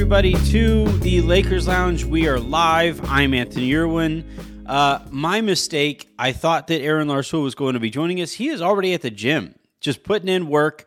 Everybody, 0.00 0.32
to 0.50 0.86
the 1.00 1.20
Lakers 1.20 1.68
Lounge. 1.68 2.04
We 2.04 2.26
are 2.26 2.40
live. 2.40 3.04
I'm 3.04 3.34
Anthony 3.34 3.74
Irwin. 3.74 4.24
Uh, 4.64 5.00
my 5.10 5.42
mistake. 5.42 6.08
I 6.18 6.32
thought 6.32 6.68
that 6.68 6.80
Aaron 6.80 7.06
Larsuel 7.06 7.42
was 7.42 7.54
going 7.54 7.74
to 7.74 7.80
be 7.80 7.90
joining 7.90 8.22
us. 8.22 8.32
He 8.32 8.48
is 8.48 8.62
already 8.62 8.94
at 8.94 9.02
the 9.02 9.10
gym, 9.10 9.56
just 9.78 10.02
putting 10.02 10.30
in 10.30 10.48
work. 10.48 10.86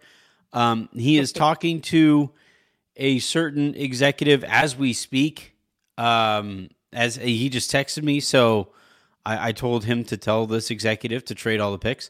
Um, 0.52 0.90
he 0.94 1.20
is 1.20 1.32
talking 1.32 1.80
to 1.82 2.32
a 2.98 3.20
certain 3.20 3.76
executive 3.76 4.44
as 4.44 4.76
we 4.76 4.94
speak. 4.94 5.54
Um, 5.96 6.72
as 6.92 7.16
he 7.16 7.50
just 7.50 7.72
texted 7.72 8.02
me, 8.02 8.20
so 8.20 8.70
I, 9.24 9.50
I, 9.50 9.52
told 9.52 9.86
him 9.86 10.04
to 10.06 10.18
tell 10.18 10.48
this 10.48 10.72
executive 10.72 11.24
to 11.26 11.36
trade 11.36 11.60
all 11.60 11.72
the 11.72 11.78
picks. 11.78 12.10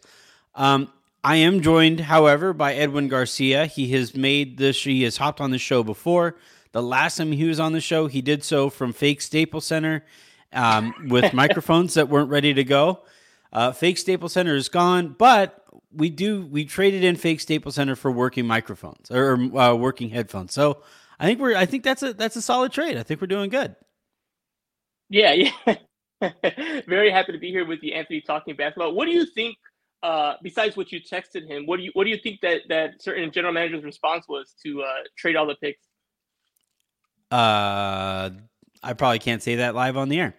Um, 0.55 0.88
I 1.22 1.35
am 1.35 1.59
joined, 1.59 1.99
however, 1.99 2.53
by 2.53 2.75
Edwin 2.75 3.09
Garcia. 3.09 3.66
He 3.66 3.89
has 3.91 4.16
made 4.16 4.58
this. 4.58 4.85
He 4.85 5.03
has 5.03 5.17
hopped 5.17 5.41
on 5.41 5.52
the 5.52 5.58
show 5.58 5.83
before. 5.83 6.38
The 6.73 6.81
last 6.81 7.17
time 7.17 7.31
he 7.31 7.45
was 7.45 7.59
on 7.59 7.71
the 7.71 7.79
show, 7.79 8.07
he 8.07 8.21
did 8.21 8.43
so 8.43 8.69
from 8.69 8.93
fake 8.93 9.21
Staples 9.21 9.65
Center 9.65 10.03
um, 10.51 10.93
with 11.07 11.31
microphones 11.33 11.93
that 11.93 12.09
weren't 12.09 12.29
ready 12.29 12.53
to 12.53 12.63
go. 12.63 13.03
Uh, 13.51 13.71
fake 13.71 13.99
Staples 13.99 14.33
Center 14.33 14.55
is 14.55 14.69
gone, 14.69 15.15
but 15.17 15.63
we 15.91 16.09
do 16.09 16.47
we 16.47 16.65
traded 16.65 17.03
in 17.03 17.15
fake 17.15 17.39
Staples 17.39 17.75
Center 17.75 17.95
for 17.95 18.11
working 18.11 18.47
microphones 18.47 19.11
or 19.11 19.35
uh, 19.57 19.75
working 19.75 20.09
headphones. 20.09 20.52
So 20.52 20.81
I 21.19 21.25
think 21.27 21.39
we're 21.39 21.55
I 21.55 21.67
think 21.67 21.83
that's 21.83 22.02
a 22.02 22.13
that's 22.13 22.35
a 22.35 22.41
solid 22.41 22.71
trade. 22.71 22.97
I 22.97 23.03
think 23.03 23.21
we're 23.21 23.27
doing 23.27 23.52
good. 23.52 23.75
Yeah, 25.09 25.33
yeah. 25.67 26.31
Very 26.87 27.11
happy 27.11 27.33
to 27.33 27.37
be 27.37 27.52
here 27.52 27.65
with 27.65 27.83
you, 27.83 27.93
Anthony, 27.93 28.21
talking 28.21 28.55
basketball. 28.55 28.93
What 28.93 29.05
do 29.05 29.11
you 29.11 29.25
think? 29.25 29.55
Uh, 30.02 30.33
besides 30.41 30.75
what 30.75 30.91
you 30.91 30.99
texted 30.99 31.47
him, 31.47 31.65
what 31.65 31.77
do 31.77 31.83
you 31.83 31.91
what 31.93 32.05
do 32.05 32.09
you 32.09 32.17
think 32.17 32.41
that 32.41 32.61
that 32.67 33.02
certain 33.02 33.31
general 33.31 33.53
manager's 33.53 33.83
response 33.83 34.25
was 34.27 34.55
to 34.65 34.81
uh, 34.81 35.03
trade 35.15 35.35
all 35.35 35.45
the 35.45 35.55
picks? 35.55 35.85
Uh, 37.34 38.30
I 38.84 38.94
probably 38.94 39.17
can't 39.17 39.42
say 39.42 39.56
that 39.56 39.73
live 39.73 39.98
on 39.98 40.08
the 40.09 40.20
air. 40.20 40.36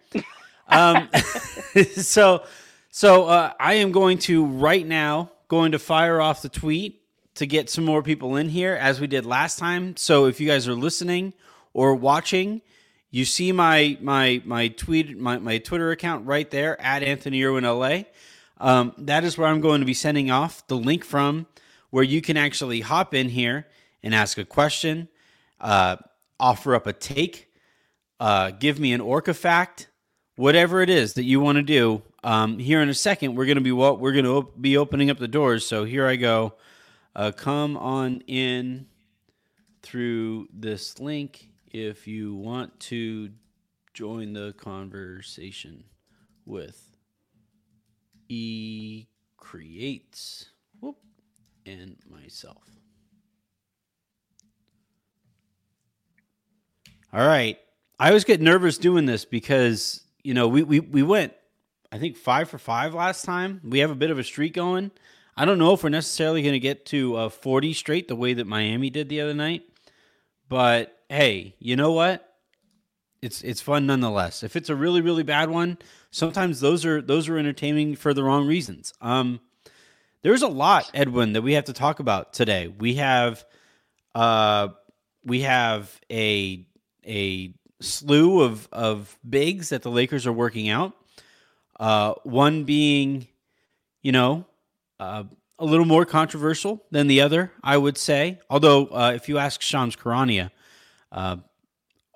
Um, 0.69 1.09
so, 1.97 2.45
so 2.89 3.25
uh, 3.25 3.51
I 3.59 3.73
am 3.75 3.91
going 3.91 4.17
to 4.19 4.45
right 4.45 4.87
now 4.87 5.29
going 5.49 5.73
to 5.73 5.79
fire 5.79 6.21
off 6.21 6.41
the 6.41 6.47
tweet 6.47 7.01
to 7.33 7.45
get 7.45 7.69
some 7.69 7.83
more 7.83 8.01
people 8.01 8.37
in 8.37 8.47
here 8.47 8.75
as 8.75 9.01
we 9.01 9.07
did 9.07 9.25
last 9.25 9.59
time. 9.59 9.97
So 9.97 10.25
if 10.25 10.39
you 10.39 10.47
guys 10.47 10.69
are 10.69 10.73
listening 10.73 11.33
or 11.73 11.95
watching, 11.95 12.61
you 13.11 13.25
see 13.25 13.51
my 13.51 13.97
my 13.99 14.41
my 14.45 14.69
tweet 14.69 15.19
my, 15.19 15.37
my 15.37 15.57
Twitter 15.57 15.91
account 15.91 16.25
right 16.25 16.49
there 16.49 16.79
at 16.81 17.03
Anthony 17.03 17.43
Irwin 17.43 17.65
LA. 17.65 18.03
Um, 18.57 18.93
that 18.99 19.25
is 19.25 19.37
where 19.37 19.49
I'm 19.49 19.59
going 19.59 19.81
to 19.81 19.85
be 19.85 19.93
sending 19.93 20.31
off 20.31 20.65
the 20.67 20.77
link 20.77 21.03
from, 21.03 21.45
where 21.89 22.05
you 22.05 22.21
can 22.21 22.37
actually 22.37 22.79
hop 22.79 23.13
in 23.13 23.27
here 23.27 23.67
and 24.01 24.15
ask 24.15 24.37
a 24.37 24.45
question, 24.45 25.09
uh, 25.59 25.97
offer 26.39 26.75
up 26.75 26.87
a 26.87 26.93
take, 26.93 27.51
uh, 28.19 28.51
give 28.51 28.79
me 28.79 28.93
an 28.93 29.01
orca 29.01 29.33
fact, 29.33 29.89
whatever 30.35 30.81
it 30.81 30.89
is 30.89 31.13
that 31.13 31.23
you 31.23 31.39
want 31.39 31.57
to 31.57 31.63
do. 31.63 32.01
Um, 32.23 32.59
here 32.59 32.81
in 32.81 32.89
a 32.89 32.93
second, 32.93 33.35
we're 33.35 33.45
going 33.45 33.57
to 33.57 33.61
be 33.61 33.71
what 33.71 33.99
we're 33.99 34.13
going 34.13 34.25
to 34.25 34.37
op- 34.37 34.61
be 34.61 34.77
opening 34.77 35.09
up 35.09 35.19
the 35.19 35.27
doors. 35.27 35.65
So 35.65 35.83
here 35.83 36.07
I 36.07 36.15
go. 36.15 36.53
Uh, 37.15 37.31
come 37.31 37.77
on 37.77 38.21
in 38.27 38.87
through 39.81 40.47
this 40.51 40.99
link 40.99 41.49
if 41.71 42.07
you 42.07 42.35
want 42.35 42.79
to 42.79 43.29
join 43.93 44.33
the 44.33 44.53
conversation 44.53 45.83
with 46.45 46.97
E 48.27 49.05
creates 49.37 50.49
whoop, 50.79 50.97
and 51.65 51.95
myself. 52.09 52.63
All 57.15 57.25
right. 57.25 57.57
I 57.97 58.09
always 58.09 58.25
get 58.25 58.41
nervous 58.41 58.77
doing 58.77 59.05
this 59.05 59.23
because, 59.23 60.01
you 60.21 60.33
know, 60.33 60.49
we, 60.49 60.63
we, 60.63 60.81
we 60.81 61.01
went, 61.01 61.31
I 61.89 61.97
think, 61.97 62.17
five 62.17 62.49
for 62.49 62.57
five 62.57 62.93
last 62.93 63.23
time. 63.23 63.61
We 63.63 63.79
have 63.79 63.89
a 63.89 63.95
bit 63.95 64.11
of 64.11 64.19
a 64.19 64.23
streak 64.23 64.53
going. 64.53 64.91
I 65.37 65.45
don't 65.45 65.57
know 65.57 65.71
if 65.71 65.81
we're 65.81 65.91
necessarily 65.91 66.41
going 66.41 66.55
to 66.55 66.59
get 66.59 66.85
to 66.87 67.15
uh, 67.15 67.29
40 67.29 67.71
straight 67.71 68.09
the 68.09 68.17
way 68.17 68.33
that 68.33 68.47
Miami 68.47 68.89
did 68.89 69.07
the 69.07 69.21
other 69.21 69.33
night. 69.33 69.63
But 70.49 71.05
hey, 71.09 71.55
you 71.57 71.77
know 71.77 71.93
what? 71.93 72.35
It's 73.21 73.41
it's 73.43 73.61
fun 73.61 73.85
nonetheless. 73.85 74.43
If 74.43 74.57
it's 74.57 74.69
a 74.69 74.75
really 74.75 74.99
really 74.99 75.23
bad 75.23 75.49
one, 75.49 75.77
sometimes 76.11 76.59
those 76.59 76.85
are 76.85 77.01
those 77.01 77.29
are 77.29 77.37
entertaining 77.37 77.95
for 77.95 78.13
the 78.13 78.23
wrong 78.23 78.45
reasons. 78.45 78.93
Um, 79.01 79.39
there's 80.21 80.41
a 80.41 80.47
lot, 80.47 80.91
Edwin, 80.93 81.31
that 81.33 81.41
we 81.41 81.53
have 81.53 81.65
to 81.65 81.73
talk 81.73 81.99
about 81.99 82.33
today. 82.33 82.67
We 82.67 82.95
have 82.95 83.43
uh, 84.13 84.67
we 85.23 85.41
have 85.41 85.97
a 86.11 86.67
a 87.05 87.53
slew 87.81 88.41
of 88.41 88.67
of 88.71 89.17
bigs 89.27 89.69
that 89.69 89.81
the 89.81 89.91
Lakers 89.91 90.25
are 90.25 90.33
working 90.33 90.69
out. 90.69 90.93
Uh, 91.79 92.13
one 92.23 92.63
being, 92.63 93.27
you 94.01 94.11
know, 94.11 94.45
uh, 94.99 95.23
a 95.59 95.65
little 95.65 95.85
more 95.85 96.05
controversial 96.05 96.83
than 96.91 97.07
the 97.07 97.21
other, 97.21 97.51
I 97.63 97.77
would 97.77 97.97
say. 97.97 98.39
Although, 98.49 98.87
uh, 98.87 99.13
if 99.15 99.29
you 99.29 99.37
ask 99.37 99.61
Shams 99.61 99.95
Charania, 99.95 100.51
uh, 101.11 101.37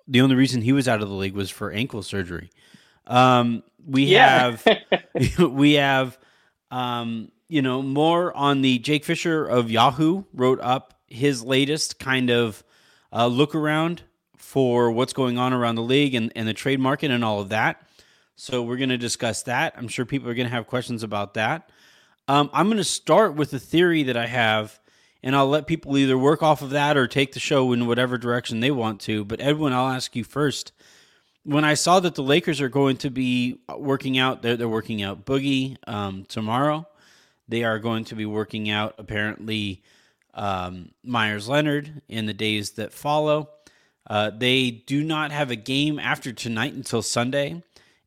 the 0.07 0.21
only 0.21 0.35
reason 0.35 0.61
he 0.61 0.71
was 0.71 0.87
out 0.87 1.01
of 1.01 1.09
the 1.09 1.15
league 1.15 1.35
was 1.35 1.49
for 1.49 1.71
ankle 1.71 2.03
surgery. 2.03 2.49
Um, 3.05 3.63
we 3.85 4.05
yeah. 4.05 4.51
have, 4.51 5.39
we 5.51 5.73
have, 5.73 6.17
um, 6.71 7.31
you 7.47 7.61
know, 7.61 7.81
more 7.81 8.35
on 8.35 8.61
the 8.61 8.79
Jake 8.79 9.05
Fisher 9.05 9.45
of 9.45 9.71
Yahoo 9.71 10.23
wrote 10.33 10.59
up 10.61 10.93
his 11.07 11.43
latest 11.43 11.99
kind 11.99 12.29
of 12.29 12.63
uh, 13.11 13.27
look 13.27 13.55
around 13.55 14.03
for 14.49 14.89
what's 14.89 15.13
going 15.13 15.37
on 15.37 15.53
around 15.53 15.75
the 15.75 15.83
league 15.83 16.15
and, 16.15 16.33
and 16.35 16.47
the 16.47 16.55
trade 16.55 16.79
market 16.79 17.11
and 17.11 17.23
all 17.23 17.39
of 17.39 17.49
that. 17.49 17.83
So 18.35 18.63
we're 18.63 18.77
going 18.77 18.89
to 18.89 18.97
discuss 18.97 19.43
that. 19.43 19.75
I'm 19.77 19.87
sure 19.87 20.05
people 20.05 20.27
are 20.27 20.33
going 20.33 20.47
to 20.47 20.51
have 20.51 20.65
questions 20.65 21.03
about 21.03 21.35
that. 21.35 21.69
Um, 22.27 22.49
I'm 22.51 22.65
going 22.65 22.77
to 22.77 22.83
start 22.83 23.35
with 23.35 23.51
the 23.51 23.59
theory 23.59 24.01
that 24.03 24.17
I 24.17 24.25
have, 24.25 24.79
and 25.21 25.35
I'll 25.35 25.47
let 25.47 25.67
people 25.67 25.95
either 25.99 26.17
work 26.17 26.41
off 26.41 26.63
of 26.63 26.71
that 26.71 26.97
or 26.97 27.07
take 27.07 27.33
the 27.33 27.39
show 27.39 27.71
in 27.73 27.85
whatever 27.85 28.17
direction 28.17 28.59
they 28.59 28.71
want 28.71 29.01
to. 29.01 29.23
But 29.23 29.39
Edwin, 29.39 29.71
I'll 29.71 29.89
ask 29.89 30.15
you 30.15 30.23
first. 30.23 30.71
When 31.43 31.63
I 31.63 31.75
saw 31.75 31.99
that 31.99 32.15
the 32.15 32.23
Lakers 32.23 32.59
are 32.59 32.69
going 32.69 32.97
to 32.97 33.11
be 33.11 33.59
working 33.77 34.17
out, 34.17 34.41
they're, 34.41 34.57
they're 34.57 34.67
working 34.67 35.03
out 35.03 35.25
Boogie 35.25 35.77
um, 35.85 36.25
tomorrow. 36.25 36.87
They 37.47 37.63
are 37.63 37.77
going 37.77 38.05
to 38.05 38.15
be 38.15 38.25
working 38.25 38.67
out 38.71 38.95
apparently 38.97 39.83
um, 40.33 40.89
Meyers 41.03 41.47
Leonard 41.47 42.01
in 42.07 42.25
the 42.25 42.33
days 42.33 42.71
that 42.71 42.93
follow. 42.93 43.49
Uh, 44.07 44.31
they 44.31 44.71
do 44.71 45.03
not 45.03 45.31
have 45.31 45.51
a 45.51 45.55
game 45.55 45.99
after 45.99 46.31
tonight 46.31 46.73
until 46.73 47.01
Sunday, 47.01 47.61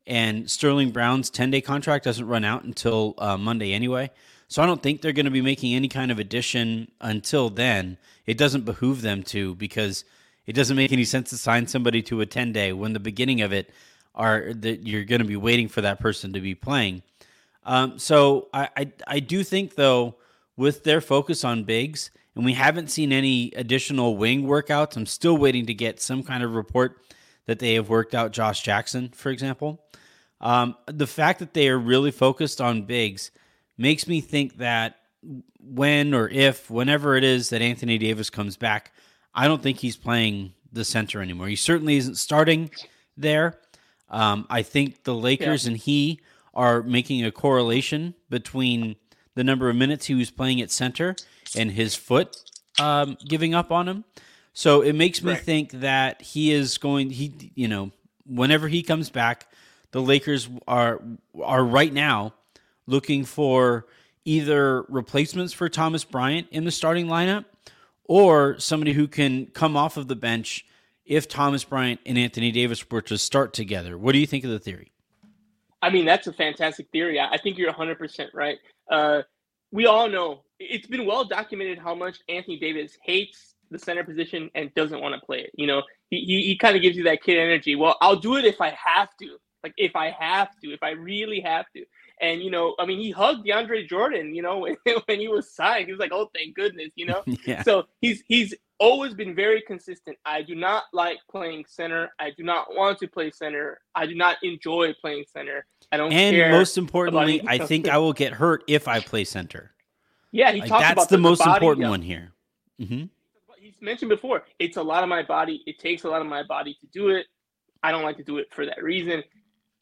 and 0.05 0.49
Sterling 0.49 0.91
Brown's 0.91 1.29
10 1.29 1.51
day 1.51 1.61
contract 1.61 2.05
doesn't 2.05 2.27
run 2.27 2.43
out 2.43 2.63
until 2.63 3.15
uh, 3.17 3.37
Monday 3.37 3.73
anyway. 3.73 4.11
So 4.47 4.61
I 4.61 4.65
don't 4.65 4.83
think 4.83 5.01
they're 5.01 5.13
going 5.13 5.25
to 5.25 5.31
be 5.31 5.41
making 5.41 5.73
any 5.73 5.87
kind 5.87 6.11
of 6.11 6.19
addition 6.19 6.91
until 7.01 7.49
then. 7.49 7.97
It 8.25 8.37
doesn't 8.37 8.65
behoove 8.65 9.01
them 9.01 9.23
to 9.23 9.55
because 9.55 10.05
it 10.45 10.53
doesn't 10.53 10.75
make 10.75 10.91
any 10.91 11.05
sense 11.05 11.29
to 11.29 11.37
sign 11.37 11.67
somebody 11.67 12.01
to 12.03 12.21
a 12.21 12.25
10 12.25 12.51
day 12.51 12.73
when 12.73 12.93
the 12.93 12.99
beginning 12.99 13.41
of 13.41 13.53
it 13.53 13.71
are 14.13 14.53
that 14.53 14.85
you're 14.85 15.05
going 15.05 15.21
to 15.21 15.27
be 15.27 15.35
waiting 15.35 15.67
for 15.67 15.81
that 15.81 15.99
person 15.99 16.33
to 16.33 16.41
be 16.41 16.53
playing. 16.53 17.01
Um, 17.65 17.97
so 17.97 18.49
I, 18.53 18.69
I, 18.75 18.91
I 19.07 19.19
do 19.19 19.43
think 19.43 19.75
though 19.75 20.15
with 20.55 20.83
their 20.83 21.01
focus 21.01 21.43
on 21.43 21.63
bigs 21.63 22.11
and 22.35 22.45
we 22.45 22.53
haven't 22.53 22.91
seen 22.91 23.11
any 23.11 23.51
additional 23.55 24.17
wing 24.17 24.43
workouts. 24.43 24.97
I'm 24.97 25.05
still 25.05 25.37
waiting 25.37 25.65
to 25.67 25.73
get 25.73 26.01
some 26.01 26.23
kind 26.23 26.43
of 26.43 26.55
report 26.55 26.99
that 27.45 27.59
they 27.59 27.75
have 27.75 27.89
worked 27.89 28.15
out 28.15 28.31
Josh 28.31 28.63
Jackson, 28.63 29.09
for 29.09 29.29
example. 29.29 29.83
Um, 30.41 30.75
the 30.87 31.07
fact 31.07 31.39
that 31.39 31.53
they 31.53 31.69
are 31.69 31.77
really 31.79 32.11
focused 32.11 32.59
on 32.59 32.83
bigs 32.83 33.31
makes 33.77 34.07
me 34.07 34.21
think 34.21 34.57
that 34.57 34.97
when 35.59 36.13
or 36.13 36.27
if, 36.27 36.69
whenever 36.69 37.15
it 37.15 37.23
is 37.23 37.49
that 37.49 37.61
Anthony 37.61 37.97
Davis 37.97 38.29
comes 38.29 38.57
back, 38.57 38.91
I 39.33 39.47
don't 39.47 39.63
think 39.63 39.77
he's 39.77 39.95
playing 39.95 40.53
the 40.71 40.83
center 40.83 41.21
anymore. 41.21 41.47
He 41.47 41.55
certainly 41.55 41.97
isn't 41.97 42.15
starting 42.15 42.71
there. 43.15 43.59
Um, 44.09 44.45
I 44.49 44.63
think 44.63 45.03
the 45.03 45.15
Lakers 45.15 45.65
yeah. 45.65 45.71
and 45.71 45.79
he 45.79 46.19
are 46.53 46.83
making 46.83 47.23
a 47.25 47.31
correlation 47.31 48.13
between 48.29 48.95
the 49.35 49.43
number 49.43 49.69
of 49.69 49.75
minutes 49.75 50.05
he 50.05 50.15
was 50.15 50.29
playing 50.29 50.61
at 50.61 50.71
center 50.71 51.15
and 51.55 51.71
his 51.71 51.95
foot 51.95 52.35
um, 52.79 53.17
giving 53.27 53.53
up 53.53 53.71
on 53.71 53.87
him. 53.87 54.03
So 54.53 54.81
it 54.81 54.93
makes 54.93 55.21
me 55.23 55.33
right. 55.33 55.41
think 55.41 55.71
that 55.71 56.21
he 56.21 56.51
is 56.51 56.77
going. 56.77 57.09
He, 57.09 57.51
you 57.55 57.67
know, 57.67 57.91
whenever 58.25 58.67
he 58.67 58.83
comes 58.83 59.09
back, 59.09 59.47
the 59.91 60.01
Lakers 60.01 60.49
are 60.67 61.01
are 61.41 61.63
right 61.63 61.91
now 61.91 62.33
looking 62.85 63.25
for 63.25 63.87
either 64.25 64.83
replacements 64.83 65.53
for 65.53 65.69
Thomas 65.69 66.03
Bryant 66.03 66.47
in 66.51 66.65
the 66.65 66.71
starting 66.71 67.07
lineup 67.07 67.45
or 68.05 68.59
somebody 68.59 68.93
who 68.93 69.07
can 69.07 69.47
come 69.47 69.75
off 69.75 69.97
of 69.97 70.07
the 70.07 70.15
bench 70.15 70.65
if 71.05 71.27
Thomas 71.27 71.63
Bryant 71.63 71.99
and 72.05 72.17
Anthony 72.17 72.51
Davis 72.51 72.89
were 72.89 73.01
to 73.01 73.17
start 73.17 73.53
together. 73.53 73.97
What 73.97 74.13
do 74.13 74.19
you 74.19 74.27
think 74.27 74.43
of 74.43 74.51
the 74.51 74.59
theory? 74.59 74.91
I 75.81 75.89
mean, 75.89 76.05
that's 76.05 76.27
a 76.27 76.33
fantastic 76.33 76.87
theory. 76.91 77.19
I 77.19 77.37
think 77.37 77.57
you're 77.57 77.73
100% 77.73 78.29
right. 78.33 78.57
Uh, 78.89 79.23
we 79.71 79.85
all 79.85 80.07
know 80.07 80.43
it's 80.69 80.87
been 80.87 81.05
well 81.05 81.25
documented 81.25 81.77
how 81.77 81.95
much 81.95 82.19
Anthony 82.29 82.59
Davis 82.59 82.97
hates 83.03 83.55
the 83.71 83.79
center 83.79 84.03
position 84.03 84.49
and 84.55 84.73
doesn't 84.75 85.01
want 85.01 85.15
to 85.15 85.25
play 85.25 85.39
it. 85.39 85.51
You 85.55 85.67
know, 85.67 85.83
he, 86.09 86.21
he, 86.21 86.41
he 86.43 86.57
kind 86.57 86.75
of 86.75 86.81
gives 86.81 86.95
you 86.95 87.03
that 87.05 87.23
kid 87.23 87.37
energy. 87.37 87.75
Well, 87.75 87.97
I'll 88.01 88.15
do 88.15 88.35
it 88.37 88.45
if 88.45 88.61
I 88.61 88.69
have 88.69 89.09
to. 89.21 89.37
Like 89.63 89.73
if 89.77 89.95
I 89.95 90.11
have 90.11 90.49
to, 90.61 90.73
if 90.73 90.83
I 90.83 90.91
really 90.91 91.39
have 91.39 91.65
to. 91.75 91.85
And 92.21 92.41
you 92.41 92.51
know, 92.51 92.75
I 92.79 92.85
mean, 92.85 92.99
he 92.99 93.11
hugged 93.11 93.47
DeAndre 93.47 93.87
Jordan. 93.87 94.35
You 94.35 94.41
know, 94.41 94.59
when, 94.59 94.75
when 95.05 95.19
he 95.19 95.27
was 95.27 95.53
signed, 95.55 95.85
he 95.85 95.91
was 95.91 95.99
like, 95.99 96.11
"Oh, 96.13 96.29
thank 96.35 96.55
goodness," 96.55 96.89
you 96.95 97.05
know. 97.05 97.23
yeah. 97.45 97.63
So 97.63 97.85
he's 98.01 98.23
he's 98.27 98.53
always 98.77 99.13
been 99.13 99.33
very 99.33 99.61
consistent. 99.61 100.17
I 100.25 100.41
do 100.41 100.55
not 100.55 100.83
like 100.91 101.17
playing 101.31 101.63
center. 101.67 102.11
I 102.19 102.31
do 102.31 102.43
not 102.43 102.75
want 102.75 102.99
to 102.99 103.07
play 103.07 103.31
center. 103.31 103.79
I 103.95 104.05
do 104.05 104.15
not 104.15 104.37
enjoy 104.43 104.93
playing 104.99 105.25
center. 105.31 105.65
I 105.91 105.97
don't. 105.97 106.11
And 106.11 106.51
most 106.51 106.77
importantly, 106.77 107.41
I 107.47 107.57
think 107.57 107.87
I 107.87 107.97
will 107.97 108.13
get 108.13 108.33
hurt 108.33 108.63
if 108.67 108.89
I 108.89 108.99
play 108.99 109.23
center. 109.23 109.72
Yeah, 110.33 110.51
he 110.51 110.59
like, 110.59 110.69
talks 110.69 110.81
that's 110.81 110.93
about 110.93 111.09
the, 111.09 111.15
the 111.15 111.21
most 111.21 111.39
body, 111.39 111.51
important 111.65 111.89
one 111.89 112.01
here. 112.01 112.33
Mm-hmm. 112.81 113.05
He's 113.59 113.75
mentioned 113.79 114.09
before. 114.09 114.43
It's 114.59 114.75
a 114.75 114.83
lot 114.83 115.03
of 115.03 115.07
my 115.07 115.23
body. 115.23 115.63
It 115.65 115.79
takes 115.79 116.03
a 116.03 116.09
lot 116.09 116.21
of 116.21 116.27
my 116.27 116.43
body 116.43 116.75
to 116.81 116.87
do 116.87 117.09
it. 117.09 117.27
I 117.81 117.91
don't 117.91 118.03
like 118.03 118.17
to 118.17 118.23
do 118.23 118.37
it 118.39 118.47
for 118.51 118.65
that 118.65 118.83
reason. 118.83 119.23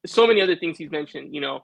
So 0.06 0.27
many 0.27 0.42
other 0.42 0.56
things 0.56 0.77
he's 0.77 0.92
mentioned. 0.92 1.33
You 1.33 1.42
know, 1.42 1.62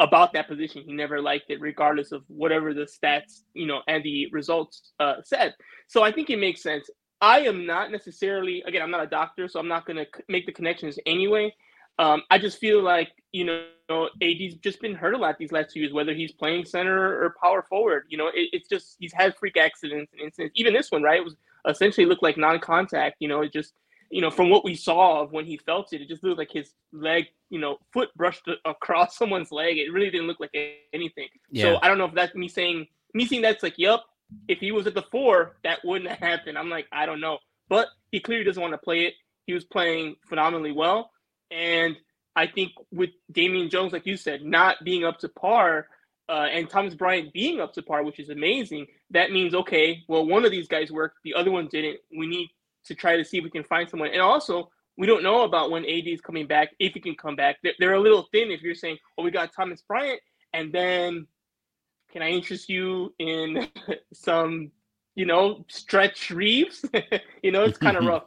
about 0.00 0.32
that 0.32 0.48
position. 0.48 0.82
He 0.84 0.92
never 0.92 1.20
liked 1.20 1.50
it, 1.50 1.60
regardless 1.60 2.12
of 2.12 2.22
whatever 2.28 2.74
the 2.74 2.86
stats, 2.86 3.42
you 3.54 3.66
know, 3.66 3.80
and 3.88 4.02
the 4.04 4.28
results 4.32 4.92
uh, 5.00 5.16
said. 5.24 5.54
So 5.86 6.02
I 6.02 6.12
think 6.12 6.30
it 6.30 6.38
makes 6.38 6.62
sense. 6.62 6.88
I 7.20 7.40
am 7.40 7.66
not 7.66 7.90
necessarily, 7.90 8.62
again, 8.66 8.82
I'm 8.82 8.90
not 8.90 9.02
a 9.02 9.06
doctor, 9.06 9.48
so 9.48 9.58
I'm 9.58 9.68
not 9.68 9.86
going 9.86 9.96
to 9.96 10.06
make 10.28 10.46
the 10.46 10.52
connections 10.52 10.98
anyway. 11.06 11.54
Um, 11.98 12.22
I 12.30 12.38
just 12.38 12.58
feel 12.58 12.82
like, 12.82 13.12
you 13.32 13.44
know, 13.44 14.08
AD's 14.22 14.56
just 14.56 14.80
been 14.80 14.94
hurt 14.94 15.14
a 15.14 15.18
lot 15.18 15.38
these 15.38 15.52
last 15.52 15.72
two 15.72 15.80
years, 15.80 15.92
whether 15.92 16.12
he's 16.12 16.32
playing 16.32 16.64
center 16.64 17.22
or 17.22 17.34
power 17.42 17.62
forward. 17.62 18.04
You 18.08 18.18
know, 18.18 18.28
it, 18.28 18.50
it's 18.52 18.68
just, 18.68 18.96
he's 18.98 19.12
had 19.12 19.36
freak 19.36 19.56
accidents 19.56 20.12
and 20.12 20.20
incidents. 20.20 20.54
Even 20.56 20.74
this 20.74 20.90
one, 20.90 21.02
right? 21.02 21.20
It 21.20 21.24
was 21.24 21.36
essentially 21.68 22.06
looked 22.06 22.22
like 22.22 22.36
non 22.36 22.60
contact. 22.60 23.16
You 23.20 23.28
know, 23.28 23.42
it 23.42 23.52
just, 23.52 23.74
you 24.10 24.20
know, 24.20 24.30
from 24.30 24.50
what 24.50 24.64
we 24.64 24.74
saw 24.74 25.22
of 25.22 25.32
when 25.32 25.46
he 25.46 25.56
felt 25.56 25.92
it, 25.92 26.02
it 26.02 26.08
just 26.08 26.22
looked 26.22 26.38
like 26.38 26.52
his 26.52 26.72
leg, 26.92 27.26
you 27.50 27.58
know, 27.58 27.78
foot 27.92 28.10
brushed 28.14 28.48
across 28.64 29.16
someone's 29.18 29.52
leg. 29.52 29.78
It 29.78 29.92
really 29.92 30.10
didn't 30.10 30.26
look 30.26 30.40
like 30.40 30.54
anything. 30.92 31.28
Yeah. 31.50 31.62
So 31.62 31.78
I 31.82 31.88
don't 31.88 31.98
know 31.98 32.04
if 32.04 32.14
that's 32.14 32.34
me 32.34 32.48
saying 32.48 32.86
me 33.14 33.26
saying 33.26 33.42
that's 33.42 33.62
like, 33.62 33.78
yep, 33.78 34.00
if 34.48 34.58
he 34.58 34.72
was 34.72 34.86
at 34.86 34.94
the 34.94 35.02
four, 35.02 35.56
that 35.64 35.78
wouldn't 35.84 36.10
have 36.10 36.18
happened. 36.18 36.58
I'm 36.58 36.68
like, 36.68 36.86
I 36.92 37.06
don't 37.06 37.20
know. 37.20 37.38
But 37.68 37.88
he 38.12 38.20
clearly 38.20 38.44
doesn't 38.44 38.60
want 38.60 38.74
to 38.74 38.78
play 38.78 39.06
it. 39.06 39.14
He 39.46 39.54
was 39.54 39.64
playing 39.64 40.16
phenomenally 40.28 40.72
well. 40.72 41.10
And 41.50 41.96
I 42.34 42.46
think 42.46 42.72
with 42.92 43.10
Damian 43.32 43.70
Jones, 43.70 43.92
like 43.92 44.06
you 44.06 44.16
said, 44.16 44.44
not 44.44 44.76
being 44.84 45.04
up 45.04 45.18
to 45.20 45.28
par, 45.28 45.88
uh, 46.28 46.48
and 46.50 46.68
Thomas 46.68 46.94
Bryant 46.94 47.32
being 47.32 47.60
up 47.60 47.72
to 47.74 47.82
par, 47.82 48.02
which 48.02 48.18
is 48.18 48.30
amazing, 48.30 48.86
that 49.10 49.30
means 49.30 49.54
okay, 49.54 50.02
well, 50.08 50.26
one 50.26 50.44
of 50.44 50.50
these 50.50 50.68
guys 50.68 50.90
worked, 50.90 51.18
the 51.24 51.34
other 51.34 51.50
one 51.50 51.68
didn't. 51.68 51.98
We 52.16 52.26
need 52.26 52.50
to 52.86 52.94
try 52.94 53.16
to 53.16 53.24
see 53.24 53.38
if 53.38 53.44
we 53.44 53.50
can 53.50 53.64
find 53.64 53.88
someone. 53.88 54.10
And 54.10 54.20
also, 54.20 54.70
we 54.96 55.06
don't 55.06 55.22
know 55.22 55.42
about 55.42 55.70
when 55.70 55.84
AD 55.84 56.06
is 56.06 56.20
coming 56.20 56.46
back, 56.46 56.70
if 56.78 56.94
he 56.94 57.00
can 57.00 57.14
come 57.14 57.36
back. 57.36 57.56
They're, 57.62 57.74
they're 57.78 57.94
a 57.94 58.00
little 58.00 58.26
thin 58.32 58.50
if 58.50 58.62
you're 58.62 58.74
saying, 58.74 58.98
well, 59.16 59.24
we 59.24 59.30
got 59.30 59.52
Thomas 59.54 59.82
Bryant, 59.82 60.20
and 60.52 60.72
then 60.72 61.26
can 62.12 62.22
I 62.22 62.30
interest 62.30 62.68
you 62.68 63.14
in 63.18 63.68
some, 64.12 64.70
you 65.14 65.26
know, 65.26 65.64
stretch 65.68 66.30
Reeves? 66.30 66.84
you 67.42 67.52
know, 67.52 67.64
it's 67.64 67.78
kind 67.78 67.96
of 67.96 68.04
rough. 68.06 68.24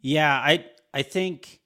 Yeah, 0.00 0.32
I 0.32 0.64
I 0.92 1.02
think 1.02 1.60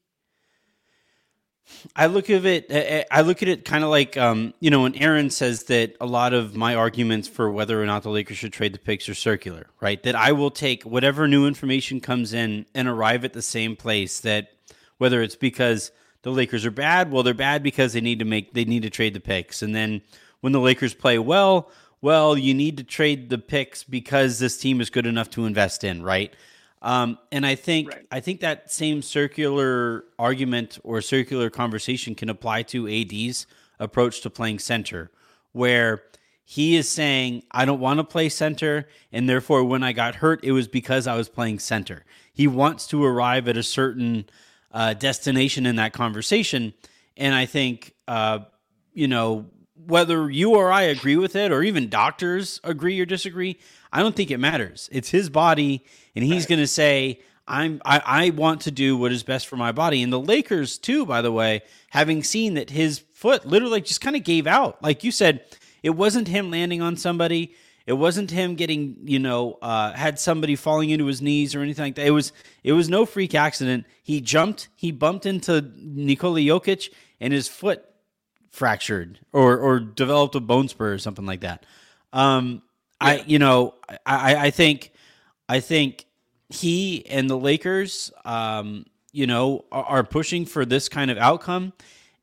I 1.96 2.06
look 2.06 2.28
at 2.28 2.44
it. 2.44 3.06
I 3.10 3.22
look 3.22 3.42
at 3.42 3.48
it 3.48 3.64
kind 3.64 3.84
of 3.84 3.90
like 3.90 4.16
um, 4.16 4.52
you 4.60 4.70
know 4.70 4.82
when 4.82 4.94
Aaron 4.96 5.30
says 5.30 5.64
that 5.64 5.96
a 6.00 6.06
lot 6.06 6.32
of 6.34 6.56
my 6.56 6.74
arguments 6.74 7.26
for 7.26 7.50
whether 7.50 7.82
or 7.82 7.86
not 7.86 8.02
the 8.02 8.10
Lakers 8.10 8.36
should 8.36 8.52
trade 8.52 8.74
the 8.74 8.78
picks 8.78 9.08
are 9.08 9.14
circular, 9.14 9.66
right? 9.80 10.02
That 10.02 10.14
I 10.14 10.32
will 10.32 10.50
take 10.50 10.82
whatever 10.84 11.26
new 11.26 11.46
information 11.46 12.00
comes 12.00 12.32
in 12.34 12.66
and 12.74 12.86
arrive 12.86 13.24
at 13.24 13.32
the 13.32 13.42
same 13.42 13.76
place. 13.76 14.20
That 14.20 14.48
whether 14.98 15.22
it's 15.22 15.36
because 15.36 15.90
the 16.22 16.30
Lakers 16.30 16.66
are 16.66 16.70
bad, 16.70 17.10
well, 17.10 17.22
they're 17.22 17.34
bad 17.34 17.62
because 17.62 17.94
they 17.94 18.00
need 18.00 18.18
to 18.18 18.24
make 18.24 18.52
they 18.52 18.64
need 18.64 18.82
to 18.82 18.90
trade 18.90 19.14
the 19.14 19.20
picks, 19.20 19.62
and 19.62 19.74
then 19.74 20.02
when 20.40 20.52
the 20.52 20.60
Lakers 20.60 20.92
play 20.92 21.18
well, 21.18 21.70
well, 22.02 22.36
you 22.36 22.52
need 22.52 22.76
to 22.76 22.84
trade 22.84 23.30
the 23.30 23.38
picks 23.38 23.82
because 23.82 24.38
this 24.38 24.58
team 24.58 24.82
is 24.82 24.90
good 24.90 25.06
enough 25.06 25.30
to 25.30 25.46
invest 25.46 25.84
in, 25.84 26.02
right? 26.02 26.34
Um, 26.84 27.18
and 27.32 27.46
I 27.46 27.54
think 27.54 27.88
right. 27.88 28.06
I 28.10 28.20
think 28.20 28.40
that 28.40 28.70
same 28.70 29.00
circular 29.00 30.04
argument 30.18 30.78
or 30.84 31.00
circular 31.00 31.48
conversation 31.48 32.14
can 32.14 32.28
apply 32.28 32.62
to 32.64 32.86
AD's 32.86 33.46
approach 33.80 34.20
to 34.20 34.30
playing 34.30 34.58
center, 34.58 35.10
where 35.52 36.02
he 36.44 36.76
is 36.76 36.86
saying, 36.86 37.42
I 37.50 37.64
don't 37.64 37.80
want 37.80 38.00
to 38.00 38.04
play 38.04 38.28
center, 38.28 38.86
and 39.10 39.26
therefore 39.26 39.64
when 39.64 39.82
I 39.82 39.92
got 39.92 40.16
hurt, 40.16 40.44
it 40.44 40.52
was 40.52 40.68
because 40.68 41.06
I 41.06 41.16
was 41.16 41.30
playing 41.30 41.60
center. 41.60 42.04
He 42.34 42.46
wants 42.46 42.86
to 42.88 43.02
arrive 43.02 43.48
at 43.48 43.56
a 43.56 43.62
certain 43.62 44.26
uh, 44.70 44.92
destination 44.92 45.64
in 45.64 45.76
that 45.76 45.94
conversation. 45.94 46.74
And 47.16 47.34
I 47.34 47.46
think, 47.46 47.94
uh, 48.06 48.40
you 48.92 49.08
know, 49.08 49.46
whether 49.86 50.30
you 50.30 50.54
or 50.54 50.70
I 50.70 50.82
agree 50.82 51.16
with 51.16 51.34
it, 51.34 51.50
or 51.50 51.62
even 51.62 51.88
doctors 51.88 52.60
agree 52.62 53.00
or 53.00 53.06
disagree, 53.06 53.58
I 53.94 54.00
don't 54.00 54.16
think 54.16 54.32
it 54.32 54.38
matters. 54.38 54.88
It's 54.92 55.08
his 55.08 55.30
body, 55.30 55.84
and 56.16 56.24
he's 56.24 56.42
right. 56.42 56.48
going 56.48 56.60
to 56.60 56.66
say, 56.66 57.20
"I'm 57.46 57.80
I, 57.84 58.02
I 58.04 58.30
want 58.30 58.62
to 58.62 58.72
do 58.72 58.96
what 58.96 59.12
is 59.12 59.22
best 59.22 59.46
for 59.46 59.56
my 59.56 59.70
body." 59.70 60.02
And 60.02 60.12
the 60.12 60.20
Lakers 60.20 60.78
too, 60.78 61.06
by 61.06 61.22
the 61.22 61.30
way, 61.30 61.62
having 61.90 62.24
seen 62.24 62.54
that 62.54 62.70
his 62.70 62.98
foot 63.12 63.46
literally 63.46 63.80
just 63.80 64.00
kind 64.00 64.16
of 64.16 64.24
gave 64.24 64.48
out, 64.48 64.82
like 64.82 65.04
you 65.04 65.12
said, 65.12 65.44
it 65.84 65.90
wasn't 65.90 66.26
him 66.26 66.50
landing 66.50 66.82
on 66.82 66.96
somebody. 66.96 67.54
It 67.86 67.92
wasn't 67.92 68.30
him 68.30 68.56
getting, 68.56 68.96
you 69.04 69.18
know, 69.18 69.58
uh, 69.60 69.92
had 69.92 70.18
somebody 70.18 70.56
falling 70.56 70.90
into 70.90 71.04
his 71.04 71.20
knees 71.20 71.54
or 71.54 71.60
anything 71.60 71.84
like 71.84 71.94
that. 71.96 72.06
It 72.06 72.12
was, 72.12 72.32
it 72.62 72.72
was 72.72 72.88
no 72.88 73.04
freak 73.04 73.34
accident. 73.34 73.84
He 74.02 74.22
jumped, 74.22 74.68
he 74.74 74.90
bumped 74.90 75.26
into 75.26 75.70
Nikola 75.76 76.40
Jokic, 76.40 76.88
and 77.20 77.32
his 77.32 77.46
foot 77.46 77.84
fractured 78.50 79.20
or 79.32 79.58
or 79.58 79.80
developed 79.80 80.34
a 80.34 80.40
bone 80.40 80.68
spur 80.68 80.94
or 80.94 80.98
something 80.98 81.26
like 81.26 81.42
that. 81.42 81.64
Um. 82.12 82.62
I 83.04 83.24
you 83.26 83.38
know 83.38 83.74
I 84.06 84.46
I 84.46 84.50
think 84.50 84.92
I 85.48 85.60
think 85.60 86.06
he 86.48 87.06
and 87.06 87.28
the 87.28 87.36
Lakers 87.38 88.12
um, 88.24 88.86
you 89.12 89.26
know 89.26 89.64
are, 89.72 89.84
are 89.84 90.04
pushing 90.04 90.46
for 90.46 90.64
this 90.64 90.88
kind 90.88 91.10
of 91.10 91.18
outcome, 91.18 91.72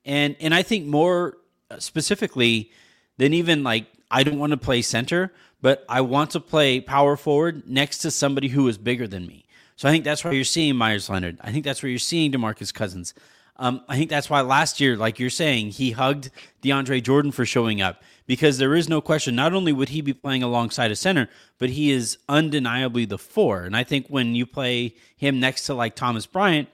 and 0.06 0.36
and 0.40 0.54
I 0.54 0.64
think 0.64 0.86
more 0.86 1.38
specifically 1.80 2.72
than 3.18 3.34
even 3.34 3.64
like 3.64 3.86
I 4.10 4.24
don't 4.24 4.40
want 4.40 4.52
to 4.52 4.58
play 4.58 4.82
center, 4.82 5.32
but 5.62 5.86
I 5.88 6.02
want 6.02 6.32
to 6.32 6.40
play 6.40 6.82
power 6.82 7.16
forward 7.16 7.64
next 7.68 8.00
to 8.00 8.12
somebody 8.12 8.50
who 8.50 8.68
is 8.68 8.78
bigger 8.78 9.08
than 9.08 9.26
me. 9.28 9.46
So 9.76 9.88
I 9.88 9.92
think 9.92 10.04
that's 10.04 10.24
why 10.24 10.32
you're 10.32 10.44
seeing 10.44 10.76
Meyers 10.76 11.10
Leonard. 11.10 11.40
I 11.42 11.52
think 11.52 11.64
that's 11.64 11.82
where 11.82 11.90
you're 11.90 12.00
seeing 12.00 12.32
DeMarcus 12.32 12.74
Cousins. 12.74 13.14
Um, 13.58 13.81
I 13.88 13.96
think 13.98 14.10
that's 14.10 14.29
why 14.29 14.41
last 14.41 14.79
year, 14.79 14.98
like 14.98 15.20
you're 15.20 15.29
saying, 15.29 15.72
he 15.72 15.91
hugged 15.91 16.31
DeAndre 16.63 17.03
Jordan 17.03 17.31
for 17.31 17.46
showing 17.46 17.81
up 17.81 18.01
because 18.25 18.58
there 18.58 18.75
is 18.75 18.89
no 18.89 19.01
question. 19.01 19.36
Not 19.36 19.53
only 19.53 19.74
would 19.74 19.89
he 19.89 20.01
be 20.01 20.13
playing 20.13 20.41
alongside 20.41 20.89
a 20.89 20.96
center, 20.96 21.29
but 21.58 21.70
he 21.70 21.91
is 21.91 22.17
undeniably 22.29 23.05
the 23.05 23.17
four. 23.17 23.63
And 23.63 23.75
I 23.75 23.84
think 23.84 24.08
when 24.08 24.36
you 24.36 24.46
play 24.46 24.96
him 25.15 25.39
next 25.39 25.65
to 25.65 25.74
like 25.74 25.96
Thomas 25.96 26.25
Bryant, 26.25 26.70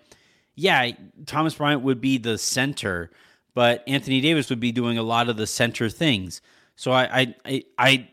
yeah, 0.56 0.92
Thomas 1.26 1.56
Bryant 1.56 1.82
would 1.82 2.00
be 2.02 2.18
the 2.18 2.38
center, 2.38 3.12
but 3.54 3.84
Anthony 3.88 4.22
Davis 4.22 4.50
would 4.50 4.60
be 4.60 4.72
doing 4.72 4.98
a 4.98 5.04
lot 5.04 5.30
of 5.30 5.38
the 5.38 5.48
center 5.48 5.90
things. 5.90 6.42
So 6.76 6.92
I, 6.92 7.22
I, 7.22 7.36
I, 7.46 7.64
I 7.78 8.10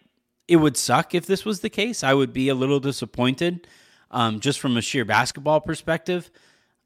it 0.48 0.56
would 0.56 0.76
suck 0.76 1.14
if 1.14 1.26
this 1.26 1.44
was 1.44 1.60
the 1.60 1.70
case. 1.70 2.04
I 2.04 2.14
would 2.14 2.32
be 2.32 2.48
a 2.48 2.54
little 2.54 2.80
disappointed, 2.80 3.66
um, 4.10 4.40
just 4.40 4.60
from 4.60 4.76
a 4.76 4.82
sheer 4.82 5.04
basketball 5.04 5.60
perspective. 5.60 6.30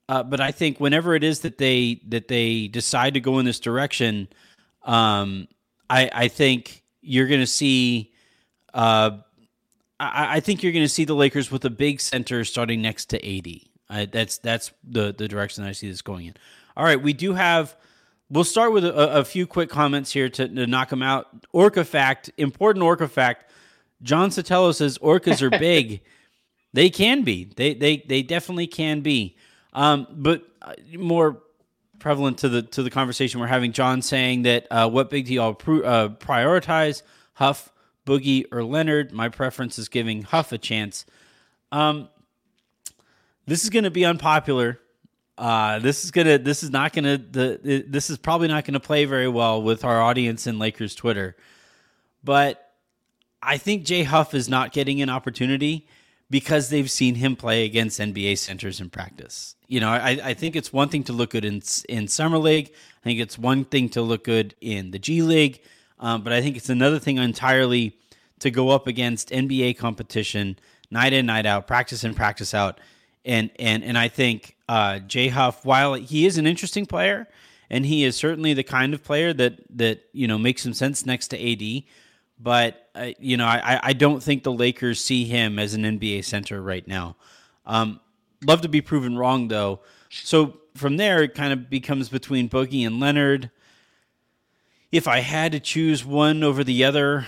Uh, 0.08 0.22
but 0.22 0.40
I 0.40 0.52
think 0.52 0.80
whenever 0.80 1.14
it 1.14 1.22
is 1.22 1.40
that 1.40 1.58
they 1.58 2.00
that 2.08 2.28
they 2.28 2.68
decide 2.68 3.14
to 3.14 3.20
go 3.20 3.38
in 3.38 3.44
this 3.44 3.60
direction, 3.60 4.28
um, 4.84 5.48
I 5.90 6.10
I 6.12 6.28
think 6.28 6.82
you're 7.02 7.26
going 7.26 7.40
to 7.40 7.46
see. 7.46 8.12
Uh, 8.72 9.18
I, 10.00 10.36
I 10.36 10.40
think 10.40 10.62
you're 10.62 10.72
going 10.72 10.84
to 10.84 10.88
see 10.88 11.04
the 11.04 11.14
Lakers 11.14 11.50
with 11.50 11.64
a 11.64 11.70
big 11.70 12.00
center 12.00 12.44
starting 12.44 12.80
next 12.80 13.06
to 13.06 13.38
AD. 13.38 13.48
I, 13.90 14.06
that's 14.06 14.38
that's 14.38 14.72
the 14.82 15.12
the 15.12 15.28
direction 15.28 15.64
I 15.64 15.72
see 15.72 15.88
this 15.88 16.02
going 16.02 16.26
in. 16.26 16.34
All 16.76 16.84
right, 16.84 17.00
we 17.00 17.12
do 17.12 17.34
have. 17.34 17.76
We'll 18.30 18.44
start 18.44 18.72
with 18.72 18.84
a, 18.84 19.18
a 19.18 19.24
few 19.24 19.46
quick 19.46 19.70
comments 19.70 20.12
here 20.12 20.28
to, 20.28 20.46
to 20.46 20.66
knock 20.66 20.90
them 20.90 21.02
out. 21.02 21.28
Orca 21.52 21.82
fact, 21.82 22.30
important 22.36 22.82
Orca 22.82 23.08
fact. 23.08 23.50
John 24.02 24.28
Sotelo 24.28 24.74
says 24.74 24.98
orcas 24.98 25.40
are 25.40 25.50
big. 25.50 26.02
they 26.74 26.90
can 26.90 27.22
be. 27.22 27.50
They 27.56 27.74
they 27.74 28.04
they 28.06 28.22
definitely 28.22 28.66
can 28.66 29.00
be. 29.00 29.36
Um, 29.72 30.06
but 30.10 30.42
uh, 30.62 30.74
more 30.98 31.42
prevalent 31.98 32.38
to 32.38 32.48
the 32.48 32.62
to 32.62 32.82
the 32.82 32.90
conversation 32.90 33.40
we're 33.40 33.46
having, 33.46 33.72
John 33.72 34.02
saying 34.02 34.42
that 34.42 34.66
uh, 34.70 34.88
what 34.88 35.10
big 35.10 35.26
do 35.26 35.34
y'all 35.34 35.54
pr- 35.54 35.84
uh, 35.84 36.08
prioritize, 36.08 37.02
Huff, 37.34 37.72
Boogie, 38.06 38.44
or 38.52 38.64
Leonard? 38.64 39.12
My 39.12 39.28
preference 39.28 39.78
is 39.78 39.88
giving 39.88 40.22
Huff 40.22 40.52
a 40.52 40.58
chance. 40.58 41.04
Um, 41.70 42.08
this 43.46 43.64
is 43.64 43.70
going 43.70 43.84
to 43.84 43.90
be 43.90 44.04
unpopular. 44.04 44.78
Uh, 45.36 45.78
this 45.78 46.04
is 46.04 46.10
gonna. 46.10 46.38
This 46.38 46.62
is 46.62 46.70
not 46.70 46.92
gonna. 46.92 47.16
The 47.16 47.84
this 47.86 48.10
is 48.10 48.18
probably 48.18 48.48
not 48.48 48.64
gonna 48.64 48.80
play 48.80 49.04
very 49.04 49.28
well 49.28 49.62
with 49.62 49.84
our 49.84 50.00
audience 50.00 50.48
in 50.48 50.58
Lakers 50.58 50.96
Twitter. 50.96 51.36
But 52.24 52.72
I 53.40 53.56
think 53.56 53.84
Jay 53.84 54.02
Huff 54.02 54.34
is 54.34 54.48
not 54.48 54.72
getting 54.72 55.00
an 55.00 55.08
opportunity 55.08 55.86
because 56.30 56.68
they've 56.68 56.90
seen 56.90 57.14
him 57.14 57.36
play 57.36 57.64
against 57.64 58.00
NBA 58.00 58.38
centers 58.38 58.80
in 58.80 58.90
practice. 58.90 59.56
You 59.66 59.80
know, 59.80 59.88
I, 59.88 60.18
I 60.22 60.34
think 60.34 60.56
it's 60.56 60.72
one 60.72 60.88
thing 60.88 61.04
to 61.04 61.12
look 61.12 61.30
good 61.30 61.44
in 61.44 61.62
in 61.88 62.08
summer 62.08 62.38
league. 62.38 62.70
I 62.70 63.04
think 63.04 63.20
it's 63.20 63.38
one 63.38 63.64
thing 63.64 63.88
to 63.90 64.02
look 64.02 64.24
good 64.24 64.54
in 64.60 64.90
the 64.90 64.98
G 64.98 65.22
League, 65.22 65.62
um, 65.98 66.22
but 66.22 66.32
I 66.32 66.40
think 66.40 66.56
it's 66.56 66.68
another 66.68 66.98
thing 66.98 67.18
entirely 67.18 67.96
to 68.40 68.50
go 68.50 68.70
up 68.70 68.86
against 68.86 69.30
NBA 69.30 69.76
competition 69.78 70.58
night 70.90 71.12
in 71.12 71.26
night 71.26 71.46
out, 71.46 71.66
practice 71.66 72.04
in 72.04 72.14
practice 72.14 72.54
out, 72.54 72.80
and 73.24 73.50
and 73.58 73.82
and 73.82 73.96
I 73.98 74.08
think 74.08 74.56
uh, 74.68 75.00
Jay 75.00 75.28
Huff, 75.28 75.64
while 75.64 75.94
he 75.94 76.26
is 76.26 76.38
an 76.38 76.46
interesting 76.46 76.86
player, 76.86 77.26
and 77.70 77.86
he 77.86 78.04
is 78.04 78.16
certainly 78.16 78.54
the 78.54 78.62
kind 78.62 78.94
of 78.94 79.02
player 79.02 79.32
that 79.32 79.58
that 79.76 80.02
you 80.12 80.26
know 80.26 80.38
makes 80.38 80.62
some 80.62 80.74
sense 80.74 81.04
next 81.06 81.28
to 81.28 81.52
AD 81.52 81.84
but 82.40 82.88
uh, 82.94 83.10
you 83.18 83.36
know, 83.36 83.46
I, 83.46 83.80
I 83.82 83.92
don't 83.92 84.22
think 84.22 84.42
the 84.42 84.52
Lakers 84.52 85.00
see 85.00 85.24
him 85.24 85.58
as 85.58 85.74
an 85.74 85.82
NBA 85.82 86.24
center 86.24 86.60
right 86.60 86.86
now. 86.86 87.16
Um, 87.66 88.00
love 88.46 88.60
to 88.62 88.68
be 88.68 88.80
proven 88.80 89.16
wrong 89.16 89.48
though. 89.48 89.80
So 90.10 90.58
from 90.74 90.96
there, 90.96 91.22
it 91.22 91.34
kind 91.34 91.52
of 91.52 91.68
becomes 91.68 92.08
between 92.08 92.48
Boogie 92.48 92.86
and 92.86 93.00
Leonard. 93.00 93.50
If 94.90 95.06
I 95.06 95.20
had 95.20 95.52
to 95.52 95.60
choose 95.60 96.04
one 96.04 96.42
over 96.42 96.64
the 96.64 96.84
other, 96.84 97.26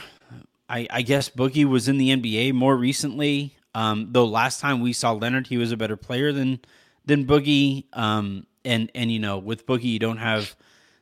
I, 0.69 0.87
I 0.91 1.03
guess 1.03 1.29
Boogie 1.29 1.65
was 1.65 1.89
in 1.89 1.99
the 1.99 2.11
NBA 2.11 2.55
more 2.55 2.77
recently. 2.77 3.55
Um, 3.75 4.09
though 4.13 4.25
last 4.25 4.61
time 4.61 4.81
we 4.81 4.93
saw 4.93 5.13
Leonard, 5.13 5.49
he 5.49 5.59
was 5.59 5.73
a 5.73 5.77
better 5.77 5.97
player 5.97 6.33
than 6.33 6.61
than 7.05 7.27
Boogie. 7.27 7.85
Um, 7.93 8.47
and 8.65 8.91
and 8.95 9.13
you 9.13 9.19
know, 9.19 9.39
with 9.39 9.67
Boogie, 9.67 9.85
you 9.85 9.99
don't 9.99 10.19
have 10.19 10.57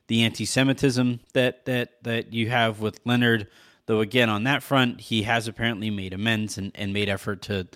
the 0.08 0.22
anti-Semitism 0.24 1.20
that 1.34 1.64
that 1.66 2.02
that 2.02 2.32
you 2.32 2.48
have 2.48 2.80
with 2.80 3.00
Leonard. 3.04 3.46
Though 3.88 4.00
again, 4.00 4.28
on 4.28 4.44
that 4.44 4.62
front, 4.62 5.00
he 5.00 5.22
has 5.22 5.48
apparently 5.48 5.88
made 5.88 6.12
amends 6.12 6.58
and, 6.58 6.72
and 6.74 6.92
made 6.92 7.08
effort 7.08 7.40
to 7.42 7.66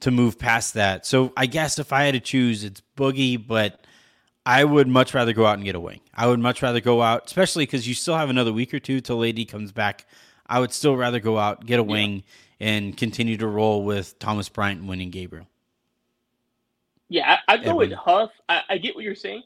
to 0.00 0.10
move 0.10 0.40
past 0.40 0.74
that. 0.74 1.06
So 1.06 1.32
I 1.36 1.46
guess 1.46 1.78
if 1.78 1.92
I 1.92 2.02
had 2.02 2.14
to 2.14 2.20
choose, 2.20 2.64
it's 2.64 2.82
Boogie, 2.96 3.46
but 3.46 3.86
I 4.44 4.64
would 4.64 4.88
much 4.88 5.14
rather 5.14 5.32
go 5.32 5.46
out 5.46 5.54
and 5.54 5.64
get 5.64 5.76
a 5.76 5.80
wing. 5.80 6.00
I 6.12 6.26
would 6.26 6.40
much 6.40 6.62
rather 6.62 6.80
go 6.80 7.00
out, 7.00 7.26
especially 7.26 7.62
because 7.64 7.86
you 7.86 7.94
still 7.94 8.16
have 8.16 8.28
another 8.28 8.52
week 8.52 8.74
or 8.74 8.80
two 8.80 9.00
till 9.00 9.24
AD 9.24 9.46
comes 9.46 9.70
back. 9.70 10.06
I 10.48 10.58
would 10.58 10.72
still 10.72 10.96
rather 10.96 11.20
go 11.20 11.38
out, 11.38 11.64
get 11.64 11.78
a 11.78 11.82
wing, 11.84 12.24
yeah. 12.58 12.68
and 12.68 12.96
continue 12.96 13.36
to 13.36 13.46
roll 13.46 13.84
with 13.84 14.18
Thomas 14.18 14.48
Bryant 14.48 14.80
and 14.80 14.90
Wenyen 14.90 15.12
Gabriel. 15.12 15.46
Yeah, 17.08 17.38
I, 17.46 17.54
would 17.54 17.64
go 17.64 17.76
with 17.76 17.92
Huff. 17.92 18.32
I, 18.48 18.62
I, 18.68 18.78
get 18.78 18.96
what 18.96 19.04
you're 19.04 19.14
saying. 19.14 19.44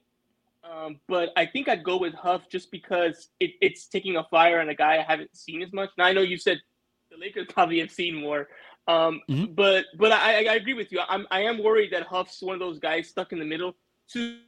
Um, 0.70 1.00
but 1.08 1.30
I 1.36 1.46
think 1.46 1.68
I'd 1.68 1.82
go 1.82 1.98
with 1.98 2.14
Huff 2.14 2.48
just 2.48 2.70
because 2.70 3.28
it, 3.40 3.52
it's 3.60 3.86
taking 3.86 4.16
a 4.16 4.24
flyer 4.24 4.60
on 4.60 4.68
a 4.68 4.74
guy 4.74 4.98
I 4.98 5.02
haven't 5.02 5.36
seen 5.36 5.62
as 5.62 5.72
much. 5.72 5.90
Now 5.98 6.04
I 6.04 6.12
know 6.12 6.20
you 6.20 6.38
said 6.38 6.60
the 7.10 7.16
Lakers 7.16 7.46
probably 7.48 7.80
have 7.80 7.90
seen 7.90 8.14
more, 8.14 8.48
um, 8.86 9.20
mm-hmm. 9.28 9.52
but 9.52 9.86
but 9.98 10.12
I, 10.12 10.46
I 10.46 10.54
agree 10.54 10.74
with 10.74 10.92
you. 10.92 11.00
I'm 11.08 11.26
I 11.30 11.40
am 11.40 11.62
worried 11.62 11.92
that 11.92 12.04
Huff's 12.04 12.40
one 12.40 12.54
of 12.54 12.60
those 12.60 12.78
guys 12.78 13.08
stuck 13.08 13.32
in 13.32 13.40
the 13.40 13.44
middle, 13.44 13.74
too 14.08 14.38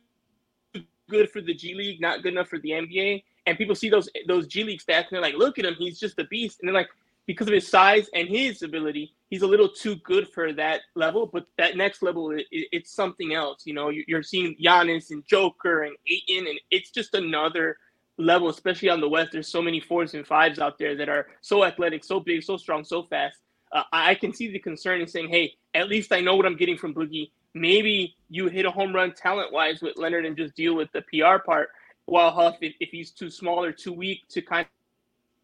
good 1.09 1.31
for 1.31 1.41
the 1.41 1.55
G 1.55 1.75
League, 1.75 2.01
not 2.01 2.23
good 2.23 2.33
enough 2.33 2.49
for 2.49 2.59
the 2.59 2.71
NBA. 2.71 3.25
And 3.47 3.59
people 3.59 3.75
see 3.75 3.89
those 3.89 4.09
those 4.29 4.47
G 4.47 4.63
League 4.63 4.81
stats 4.81 5.09
and 5.09 5.13
they're 5.13 5.21
like, 5.21 5.35
look 5.35 5.59
at 5.59 5.65
him, 5.65 5.75
he's 5.77 5.99
just 5.99 6.19
a 6.19 6.25
beast. 6.25 6.61
And 6.61 6.69
they're 6.69 6.75
like, 6.75 6.91
because 7.27 7.47
of 7.47 7.55
his 7.55 7.69
size 7.69 8.09
and 8.15 8.29
his 8.29 8.63
ability, 8.63 9.15
he's 9.31 9.43
a 9.43 9.47
little 9.47 9.69
too 9.69 9.97
good 9.97 10.29
for 10.29 10.53
that 10.53 10.81
level. 10.95 11.27
But 11.33 11.47
that 11.59 11.77
next 11.77 12.03
level, 12.03 12.31
it, 12.33 12.47
it's 12.51 12.93
something 12.93 13.33
else. 13.33 13.63
You 13.65 13.75
know, 13.75 13.91
you're 13.91 14.23
seeing 14.23 14.57
Giannis 14.63 15.11
and 15.11 15.25
Joker 15.27 15.83
and 15.83 15.97
Ayton, 16.07 16.47
and 16.49 16.61
it's 16.71 16.91
just 16.91 17.15
another 17.15 17.77
level, 18.19 18.49
especially 18.49 18.89
on 18.89 19.01
the 19.01 19.09
West. 19.09 19.31
There's 19.33 19.49
so 19.49 19.63
many 19.63 19.81
fours 19.81 20.15
and 20.15 20.27
fives 20.27 20.59
out 20.59 20.79
there 20.79 20.97
that 20.97 21.09
are 21.09 21.29
so 21.41 21.65
athletic, 21.65 22.05
so 22.05 22.21
big, 22.21 22.43
so 22.43 22.57
strong, 22.57 22.85
so 22.85 23.05
fast. 23.05 23.39
Uh, 23.73 23.85
I 23.93 24.15
can 24.15 24.35
see 24.35 24.51
the 24.51 24.59
concern 24.59 25.01
in 25.01 25.07
saying, 25.07 25.29
hey, 25.29 25.55
at 25.75 25.89
least 25.89 26.13
I 26.13 26.21
know 26.21 26.37
what 26.37 26.45
I'm 26.45 26.57
getting 26.57 26.77
from 26.77 26.95
Boogie. 26.95 27.31
Maybe 27.55 28.17
you 28.29 28.49
hit 28.49 28.67
a 28.67 28.71
home 28.71 28.95
run 28.95 29.15
talent 29.15 29.53
wise 29.53 29.81
with 29.81 29.97
Leonard 29.97 30.27
and 30.27 30.37
just 30.37 30.55
deal 30.55 30.75
with 30.75 30.91
the 30.93 31.03
PR 31.03 31.43
part. 31.45 31.71
While 32.07 32.31
Huff, 32.31 32.57
if, 32.61 32.75
if 32.81 32.91
he's 32.91 33.13
too 33.13 33.31
small 33.31 33.65
or 33.65 33.73
too 33.73 33.93
weak 33.93 34.23
to 34.31 34.43
kind 34.43 34.67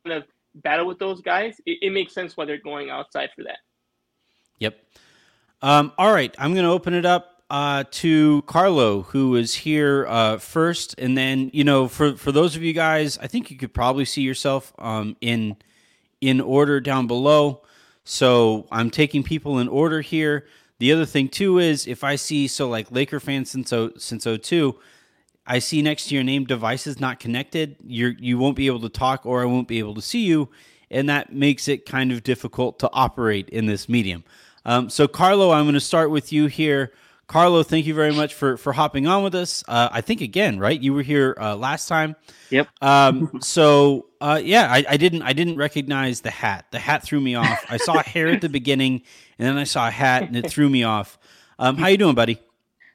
of 0.06 0.24
battle 0.62 0.86
with 0.86 0.98
those 0.98 1.20
guys, 1.20 1.60
it, 1.66 1.78
it 1.82 1.90
makes 1.90 2.12
sense 2.12 2.36
why 2.36 2.44
they're 2.44 2.58
going 2.58 2.90
outside 2.90 3.30
for 3.34 3.44
that. 3.44 3.58
Yep. 4.58 4.78
Um, 5.62 5.92
all 5.98 6.12
right, 6.12 6.34
I'm 6.38 6.52
going 6.52 6.64
to 6.64 6.70
open 6.70 6.94
it 6.94 7.04
up 7.04 7.42
uh, 7.50 7.84
to 7.90 8.42
Carlo, 8.42 9.02
who 9.02 9.34
is 9.36 9.54
here 9.54 10.06
uh, 10.08 10.38
first, 10.38 10.94
and 10.98 11.16
then 11.16 11.50
you 11.52 11.64
know, 11.64 11.88
for 11.88 12.16
for 12.16 12.30
those 12.30 12.56
of 12.56 12.62
you 12.62 12.72
guys, 12.72 13.18
I 13.18 13.26
think 13.26 13.50
you 13.50 13.56
could 13.56 13.72
probably 13.72 14.04
see 14.04 14.22
yourself 14.22 14.72
um, 14.78 15.16
in 15.20 15.56
in 16.20 16.40
order 16.40 16.80
down 16.80 17.06
below. 17.06 17.62
So 18.04 18.66
I'm 18.70 18.90
taking 18.90 19.22
people 19.22 19.58
in 19.58 19.68
order 19.68 20.00
here. 20.00 20.46
The 20.78 20.92
other 20.92 21.06
thing 21.06 21.28
too 21.28 21.58
is 21.58 21.86
if 21.86 22.04
I 22.04 22.16
see 22.16 22.48
so 22.48 22.68
like 22.68 22.90
Laker 22.90 23.20
fans 23.20 23.50
since 23.50 23.72
since 23.96 24.24
02, 24.24 24.78
I 25.48 25.58
see 25.58 25.80
next 25.80 26.08
to 26.08 26.14
your 26.14 26.22
name 26.22 26.44
devices 26.44 27.00
not 27.00 27.18
connected, 27.18 27.76
you're 27.84 28.10
you 28.18 28.38
won't 28.38 28.54
be 28.54 28.66
able 28.66 28.80
to 28.80 28.90
talk 28.90 29.24
or 29.24 29.42
I 29.42 29.46
won't 29.46 29.66
be 29.66 29.78
able 29.78 29.94
to 29.94 30.02
see 30.02 30.24
you, 30.24 30.50
and 30.90 31.08
that 31.08 31.32
makes 31.32 31.66
it 31.68 31.86
kind 31.86 32.12
of 32.12 32.22
difficult 32.22 32.78
to 32.80 32.90
operate 32.92 33.48
in 33.48 33.66
this 33.66 33.88
medium. 33.88 34.24
Um, 34.66 34.90
so 34.90 35.08
Carlo, 35.08 35.50
I'm 35.50 35.64
going 35.64 35.74
to 35.74 35.80
start 35.80 36.10
with 36.10 36.32
you 36.32 36.46
here. 36.46 36.92
Carlo, 37.28 37.62
thank 37.62 37.86
you 37.86 37.94
very 37.94 38.12
much 38.12 38.34
for 38.34 38.58
for 38.58 38.74
hopping 38.74 39.06
on 39.06 39.22
with 39.22 39.34
us. 39.34 39.64
Uh, 39.66 39.88
I 39.90 40.02
think 40.02 40.20
again, 40.20 40.58
right? 40.58 40.78
You 40.78 40.92
were 40.92 41.02
here 41.02 41.34
uh, 41.40 41.56
last 41.56 41.88
time. 41.88 42.14
Yep. 42.50 42.68
Um, 42.82 43.30
so 43.40 44.06
uh, 44.20 44.40
yeah, 44.44 44.70
I, 44.70 44.84
I, 44.88 44.96
didn't 44.98 45.22
I 45.22 45.32
didn't 45.32 45.56
recognize 45.56 46.20
the 46.20 46.30
hat. 46.30 46.66
The 46.72 46.78
hat 46.78 47.02
threw 47.02 47.20
me 47.20 47.34
off. 47.34 47.64
I 47.70 47.78
saw 47.78 48.02
hair 48.02 48.28
at 48.28 48.42
the 48.42 48.48
beginning, 48.48 49.02
and 49.38 49.48
then 49.48 49.56
I 49.56 49.64
saw 49.64 49.88
a 49.88 49.90
hat, 49.90 50.24
and 50.24 50.36
it 50.36 50.50
threw 50.50 50.68
me 50.68 50.84
off. 50.84 51.18
Um, 51.58 51.76
how 51.76 51.88
you 51.88 51.96
doing, 51.96 52.14
buddy? 52.14 52.38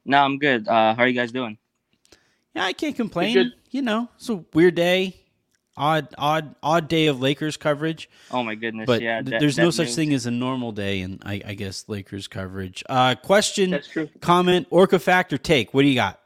No, 0.05 0.19
I'm 0.23 0.37
good. 0.37 0.67
Uh, 0.67 0.93
how 0.95 1.03
are 1.03 1.07
you 1.07 1.13
guys 1.13 1.31
doing? 1.31 1.57
Yeah, 2.53 2.65
I 2.65 2.73
can't 2.73 2.95
complain. 2.95 3.53
You 3.71 3.81
know, 3.81 4.09
it's 4.15 4.29
a 4.29 4.43
weird 4.53 4.75
day, 4.75 5.15
odd, 5.75 6.13
odd, 6.17 6.55
odd 6.61 6.87
day 6.87 7.07
of 7.07 7.19
Lakers 7.19 7.57
coverage. 7.57 8.09
Oh 8.29 8.43
my 8.43 8.55
goodness! 8.55 8.85
But 8.85 9.01
yeah, 9.01 9.21
that, 9.21 9.39
there's 9.39 9.57
no 9.57 9.71
such 9.71 9.93
thing 9.93 10.13
as 10.13 10.25
a 10.25 10.31
normal 10.31 10.71
day 10.71 11.01
in, 11.01 11.19
I, 11.25 11.41
I 11.45 11.53
guess, 11.55 11.85
Lakers 11.87 12.27
coverage. 12.27 12.83
Uh, 12.87 13.15
question, 13.15 13.71
That's 13.71 13.87
true. 13.87 14.09
comment, 14.21 14.67
Orca 14.69 14.99
fact 14.99 15.33
or 15.33 15.39
take? 15.39 15.73
What 15.73 15.81
do 15.81 15.87
you 15.87 15.95
got? 15.95 16.19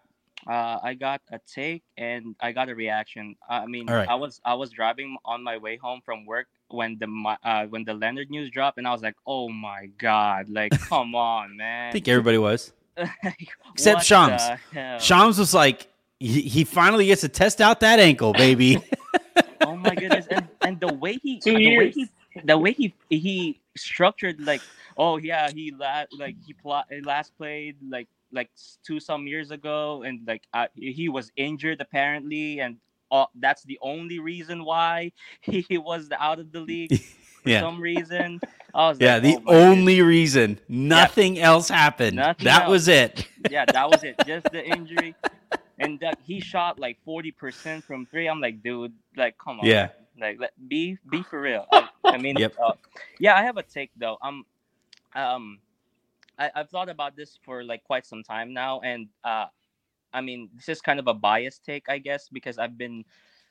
Uh, 0.45 0.79
I 0.81 0.93
got 0.93 1.21
a 1.31 1.39
take 1.45 1.83
and 1.97 2.35
I 2.39 2.53
got 2.53 2.69
a 2.69 2.75
reaction. 2.75 3.35
I 3.49 3.65
mean, 3.65 3.87
right. 3.87 4.07
I 4.07 4.15
was 4.15 4.39
I 4.45 4.53
was 4.53 4.71
driving 4.71 5.17
on 5.25 5.43
my 5.43 5.57
way 5.57 5.75
home 5.75 6.01
from 6.05 6.25
work 6.25 6.47
when 6.69 6.97
the 6.99 7.35
uh, 7.43 7.65
when 7.65 7.83
the 7.83 7.93
Leonard 7.93 8.29
news 8.29 8.49
dropped, 8.49 8.77
and 8.77 8.87
I 8.87 8.91
was 8.91 9.01
like, 9.01 9.15
"Oh 9.25 9.49
my 9.49 9.87
god! 9.97 10.49
Like, 10.49 10.71
come 10.89 11.15
on, 11.15 11.57
man!" 11.57 11.89
I 11.89 11.91
think 11.91 12.07
everybody 12.07 12.37
was, 12.37 12.71
except 13.73 14.03
Shams. 14.03 14.41
Shams 14.99 15.37
was 15.37 15.53
like, 15.53 15.87
he, 16.19 16.41
he 16.41 16.63
finally 16.63 17.05
gets 17.07 17.21
to 17.21 17.29
test 17.29 17.61
out 17.61 17.79
that 17.81 17.99
ankle, 17.99 18.33
baby. 18.33 18.81
oh 19.61 19.75
my 19.75 19.93
goodness! 19.95 20.27
And 20.29 20.47
and 20.61 20.79
the 20.79 20.93
way 20.93 21.13
he 21.21 21.39
Two 21.39 21.53
the 21.53 21.61
years. 21.61 21.77
way 21.79 21.91
he 21.91 22.09
the 22.43 22.57
way 22.57 22.71
he 22.71 22.93
he 23.09 23.59
structured 23.75 24.39
like 24.41 24.61
oh 24.97 25.17
yeah 25.17 25.49
he 25.51 25.71
last 25.77 26.09
like 26.17 26.35
he 26.45 26.53
pl- 26.53 26.83
last 27.03 27.35
played 27.37 27.75
like 27.87 28.07
like 28.31 28.49
two 28.85 28.99
some 28.99 29.27
years 29.27 29.51
ago 29.51 30.03
and 30.03 30.19
like 30.27 30.43
uh, 30.53 30.67
he 30.75 31.09
was 31.09 31.31
injured 31.37 31.79
apparently 31.79 32.59
and 32.59 32.77
uh, 33.11 33.25
that's 33.35 33.63
the 33.63 33.79
only 33.81 34.19
reason 34.19 34.65
why 34.65 35.11
he 35.41 35.77
was 35.77 36.09
out 36.19 36.39
of 36.39 36.51
the 36.51 36.59
league 36.59 36.99
for 37.43 37.49
yeah. 37.49 37.61
some 37.61 37.79
reason. 37.79 38.39
I 38.73 38.89
was 38.89 38.99
yeah, 38.99 39.13
like, 39.15 39.23
the 39.23 39.37
oh 39.47 39.55
only 39.55 39.95
goodness. 39.95 40.07
reason. 40.07 40.59
Nothing 40.67 41.37
yeah. 41.37 41.47
else 41.47 41.69
happened. 41.69 42.17
Nothing 42.17 42.43
that 42.45 42.63
else. 42.63 42.69
was 42.69 42.87
it. 42.89 43.27
yeah, 43.49 43.63
that 43.65 43.89
was 43.89 44.03
it. 44.03 44.15
Just 44.25 44.51
the 44.51 44.63
injury 44.63 45.15
and 45.79 45.99
that 45.99 46.19
he 46.23 46.39
shot 46.39 46.79
like 46.79 46.97
40% 47.05 47.83
from 47.83 48.05
three. 48.05 48.27
I'm 48.27 48.41
like, 48.41 48.63
dude, 48.63 48.93
like, 49.15 49.37
come 49.37 49.59
on. 49.59 49.65
Yeah. 49.65 49.89
Like, 50.19 50.39
let, 50.39 50.51
be 50.67 50.97
be 51.09 51.21
for 51.21 51.39
real. 51.39 51.65
I, 51.71 51.89
I 52.03 52.17
mean, 52.17 52.37
yep. 52.37 52.55
Uh, 52.61 52.73
yeah, 53.19 53.35
I 53.35 53.43
have 53.43 53.57
a 53.57 53.63
take 53.63 53.91
though. 53.95 54.17
Um, 54.21 54.45
um, 55.15 55.59
I, 56.39 56.49
I've 56.55 56.69
thought 56.69 56.89
about 56.89 57.15
this 57.15 57.37
for 57.43 57.63
like 57.63 57.83
quite 57.83 58.05
some 58.05 58.23
time 58.23 58.53
now, 58.53 58.79
and 58.81 59.09
uh, 59.23 59.45
I 60.13 60.21
mean, 60.21 60.49
this 60.55 60.69
is 60.69 60.81
kind 60.81 60.99
of 60.99 61.07
a 61.07 61.13
biased 61.13 61.63
take, 61.63 61.87
I 61.87 61.99
guess, 61.99 62.29
because 62.29 62.57
I've 62.57 62.77
been, 62.77 63.05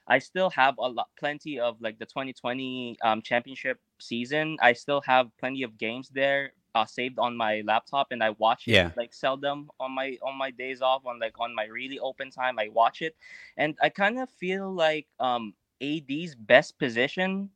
I 0.09 0.19
still 0.19 0.51
have 0.51 0.79
a 0.79 0.89
lot, 0.89 1.09
plenty 1.19 1.61
of 1.61 1.81
like 1.81 1.99
the 1.99 2.07
2020 2.07 2.99
um, 3.05 3.23
championship 3.23 3.79
season. 4.01 4.57
I 4.61 4.73
still 4.73 5.01
have 5.03 5.31
plenty 5.39 5.63
of 5.63 5.79
games 5.79 6.09
there 6.09 6.53
uh, 6.77 6.85
saved 6.85 7.19
on 7.19 7.35
my 7.35 7.63
laptop 7.65 8.09
and 8.11 8.23
I 8.23 8.31
watch 8.31 8.69
it 8.69 8.73
yeah. 8.73 8.91
like 8.97 9.15
seldom 9.15 9.71
on 9.81 9.93
my 9.93 10.19
on 10.23 10.37
my 10.37 10.51
days 10.51 10.83
off 10.83 11.07
on 11.07 11.19
like 11.19 11.33
on 11.41 11.55
my 11.55 11.65
really 11.65 11.99
open 11.99 12.31
time 12.31 12.59
I 12.59 12.69
watch 12.69 13.01
it 13.01 13.17
and 13.57 13.75
I 13.81 13.89
kind 13.89 14.19
of 14.19 14.29
feel 14.29 14.71
like 14.71 15.07
um 15.19 15.55
AD's 15.81 16.35
best 16.35 16.79
position 16.79 17.49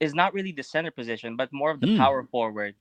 is 0.00 0.12
not 0.12 0.34
really 0.34 0.50
the 0.50 0.64
center 0.64 0.90
position 0.90 1.36
but 1.36 1.52
more 1.52 1.70
of 1.70 1.80
the 1.80 1.86
mm. 1.86 1.98
power 1.98 2.24
forward 2.24 2.74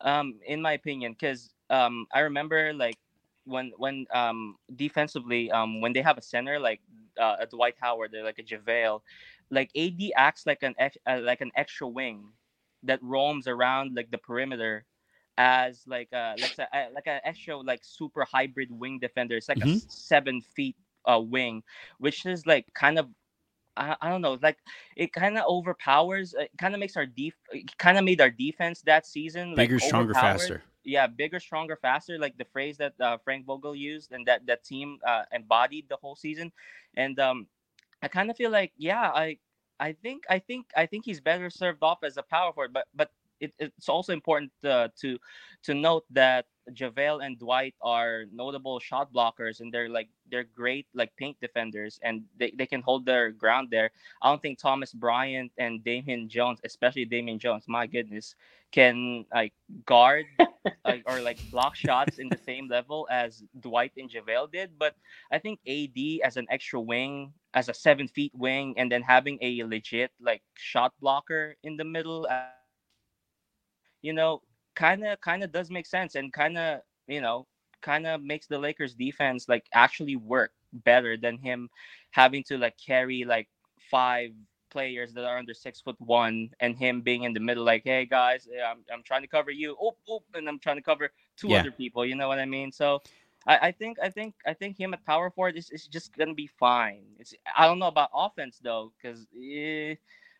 um 0.00 0.40
in 0.46 0.62
my 0.62 0.72
opinion 0.72 1.14
cuz 1.14 1.52
um 1.68 2.06
I 2.12 2.20
remember 2.20 2.72
like 2.72 2.96
when 3.44 3.72
when 3.76 4.06
um 4.14 4.56
defensively 4.74 5.50
um 5.50 5.82
when 5.82 5.92
they 5.92 6.00
have 6.00 6.16
a 6.16 6.22
center 6.22 6.58
like 6.58 6.80
uh, 7.20 7.36
a 7.40 7.46
Dwight 7.46 7.76
Howard 7.80 8.12
they're 8.12 8.24
like 8.24 8.38
a 8.38 8.48
JaVale 8.50 9.02
like 9.50 9.70
AD 9.76 10.00
acts 10.16 10.46
like 10.46 10.62
an 10.62 10.74
uh, 10.80 11.20
like 11.20 11.42
an 11.42 11.52
extra 11.56 11.86
wing 11.86 12.32
that 12.84 13.02
roams 13.02 13.46
around 13.46 13.94
like 13.94 14.10
the 14.10 14.18
perimeter 14.18 14.84
as 15.36 15.84
like 15.86 16.08
a 16.12 16.34
like 16.40 16.58
a, 16.58 16.88
like 16.94 17.06
an 17.06 17.20
extra 17.24 17.56
like 17.56 17.80
super 17.82 18.24
hybrid 18.24 18.70
wing 18.70 18.98
defender. 18.98 19.36
It's 19.36 19.48
like 19.48 19.58
mm-hmm. 19.58 19.86
a 19.86 19.90
seven 19.90 20.40
feet 20.40 20.76
uh, 21.06 21.20
wing, 21.20 21.62
which 21.98 22.26
is 22.26 22.46
like 22.46 22.66
kind 22.74 22.98
of 22.98 23.08
I, 23.76 23.96
I 24.00 24.10
don't 24.10 24.20
know, 24.20 24.36
like 24.42 24.58
it 24.96 25.12
kind 25.12 25.38
of 25.38 25.44
overpowers. 25.46 26.34
It 26.34 26.50
kind 26.58 26.74
of 26.74 26.80
makes 26.80 26.96
our 26.96 27.06
def. 27.06 27.34
Kind 27.78 27.96
of 27.96 28.04
made 28.04 28.20
our 28.20 28.30
defense 28.30 28.82
that 28.82 29.06
season 29.06 29.54
bigger, 29.54 29.76
like, 29.76 29.84
stronger, 29.84 30.14
faster. 30.14 30.62
Yeah, 30.84 31.06
bigger, 31.06 31.38
stronger, 31.38 31.78
faster. 31.80 32.18
Like 32.18 32.36
the 32.36 32.46
phrase 32.46 32.76
that 32.78 32.94
uh, 33.00 33.18
Frank 33.18 33.46
Vogel 33.46 33.76
used 33.76 34.12
and 34.12 34.26
that 34.26 34.46
that 34.46 34.64
team 34.64 34.98
uh, 35.06 35.22
embodied 35.32 35.88
the 35.88 35.96
whole 35.96 36.16
season. 36.16 36.50
And 36.96 37.18
um, 37.20 37.46
I 38.02 38.08
kind 38.08 38.30
of 38.30 38.36
feel 38.36 38.50
like, 38.50 38.72
yeah, 38.76 39.10
I 39.14 39.38
I 39.80 39.92
think 39.92 40.24
I 40.30 40.38
think 40.40 40.66
I 40.76 40.86
think 40.86 41.04
he's 41.04 41.20
better 41.20 41.50
served 41.50 41.82
off 41.82 41.98
as 42.04 42.16
a 42.16 42.22
power 42.22 42.52
forward, 42.52 42.72
but 42.72 42.86
but 42.94 43.10
it, 43.40 43.52
it's 43.58 43.88
also 43.88 44.12
important 44.12 44.52
uh, 44.64 44.88
to 45.00 45.18
to 45.64 45.74
note 45.74 46.04
that 46.10 46.46
JaVale 46.72 47.24
and 47.24 47.38
Dwight 47.38 47.74
are 47.82 48.24
notable 48.32 48.78
shot 48.78 49.12
blockers 49.12 49.60
and 49.60 49.72
they're 49.72 49.88
like 49.88 50.08
they're 50.30 50.46
great 50.54 50.86
like 50.94 51.14
paint 51.16 51.36
defenders 51.40 51.98
and 52.02 52.22
they, 52.38 52.52
they 52.56 52.66
can 52.66 52.82
hold 52.82 53.06
their 53.06 53.30
ground 53.30 53.68
there. 53.70 53.90
I 54.22 54.28
don't 54.30 54.42
think 54.42 54.58
Thomas 54.58 54.92
Bryant 54.92 55.52
and 55.58 55.82
Damian 55.82 56.28
Jones, 56.28 56.60
especially 56.64 57.04
Damian 57.04 57.38
Jones, 57.38 57.64
my 57.66 57.86
goodness, 57.86 58.34
can 58.72 59.24
like 59.32 59.52
guard 59.86 60.26
like, 60.84 61.02
or 61.06 61.20
like 61.20 61.38
block 61.50 61.74
shots 61.74 62.18
in 62.18 62.28
the 62.28 62.38
same 62.38 62.68
level 62.68 63.06
as 63.10 63.42
Dwight 63.60 63.92
and 63.96 64.10
JaVale 64.10 64.52
did. 64.52 64.78
But 64.78 64.94
I 65.32 65.38
think 65.38 65.60
AD 65.66 66.20
as 66.24 66.36
an 66.36 66.46
extra 66.50 66.80
wing, 66.80 67.32
as 67.54 67.68
a 67.68 67.74
seven 67.74 68.08
feet 68.08 68.32
wing, 68.34 68.74
and 68.76 68.90
then 68.92 69.02
having 69.02 69.38
a 69.40 69.64
legit 69.64 70.10
like 70.20 70.42
shot 70.54 70.92
blocker 71.00 71.56
in 71.62 71.76
the 71.76 71.84
middle. 71.84 72.26
You 74.02 74.12
know, 74.12 74.42
kind 74.74 75.04
of 75.04 75.20
kind 75.20 75.42
of 75.42 75.52
does 75.52 75.70
make 75.70 75.86
sense 75.86 76.14
and 76.14 76.32
kind 76.32 76.56
of 76.56 76.80
you 77.08 77.20
know 77.20 77.46
kind 77.82 78.06
of 78.06 78.22
makes 78.22 78.46
the 78.46 78.58
Lakers 78.58 78.94
defense 78.94 79.48
like 79.48 79.66
actually 79.74 80.16
work 80.16 80.52
better 80.84 81.16
than 81.16 81.38
him 81.38 81.68
having 82.10 82.44
to 82.44 82.58
like 82.58 82.76
carry 82.78 83.24
like 83.24 83.48
five 83.90 84.30
players 84.70 85.12
that 85.14 85.24
are 85.24 85.38
under 85.38 85.54
six 85.54 85.80
foot 85.80 85.96
one 85.98 86.50
and 86.60 86.76
him 86.76 87.00
being 87.00 87.24
in 87.24 87.32
the 87.32 87.40
middle 87.40 87.64
like 87.64 87.82
hey 87.84 88.04
guys 88.04 88.46
i'm, 88.68 88.84
I'm 88.92 89.02
trying 89.02 89.22
to 89.22 89.28
cover 89.28 89.50
you. 89.50 89.76
Oop, 89.84 89.96
oop, 90.10 90.22
and 90.34 90.48
i'm 90.48 90.58
trying 90.58 90.76
to 90.76 90.82
cover 90.82 91.10
two 91.36 91.48
yeah. 91.48 91.60
other 91.60 91.70
people 91.70 92.04
you 92.04 92.14
know 92.14 92.28
what 92.28 92.38
i 92.38 92.44
mean? 92.44 92.70
So 92.70 93.00
I, 93.46 93.68
I 93.68 93.72
think 93.72 93.98
i 94.02 94.10
think 94.10 94.34
i 94.46 94.52
think 94.52 94.78
him 94.78 94.94
at 94.94 95.04
power 95.06 95.30
forward 95.30 95.56
is, 95.56 95.70
is 95.70 95.86
just 95.86 96.16
gonna 96.16 96.34
be 96.34 96.46
fine. 96.46 97.02
It's 97.18 97.34
i 97.56 97.66
don't 97.66 97.78
know 97.78 97.88
about 97.88 98.10
offense 98.14 98.60
though 98.62 98.92
because 98.96 99.26
eh, 99.34 99.94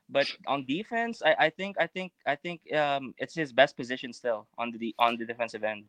but 0.09 0.27
on 0.47 0.65
defense, 0.65 1.23
I, 1.25 1.35
I 1.39 1.51
think 1.51 1.77
I 1.79 1.87
think 1.87 2.13
I 2.27 2.37
think 2.37 2.61
um, 2.75 3.15
it's 3.19 3.35
his 3.35 3.53
best 3.53 3.77
position 3.77 4.13
still 4.13 4.47
on 4.57 4.73
the 4.79 4.95
on 4.99 5.17
the 5.17 5.27
defensive 5.27 5.65
end. 5.65 5.85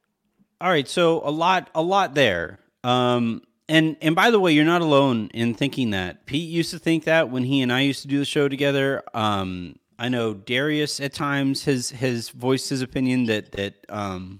All 0.61 0.69
right, 0.69 0.87
so 0.87 1.21
a 1.23 1.31
lot 1.31 1.69
a 1.73 1.81
lot 1.81 2.15
there. 2.15 2.59
Um, 2.83 3.43
and 3.67 3.95
and 4.01 4.15
by 4.15 4.31
the 4.31 4.39
way, 4.39 4.51
you're 4.51 4.65
not 4.65 4.81
alone 4.81 5.29
in 5.33 5.53
thinking 5.53 5.91
that. 5.91 6.25
Pete 6.25 6.49
used 6.49 6.71
to 6.71 6.79
think 6.79 7.05
that 7.05 7.29
when 7.29 7.43
he 7.43 7.61
and 7.61 7.71
I 7.71 7.81
used 7.81 8.01
to 8.01 8.07
do 8.07 8.19
the 8.19 8.25
show 8.25 8.49
together. 8.49 9.03
Um, 9.13 9.75
I 9.97 10.07
know 10.07 10.33
Darius 10.33 11.01
at 11.01 11.13
times 11.13 11.65
has 11.65 11.91
has 11.91 12.29
voiced 12.29 12.69
his 12.69 12.81
opinion 12.81 13.25
that 13.25 13.51
that 13.53 13.85
um, 13.89 14.39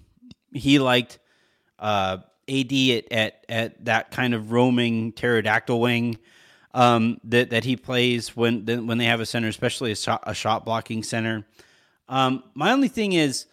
he 0.54 0.80
liked 0.80 1.20
uh, 1.78 2.18
AD 2.50 2.74
at, 2.74 3.12
at 3.12 3.46
at 3.50 3.86
that 3.86 4.12
kind 4.12 4.34
of 4.34 4.52
roaming 4.52 5.12
pterodactyl 5.12 5.80
wing 5.80 6.18
um, 6.74 7.20
that 7.24 7.50
that 7.50 7.64
he 7.64 7.76
plays 7.76 8.36
when 8.36 8.66
when 8.66 8.98
they 8.98 9.06
have 9.06 9.20
a 9.20 9.26
center, 9.26 9.48
especially 9.48 9.92
a 9.92 9.96
shot, 9.96 10.24
a 10.26 10.34
shot 10.34 10.66
blocking 10.66 11.04
center. 11.04 11.46
Um, 12.08 12.44
my 12.54 12.72
only 12.72 12.88
thing 12.88 13.14
is, 13.14 13.46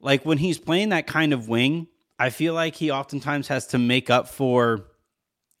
like 0.00 0.24
when 0.24 0.38
he's 0.38 0.58
playing 0.58 0.90
that 0.90 1.06
kind 1.06 1.32
of 1.32 1.48
wing, 1.48 1.88
I 2.18 2.30
feel 2.30 2.54
like 2.54 2.74
he 2.74 2.90
oftentimes 2.90 3.48
has 3.48 3.68
to 3.68 3.78
make 3.78 4.10
up 4.10 4.28
for 4.28 4.84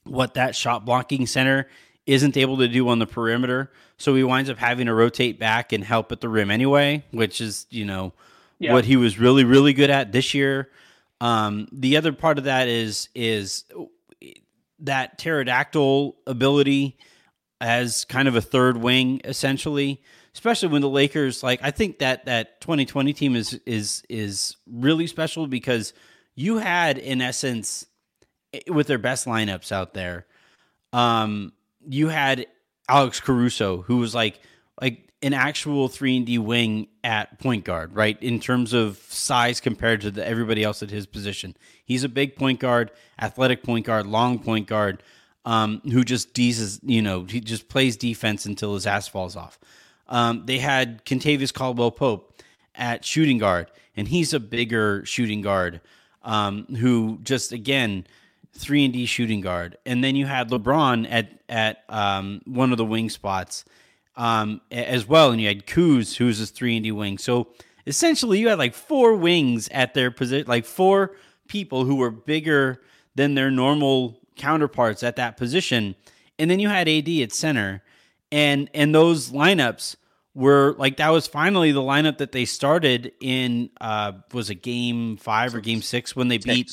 what 0.04 0.34
that 0.34 0.56
shot 0.56 0.84
blocking 0.84 1.26
center 1.26 1.68
isn't 2.06 2.36
able 2.36 2.56
to 2.58 2.68
do 2.68 2.88
on 2.88 2.98
the 2.98 3.06
perimeter. 3.06 3.70
So 3.98 4.14
he 4.14 4.24
winds 4.24 4.48
up 4.48 4.56
having 4.56 4.86
to 4.86 4.94
rotate 4.94 5.38
back 5.38 5.72
and 5.72 5.84
help 5.84 6.10
at 6.10 6.20
the 6.20 6.28
rim 6.28 6.50
anyway, 6.50 7.04
which 7.10 7.40
is 7.40 7.66
you 7.70 7.84
know 7.84 8.12
yeah. 8.58 8.72
what 8.72 8.84
he 8.84 8.96
was 8.96 9.18
really 9.18 9.44
really 9.44 9.72
good 9.72 9.90
at 9.90 10.12
this 10.12 10.34
year. 10.34 10.70
Um, 11.20 11.68
the 11.72 11.96
other 11.96 12.12
part 12.12 12.38
of 12.38 12.44
that 12.44 12.68
is 12.68 13.08
is 13.14 13.64
that 14.80 15.18
pterodactyl 15.18 16.16
ability 16.26 16.96
as 17.60 18.04
kind 18.04 18.28
of 18.28 18.36
a 18.36 18.40
third 18.40 18.76
wing, 18.76 19.20
essentially. 19.24 20.02
Especially 20.34 20.68
when 20.68 20.82
the 20.82 20.88
Lakers, 20.88 21.42
like 21.42 21.60
I 21.62 21.72
think 21.72 21.98
that 21.98 22.26
that 22.26 22.60
2020 22.60 23.12
team 23.12 23.34
is 23.34 23.54
is 23.66 24.04
is 24.08 24.56
really 24.70 25.08
special 25.08 25.48
because 25.48 25.92
you 26.36 26.58
had 26.58 26.98
in 26.98 27.20
essence 27.20 27.86
with 28.68 28.86
their 28.86 28.98
best 28.98 29.26
lineups 29.26 29.72
out 29.72 29.94
there, 29.94 30.26
um, 30.92 31.52
you 31.88 32.08
had 32.08 32.46
Alex 32.88 33.18
Caruso 33.18 33.82
who 33.82 33.96
was 33.96 34.14
like 34.14 34.40
like 34.80 35.07
an 35.22 35.34
actual 35.34 35.88
three 35.88 36.16
and 36.16 36.26
D 36.26 36.38
wing 36.38 36.88
at 37.02 37.38
point 37.38 37.64
guard, 37.64 37.94
right? 37.94 38.20
In 38.22 38.38
terms 38.38 38.72
of 38.72 38.98
size 39.08 39.60
compared 39.60 40.00
to 40.02 40.10
the, 40.10 40.26
everybody 40.26 40.62
else 40.62 40.82
at 40.82 40.90
his 40.90 41.06
position, 41.06 41.56
he's 41.84 42.04
a 42.04 42.08
big 42.08 42.36
point 42.36 42.60
guard, 42.60 42.90
athletic 43.20 43.62
point 43.62 43.84
guard, 43.84 44.06
long 44.06 44.38
point 44.38 44.66
guard, 44.66 45.02
um, 45.44 45.80
who 45.90 46.04
just 46.04 46.34
dees, 46.34 46.80
you 46.84 47.02
know, 47.02 47.24
he 47.24 47.40
just 47.40 47.68
plays 47.68 47.96
defense 47.96 48.46
until 48.46 48.74
his 48.74 48.86
ass 48.86 49.08
falls 49.08 49.34
off. 49.34 49.58
Um, 50.08 50.44
they 50.46 50.58
had 50.58 51.04
Kentavious 51.04 51.52
Caldwell 51.52 51.90
Pope 51.90 52.42
at 52.74 53.04
shooting 53.04 53.38
guard, 53.38 53.70
and 53.96 54.08
he's 54.08 54.32
a 54.32 54.40
bigger 54.40 55.04
shooting 55.04 55.42
guard 55.42 55.80
um, 56.22 56.66
who 56.76 57.18
just 57.22 57.52
again 57.52 58.06
three 58.52 58.84
and 58.84 58.92
D 58.92 59.04
shooting 59.06 59.40
guard, 59.40 59.76
and 59.84 60.02
then 60.02 60.16
you 60.16 60.26
had 60.26 60.50
LeBron 60.50 61.06
at 61.10 61.28
at 61.48 61.82
um, 61.88 62.40
one 62.44 62.70
of 62.70 62.78
the 62.78 62.84
wing 62.84 63.10
spots 63.10 63.64
um, 64.18 64.60
as 64.72 65.06
well, 65.06 65.30
and 65.30 65.40
you 65.40 65.46
had 65.46 65.64
Kuz, 65.66 66.16
who's 66.16 66.40
a 66.40 66.46
three 66.46 66.76
and 66.76 66.84
D 66.84 66.92
wing. 66.92 67.16
So 67.16 67.48
essentially, 67.86 68.40
you 68.40 68.48
had 68.48 68.58
like 68.58 68.74
four 68.74 69.14
wings 69.14 69.68
at 69.68 69.94
their 69.94 70.10
position, 70.10 70.46
like 70.48 70.66
four 70.66 71.14
people 71.46 71.84
who 71.84 71.94
were 71.94 72.10
bigger 72.10 72.82
than 73.14 73.34
their 73.34 73.50
normal 73.50 74.20
counterparts 74.36 75.02
at 75.04 75.16
that 75.16 75.36
position, 75.36 75.94
and 76.38 76.50
then 76.50 76.58
you 76.58 76.68
had 76.68 76.88
AD 76.88 77.08
at 77.08 77.32
center, 77.32 77.80
and 78.32 78.68
and 78.74 78.92
those 78.92 79.30
lineups 79.30 79.94
were 80.34 80.74
like 80.78 80.96
that 80.96 81.10
was 81.10 81.26
finally 81.28 81.70
the 81.70 81.80
lineup 81.80 82.18
that 82.18 82.32
they 82.32 82.44
started 82.44 83.12
in 83.20 83.70
uh 83.80 84.12
was 84.32 84.50
a 84.50 84.54
game 84.54 85.16
five 85.16 85.54
or 85.54 85.60
game 85.60 85.82
six 85.82 86.14
when 86.14 86.28
they 86.28 86.38
beat 86.38 86.70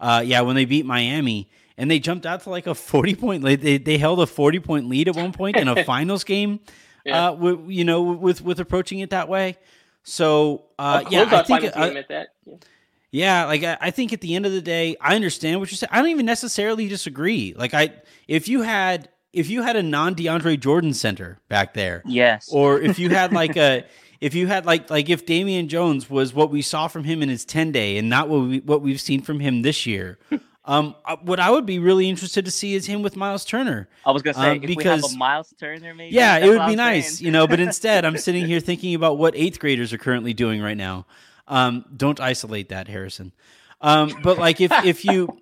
uh 0.00 0.22
yeah 0.24 0.40
when 0.40 0.56
they 0.56 0.64
beat 0.64 0.86
Miami 0.86 1.50
and 1.82 1.90
they 1.90 1.98
jumped 1.98 2.24
out 2.26 2.44
to 2.44 2.50
like 2.50 2.68
a 2.68 2.76
40 2.76 3.16
point 3.16 3.42
lead. 3.42 3.60
They, 3.60 3.76
they 3.76 3.98
held 3.98 4.20
a 4.20 4.26
40 4.26 4.60
point 4.60 4.88
lead 4.88 5.08
at 5.08 5.16
one 5.16 5.32
point 5.32 5.56
in 5.56 5.66
a 5.66 5.82
finals 5.92 6.22
game 6.22 6.60
yeah. 7.04 7.30
uh, 7.30 7.32
with, 7.32 7.68
you 7.68 7.84
know, 7.84 8.02
with 8.02 8.40
with 8.40 8.60
approaching 8.60 9.00
it 9.00 9.10
that 9.10 9.28
way. 9.28 9.58
So 10.04 10.66
uh, 10.78 11.02
yeah, 11.10 11.28
I 11.28 11.42
think 11.42 11.64
uh, 11.76 12.02
yeah. 12.08 12.24
yeah. 13.10 13.44
like 13.46 13.64
I, 13.64 13.78
I 13.80 13.90
think 13.90 14.12
at 14.12 14.20
the 14.20 14.36
end 14.36 14.46
of 14.46 14.52
the 14.52 14.62
day, 14.62 14.96
I 15.00 15.16
understand 15.16 15.58
what 15.58 15.72
you're 15.72 15.76
saying. 15.76 15.90
I 15.90 15.98
don't 15.98 16.10
even 16.10 16.24
necessarily 16.24 16.86
disagree. 16.86 17.52
Like 17.56 17.74
I, 17.74 17.92
if 18.28 18.46
you 18.46 18.62
had 18.62 19.08
if 19.32 19.50
you 19.50 19.62
had 19.62 19.74
a 19.74 19.82
non 19.82 20.14
DeAndre 20.14 20.60
Jordan 20.60 20.94
center 20.94 21.40
back 21.48 21.74
there, 21.74 22.04
yes, 22.06 22.48
or 22.52 22.80
if 22.80 23.00
you 23.00 23.10
had 23.10 23.32
like 23.42 23.56
a 23.56 23.84
if 24.20 24.36
you 24.36 24.46
had 24.46 24.66
like 24.66 24.88
like 24.88 25.10
if 25.10 25.26
Damian 25.26 25.66
Jones 25.66 26.08
was 26.08 26.32
what 26.32 26.48
we 26.50 26.62
saw 26.62 26.86
from 26.86 27.02
him 27.02 27.22
in 27.22 27.28
his 27.28 27.44
10 27.44 27.72
day 27.72 27.98
and 27.98 28.08
not 28.08 28.28
what 28.28 28.42
we 28.42 28.60
what 28.60 28.82
we've 28.82 29.00
seen 29.00 29.20
from 29.20 29.40
him 29.40 29.62
this 29.62 29.84
year 29.84 30.20
um, 30.64 30.94
what 31.22 31.40
I 31.40 31.50
would 31.50 31.66
be 31.66 31.78
really 31.80 32.08
interested 32.08 32.44
to 32.44 32.50
see 32.50 32.74
is 32.74 32.86
him 32.86 33.02
with 33.02 33.16
Miles 33.16 33.44
Turner. 33.44 33.88
I 34.06 34.12
was 34.12 34.22
gonna 34.22 34.34
say 34.34 34.50
um, 34.52 34.60
because 34.60 35.16
Miles 35.16 35.52
Turner, 35.58 35.92
maybe. 35.92 36.14
Yeah, 36.14 36.38
it 36.38 36.48
would 36.48 36.66
be 36.66 36.76
nice, 36.76 37.18
saying. 37.18 37.26
you 37.26 37.32
know. 37.32 37.48
But 37.48 37.58
instead, 37.68 38.04
I'm 38.04 38.16
sitting 38.16 38.46
here 38.46 38.60
thinking 38.60 38.94
about 38.94 39.18
what 39.18 39.34
eighth 39.34 39.58
graders 39.58 39.92
are 39.92 39.98
currently 39.98 40.34
doing 40.34 40.62
right 40.62 40.76
now. 40.76 41.06
Um, 41.48 41.84
don't 41.96 42.20
isolate 42.20 42.68
that, 42.68 42.86
Harrison. 42.86 43.32
Um, 43.80 44.12
but 44.22 44.38
like 44.38 44.60
if 44.60 44.70
if 44.84 45.04
you 45.04 45.36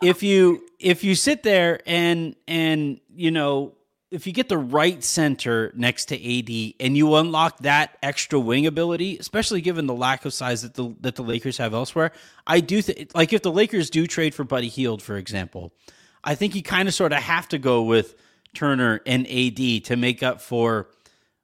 if 0.00 0.22
you 0.22 0.64
if 0.78 1.02
you 1.02 1.16
sit 1.16 1.42
there 1.42 1.80
and 1.84 2.36
and 2.46 3.00
you 3.14 3.32
know 3.32 3.74
if 4.12 4.26
you 4.26 4.32
get 4.32 4.50
the 4.50 4.58
right 4.58 5.02
center 5.02 5.72
next 5.74 6.04
to 6.06 6.14
AD 6.16 6.74
and 6.78 6.96
you 6.96 7.14
unlock 7.16 7.58
that 7.60 7.96
extra 8.02 8.38
wing 8.38 8.66
ability, 8.66 9.16
especially 9.18 9.62
given 9.62 9.86
the 9.86 9.94
lack 9.94 10.26
of 10.26 10.34
size 10.34 10.62
that 10.62 10.74
the 10.74 10.94
that 11.00 11.16
the 11.16 11.22
Lakers 11.22 11.56
have 11.56 11.72
elsewhere, 11.72 12.12
I 12.46 12.60
do 12.60 12.82
think 12.82 13.10
like 13.14 13.32
if 13.32 13.42
the 13.42 13.50
Lakers 13.50 13.88
do 13.88 14.06
trade 14.06 14.34
for 14.34 14.44
Buddy 14.44 14.68
Hield, 14.68 15.02
for 15.02 15.16
example, 15.16 15.72
I 16.22 16.34
think 16.34 16.54
you 16.54 16.62
kind 16.62 16.88
of 16.88 16.94
sort 16.94 17.12
of 17.12 17.22
have 17.22 17.48
to 17.48 17.58
go 17.58 17.82
with 17.82 18.14
Turner 18.54 19.00
and 19.06 19.26
AD 19.26 19.84
to 19.84 19.96
make 19.96 20.22
up 20.22 20.42
for 20.42 20.88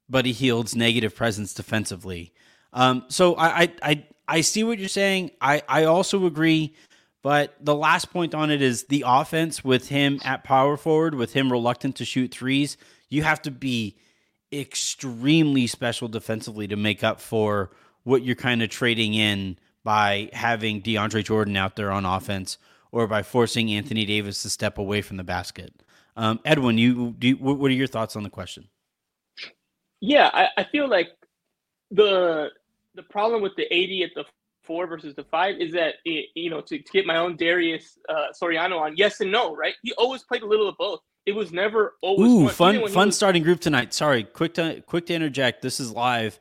Buddy 0.07 0.31
Hield's 0.31 0.75
negative 0.75 1.15
presence 1.15 1.55
defensively. 1.55 2.33
Um, 2.71 3.05
so 3.07 3.35
I, 3.35 3.61
I 3.61 3.71
I 3.81 4.05
I 4.27 4.41
see 4.41 4.63
what 4.63 4.77
you're 4.77 4.89
saying. 4.89 5.31
I 5.41 5.63
I 5.67 5.85
also 5.85 6.27
agree 6.27 6.75
but 7.21 7.55
the 7.59 7.75
last 7.75 8.11
point 8.11 8.33
on 8.33 8.49
it 8.49 8.61
is 8.61 8.85
the 8.85 9.03
offense 9.05 9.63
with 9.63 9.89
him 9.89 10.19
at 10.23 10.43
power 10.43 10.77
forward, 10.77 11.15
with 11.15 11.33
him 11.33 11.51
reluctant 11.51 11.95
to 11.97 12.05
shoot 12.05 12.31
threes. 12.31 12.77
You 13.09 13.23
have 13.23 13.41
to 13.43 13.51
be 13.51 13.97
extremely 14.51 15.67
special 15.67 16.07
defensively 16.07 16.67
to 16.67 16.75
make 16.75 17.03
up 17.03 17.19
for 17.19 17.71
what 18.03 18.23
you're 18.23 18.35
kind 18.35 18.63
of 18.63 18.69
trading 18.69 19.13
in 19.13 19.57
by 19.83 20.29
having 20.33 20.81
DeAndre 20.81 21.23
Jordan 21.23 21.57
out 21.57 21.75
there 21.75 21.91
on 21.91 22.05
offense 22.05 22.57
or 22.91 23.07
by 23.07 23.21
forcing 23.21 23.71
Anthony 23.71 24.05
Davis 24.05 24.41
to 24.43 24.49
step 24.49 24.77
away 24.77 25.01
from 25.01 25.17
the 25.17 25.23
basket. 25.23 25.73
Um, 26.15 26.39
Edwin, 26.43 26.77
you, 26.77 27.15
you, 27.21 27.35
what 27.35 27.69
are 27.69 27.73
your 27.73 27.87
thoughts 27.87 28.15
on 28.15 28.23
the 28.23 28.29
question? 28.29 28.67
Yeah, 30.01 30.29
I, 30.33 30.47
I 30.57 30.63
feel 30.63 30.89
like 30.89 31.09
the 31.91 32.49
the 32.95 33.03
problem 33.03 33.41
with 33.41 33.55
the 33.55 33.63
AD 33.63 34.09
at 34.09 34.15
the 34.15 34.25
four 34.69 34.85
versus 34.85 35.15
the 35.15 35.23
five 35.23 35.59
is 35.59 35.73
that 35.73 35.95
it, 36.05 36.27
you 36.35 36.47
know 36.47 36.61
to, 36.61 36.77
to 36.77 36.91
get 36.91 37.03
my 37.03 37.17
own 37.17 37.35
Darius 37.35 37.97
uh, 38.07 38.27
Soriano 38.39 38.79
on 38.79 38.95
yes 38.95 39.19
and 39.19 39.31
no 39.31 39.55
right 39.55 39.73
he 39.81 39.93
always 39.93 40.21
played 40.21 40.43
a 40.43 40.45
little 40.45 40.69
of 40.69 40.77
both 40.77 40.99
it 41.25 41.33
was 41.33 41.51
never 41.51 41.95
always 42.03 42.31
Ooh, 42.31 42.47
fun 42.49 42.87
fun 42.89 43.07
was... 43.07 43.17
starting 43.17 43.41
group 43.41 43.59
tonight 43.59 43.95
sorry 43.95 44.23
quick 44.23 44.53
to 44.53 44.83
quick 44.85 45.07
to 45.07 45.15
interject 45.15 45.63
this 45.63 45.79
is 45.79 45.91
live 45.91 46.39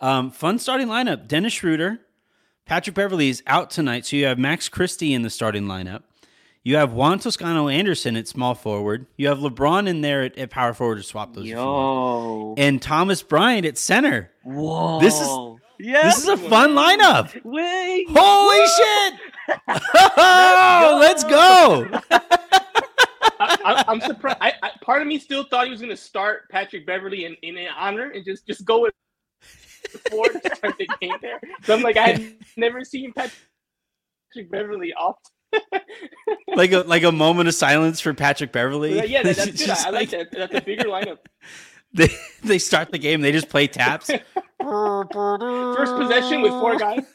um, 0.00 0.30
fun 0.30 0.58
starting 0.58 0.86
lineup 0.86 1.26
Dennis 1.26 1.54
Schroeder 1.54 1.98
Patrick 2.66 2.94
Beverley 2.94 3.30
is 3.30 3.42
out 3.46 3.70
tonight 3.70 4.04
so 4.04 4.16
you 4.16 4.26
have 4.26 4.38
Max 4.38 4.68
Christie 4.68 5.14
in 5.14 5.22
the 5.22 5.30
starting 5.30 5.64
lineup 5.64 6.02
you 6.64 6.76
have 6.76 6.92
Juan 6.92 7.18
Toscano 7.18 7.66
Anderson 7.66 8.14
at 8.14 8.28
small 8.28 8.54
forward. 8.54 9.06
You 9.16 9.26
have 9.26 9.38
LeBron 9.38 9.88
in 9.88 10.00
there 10.00 10.22
at, 10.22 10.38
at 10.38 10.50
power 10.50 10.72
forward 10.72 10.98
to 10.98 11.02
swap 11.02 11.34
those. 11.34 11.46
Yo. 11.46 12.54
And 12.56 12.80
Thomas 12.80 13.20
Bryant 13.20 13.66
at 13.66 13.76
center. 13.76 14.30
Whoa. 14.44 15.00
This 15.00 15.20
is 15.20 15.26
yeah. 15.82 16.02
This 16.04 16.18
is 16.18 16.28
a 16.28 16.36
fun 16.36 16.70
lineup. 16.70 17.42
Wait. 17.44 18.06
Holy 18.08 18.66
shit. 18.66 19.14
oh, 20.16 20.98
let's 21.00 21.24
go. 21.24 21.88
I, 23.40 23.84
am 23.88 24.00
surprised. 24.00 24.38
I, 24.40 24.54
I, 24.62 24.70
part 24.82 25.02
of 25.02 25.08
me 25.08 25.18
still 25.18 25.44
thought 25.44 25.64
he 25.64 25.70
was 25.70 25.80
going 25.80 25.90
to 25.90 25.96
start 25.96 26.48
Patrick 26.50 26.86
Beverley 26.86 27.24
in, 27.24 27.34
in 27.42 27.56
honor 27.76 28.10
and 28.10 28.24
just, 28.24 28.46
just 28.46 28.64
go 28.64 28.82
with 28.82 28.94
four 30.10 30.28
to 30.28 30.54
start 30.54 30.76
the 30.78 30.88
game 31.00 31.16
there. 31.20 31.40
So 31.64 31.74
I'm 31.74 31.82
like, 31.82 31.96
I've 31.96 32.34
never 32.56 32.84
seen 32.84 33.12
Patrick 33.12 34.50
Beverley 34.50 34.92
off 34.94 35.16
like 36.56 36.72
a 36.72 36.78
like 36.78 37.02
a 37.02 37.12
moment 37.12 37.48
of 37.48 37.54
silence 37.54 38.00
for 38.00 38.14
Patrick 38.14 38.52
Beverley. 38.52 38.96
Yeah, 38.96 39.04
yeah 39.04 39.22
that, 39.22 39.36
that's 39.36 39.50
good. 39.66 39.70
I, 39.70 39.88
I 39.88 39.90
like 39.90 40.10
that. 40.10 40.32
That's 40.32 40.54
a 40.54 40.60
bigger 40.60 40.84
lineup. 40.84 41.18
They 41.92 42.08
they 42.42 42.58
start 42.58 42.90
the 42.90 42.98
game. 42.98 43.20
They 43.20 43.32
just 43.32 43.48
play 43.48 43.66
taps. 43.66 44.10
First 44.60 45.96
possession 45.96 46.42
with 46.42 46.52
four 46.52 46.76
guys. 46.78 47.04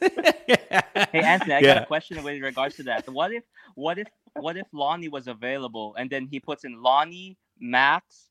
Hey 1.12 1.20
Anthony, 1.20 1.54
I 1.54 1.58
yeah. 1.60 1.74
got 1.74 1.82
a 1.84 1.86
question 1.86 2.22
with 2.22 2.42
regards 2.42 2.76
to 2.76 2.82
that. 2.84 3.08
What 3.08 3.32
if 3.32 3.44
what 3.74 3.98
if 3.98 4.08
what 4.34 4.56
if 4.56 4.66
Lonnie 4.72 5.08
was 5.08 5.26
available 5.26 5.94
and 5.96 6.10
then 6.10 6.26
he 6.26 6.40
puts 6.40 6.64
in 6.64 6.82
Lonnie, 6.82 7.38
Max, 7.58 8.28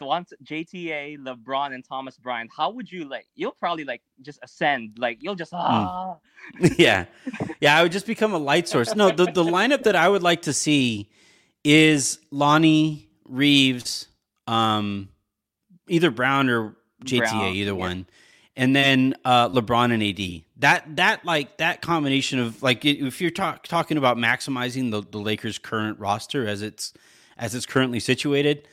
once 0.00 0.32
JTA, 0.44 1.18
LeBron, 1.18 1.74
and 1.74 1.84
Thomas 1.84 2.16
Bryant, 2.16 2.50
how 2.56 2.70
would 2.70 2.90
you 2.90 3.08
like? 3.08 3.26
You'll 3.34 3.52
probably 3.58 3.84
like 3.84 4.02
just 4.22 4.38
ascend. 4.42 4.98
Like 4.98 5.18
you'll 5.20 5.34
just 5.34 5.50
hmm. 5.50 5.58
ah. 5.58 6.16
Mm. 6.60 6.78
yeah, 6.78 7.04
yeah. 7.60 7.76
I 7.76 7.82
would 7.82 7.92
just 7.92 8.06
become 8.06 8.32
a 8.32 8.38
light 8.38 8.68
source. 8.68 8.94
No, 8.94 9.10
the 9.10 9.26
the 9.26 9.44
lineup 9.44 9.82
that 9.82 9.96
I 9.96 10.08
would 10.08 10.22
like 10.22 10.42
to 10.42 10.52
see 10.52 11.10
is 11.64 12.18
Lonnie 12.30 13.08
Reeves, 13.24 14.08
um, 14.46 15.08
either 15.88 16.10
Brown 16.10 16.48
or 16.48 16.76
JTA, 17.04 17.18
Brown, 17.18 17.44
either 17.54 17.70
yeah. 17.72 17.76
one, 17.76 18.06
and 18.56 18.74
then 18.74 19.14
uh, 19.24 19.48
LeBron 19.48 19.92
and 19.92 20.02
AD. 20.02 20.44
That 20.58 20.96
that 20.96 21.24
like 21.24 21.58
that 21.58 21.82
combination 21.82 22.38
of 22.38 22.62
like 22.62 22.84
if 22.84 23.20
you're 23.20 23.30
talk, 23.30 23.66
talking 23.66 23.98
about 23.98 24.16
maximizing 24.16 24.90
the, 24.90 25.02
the 25.02 25.18
Lakers' 25.18 25.58
current 25.58 25.98
roster 25.98 26.46
as 26.46 26.62
it's 26.62 26.92
as 27.36 27.54
it's 27.54 27.66
currently 27.66 28.00
situated 28.00 28.66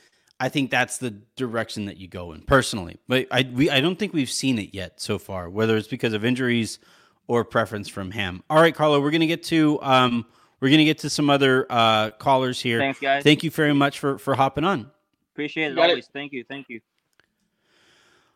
I 0.43 0.49
think 0.49 0.71
that's 0.71 0.97
the 0.97 1.11
direction 1.37 1.85
that 1.85 1.95
you 1.95 2.09
go 2.09 2.33
in 2.33 2.41
personally. 2.41 2.97
But 3.07 3.27
I 3.31 3.49
we 3.53 3.69
I 3.69 3.79
don't 3.79 3.97
think 3.97 4.13
we've 4.13 4.29
seen 4.29 4.59
it 4.59 4.73
yet 4.73 4.99
so 4.99 5.17
far, 5.17 5.49
whether 5.49 5.77
it's 5.77 5.87
because 5.87 6.13
of 6.13 6.25
injuries 6.25 6.79
or 7.27 7.45
preference 7.45 7.87
from 7.87 8.11
him. 8.11 8.43
All 8.49 8.59
right, 8.59 8.75
Carlo, 8.75 8.99
we're 8.99 9.11
gonna 9.11 9.27
get 9.27 9.43
to 9.43 9.79
um 9.81 10.25
we're 10.59 10.69
gonna 10.69 10.83
get 10.83 10.97
to 10.99 11.09
some 11.09 11.29
other 11.29 11.65
uh 11.69 12.11
callers 12.11 12.59
here. 12.59 12.79
Thanks, 12.79 12.99
guys. 12.99 13.23
Thank 13.23 13.43
you 13.43 13.51
very 13.51 13.73
much 13.73 13.99
for 13.99 14.17
for 14.17 14.35
hopping 14.35 14.63
on. 14.63 14.91
Appreciate 15.33 15.71
it 15.71 15.79
always. 15.79 16.05
It. 16.05 16.11
Thank 16.11 16.33
you. 16.33 16.43
Thank 16.43 16.67
you. 16.67 16.81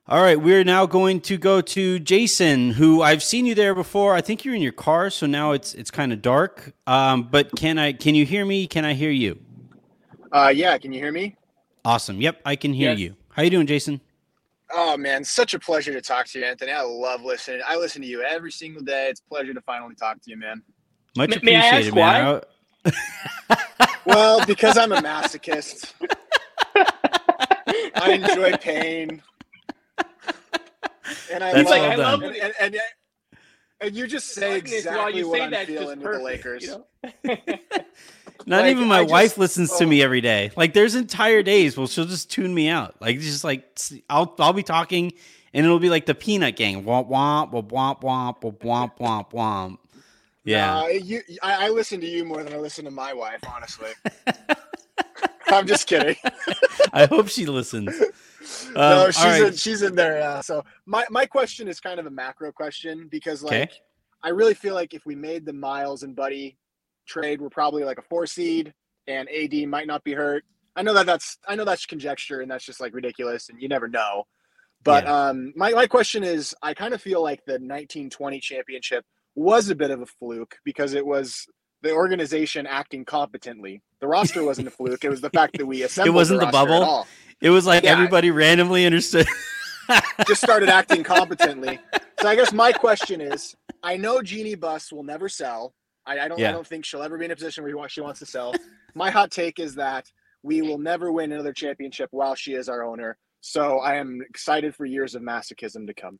All 0.10 0.22
right, 0.22 0.40
we're 0.40 0.64
now 0.64 0.86
going 0.86 1.20
to 1.22 1.38
go 1.38 1.60
to 1.60 2.00
Jason, 2.00 2.72
who 2.72 3.02
I've 3.02 3.22
seen 3.22 3.46
you 3.46 3.54
there 3.54 3.76
before. 3.76 4.16
I 4.16 4.22
think 4.22 4.46
you're 4.46 4.56
in 4.56 4.62
your 4.62 4.72
car, 4.72 5.10
so 5.10 5.26
now 5.26 5.52
it's 5.52 5.74
it's 5.74 5.92
kind 5.92 6.14
of 6.14 6.22
dark. 6.22 6.72
Um, 6.88 7.24
but 7.24 7.54
can 7.58 7.78
I 7.78 7.92
can 7.92 8.16
you 8.16 8.26
hear 8.26 8.46
me? 8.46 8.68
Can 8.68 8.86
I 8.86 8.94
hear 8.94 9.12
you? 9.12 9.38
Uh, 10.32 10.54
yeah. 10.56 10.78
Can 10.78 10.94
you 10.94 11.02
hear 11.02 11.12
me? 11.12 11.36
Awesome. 11.84 12.22
Yep, 12.22 12.40
I 12.46 12.56
can 12.56 12.72
hear 12.72 12.92
yes. 12.92 13.00
you. 13.00 13.16
How 13.32 13.44
you 13.44 13.50
doing, 13.50 13.68
Jason? 13.68 14.00
Oh 14.72 14.96
man, 14.96 15.26
such 15.26 15.54
a 15.54 15.60
pleasure 15.60 15.92
to 15.92 16.00
talk 16.00 16.28
to 16.28 16.40
you, 16.40 16.46
Anthony. 16.46 16.72
I 16.72 16.84
love 16.84 17.24
listening. 17.26 17.60
I 17.68 17.76
listen 17.76 18.02
to 18.02 18.08
you 18.08 18.22
every 18.22 18.54
single 18.54 18.84
day. 18.84 19.10
It's 19.10 19.20
a 19.20 19.28
pleasure 19.28 19.54
to 19.54 19.62
finally 19.62 19.96
talk 19.96 20.22
to 20.22 20.30
you, 20.30 20.38
man. 20.38 20.64
Much 21.18 21.34
M- 21.34 21.40
appreciated, 21.40 21.94
man. 21.94 22.44
well, 24.06 24.46
because 24.46 24.78
I'm 24.78 24.94
a 24.94 25.02
masochist. 25.02 25.92
I 27.96 28.14
enjoy 28.14 28.54
pain. 28.54 29.22
And 31.32 31.44
I 31.44 31.54
That's 31.54 31.70
love, 31.70 31.80
like, 31.80 31.92
I 31.92 31.96
love 31.96 32.22
and, 32.24 32.36
and, 32.36 32.54
and, 32.60 32.78
and, 33.82 33.96
you 33.96 34.08
just 34.08 34.30
say 34.30 34.58
exactly 34.58 35.20
you 35.20 35.30
what 35.30 35.42
I'm 35.42 35.66
feeling 35.66 36.00
with 36.00 36.12
the 36.12 36.24
Lakers. 36.24 36.64
You 36.64 36.86
know? 37.04 37.14
Not 38.46 38.62
like, 38.62 38.72
even 38.72 38.88
my 38.88 39.02
just, 39.02 39.12
wife 39.12 39.38
listens 39.38 39.72
oh. 39.74 39.80
to 39.80 39.86
me 39.86 40.02
every 40.02 40.22
day. 40.22 40.52
Like 40.56 40.74
there's 40.74 40.96
entire 40.96 41.44
days 41.44 41.78
where 41.78 41.88
she'll 41.88 42.06
just 42.06 42.32
tune 42.32 42.54
me 42.54 42.70
out. 42.70 42.96
Like 43.02 43.20
just 43.20 43.44
like 43.44 43.78
I'll 44.10 44.34
I'll 44.40 44.54
be 44.54 44.64
talking 44.64 45.12
and 45.54 45.66
it'll 45.66 45.80
be 45.80 45.90
like 45.90 46.06
the 46.06 46.16
peanut 46.16 46.56
gang. 46.56 46.84
Womp 46.84 47.10
womp 47.10 47.52
womp 47.52 47.70
womp 47.70 48.42
womp 48.42 48.62
womp 48.62 48.98
womp 48.98 49.32
womp. 49.32 49.78
Yeah. 50.44 50.80
Uh, 50.80 50.88
you 50.88 51.22
I, 51.44 51.68
I 51.68 51.70
listen 51.70 52.00
to 52.00 52.08
you 52.08 52.24
more 52.24 52.44
than 52.44 52.54
I 52.54 52.58
listen 52.58 52.86
to 52.86 52.92
my 52.92 53.14
wife, 53.14 53.42
honestly. 53.54 53.90
I'm 55.48 55.68
just 55.68 55.88
kidding. 55.88 56.16
I 56.94 57.06
hope 57.06 57.28
she 57.28 57.46
listens. 57.46 57.94
Um, 58.70 58.74
no, 58.76 59.12
she's 59.12 59.24
right. 59.24 59.44
in, 59.44 59.56
she's 59.56 59.82
in 59.82 59.96
there. 59.96 60.22
Uh, 60.22 60.42
so 60.42 60.64
my, 60.86 61.06
my 61.10 61.26
question 61.26 61.68
is 61.68 61.80
kind 61.80 62.00
of 62.00 62.06
a 62.06 62.12
macro 62.12 62.52
question 62.52 63.08
because 63.10 63.42
like 63.42 63.70
okay. 63.70 63.72
I 64.24 64.30
really 64.30 64.54
feel 64.54 64.76
like 64.76 64.94
if 64.94 65.06
we 65.06 65.16
made 65.16 65.46
the 65.46 65.54
Miles 65.54 66.04
and 66.04 66.16
Buddy 66.16 66.58
trade, 67.08 67.42
we're 67.42 67.50
probably 67.50 67.84
like 67.84 67.98
a 67.98 68.04
four 68.04 68.28
seed, 68.28 68.74
and 69.08 69.28
AD 69.30 69.68
might 69.68 69.88
not 69.88 70.04
be 70.04 70.14
hurt. 70.14 70.44
I 70.76 70.84
know 70.84 70.94
that 70.94 71.06
that's 71.06 71.38
I 71.48 71.56
know 71.56 71.66
that's 71.66 71.86
conjecture 71.86 72.42
and 72.42 72.52
that's 72.52 72.66
just 72.66 72.80
like 72.80 72.94
ridiculous, 72.94 73.50
and 73.50 73.62
you 73.62 73.68
never 73.68 73.88
know. 73.88 74.26
But 74.84 75.06
yeah. 75.06 75.30
um, 75.30 75.54
my 75.56 75.72
my 75.72 75.88
question 75.88 76.24
is, 76.24 76.54
I 76.62 76.74
kind 76.74 76.94
of 76.94 77.02
feel 77.02 77.24
like 77.24 77.44
the 77.46 77.54
1920 77.54 78.40
championship 78.40 79.06
was 79.34 79.70
a 79.70 79.76
bit 79.76 79.92
of 79.92 80.02
a 80.02 80.06
fluke 80.06 80.58
because 80.64 80.94
it 80.94 81.06
was 81.06 81.48
the 81.88 81.94
organization 81.94 82.68
acting 82.68 83.06
competently. 83.06 83.82
The 84.00 84.08
roster 84.08 84.44
wasn't 84.44 84.68
a 84.68 84.72
fluke; 84.72 85.04
it 85.04 85.10
was 85.10 85.22
the 85.22 85.30
fact 85.30 85.58
that 85.58 85.66
we 85.66 85.84
assembled. 85.84 86.14
It 86.14 86.18
wasn't 86.18 86.40
the, 86.42 86.46
the 86.48 86.52
bubble. 86.52 87.08
It 87.42 87.50
was 87.50 87.66
like 87.66 87.84
yeah. 87.84 87.92
everybody 87.92 88.32
randomly 88.32 88.86
understood. 88.86 89.28
just 90.28 90.42
started 90.42 90.70
acting 90.70 91.04
competently. 91.16 91.80
So 92.20 92.28
I 92.28 92.36
guess 92.36 92.52
my 92.52 92.72
question 92.72 93.22
is, 93.22 93.56
I 93.84 93.96
know 93.96 94.22
Jeanie 94.22 94.56
Buss 94.56 94.92
will 94.92 95.04
never 95.04 95.30
sell. 95.30 95.74
I, 96.06 96.20
I 96.20 96.28
don't. 96.28 96.40
Yeah. 96.40 96.50
I 96.50 96.52
don't 96.52 96.68
think 96.68 96.86
she'll 96.86 97.04
ever 97.04 97.18
be 97.18 97.26
in 97.26 97.32
a 97.32 97.36
position 97.36 97.64
where 97.64 97.90
she 97.90 98.02
wants 98.02 98.20
to 98.20 98.26
sell. 98.26 98.54
My 98.96 99.10
hot 99.10 99.32
take 99.32 99.60
is 99.60 99.76
that 99.76 100.12
we 100.44 100.62
will 100.62 100.78
never 100.78 101.12
win 101.12 101.32
another 101.32 101.54
championship 101.54 102.10
while 102.12 102.36
she 102.36 102.54
is 102.54 102.70
our 102.70 102.84
owner. 102.84 103.18
So 103.42 103.80
I 103.80 103.96
am 103.96 104.22
excited 104.28 104.76
for 104.76 104.86
years 104.86 105.16
of 105.16 105.22
masochism 105.22 105.88
to 105.88 105.94
come. 105.94 106.20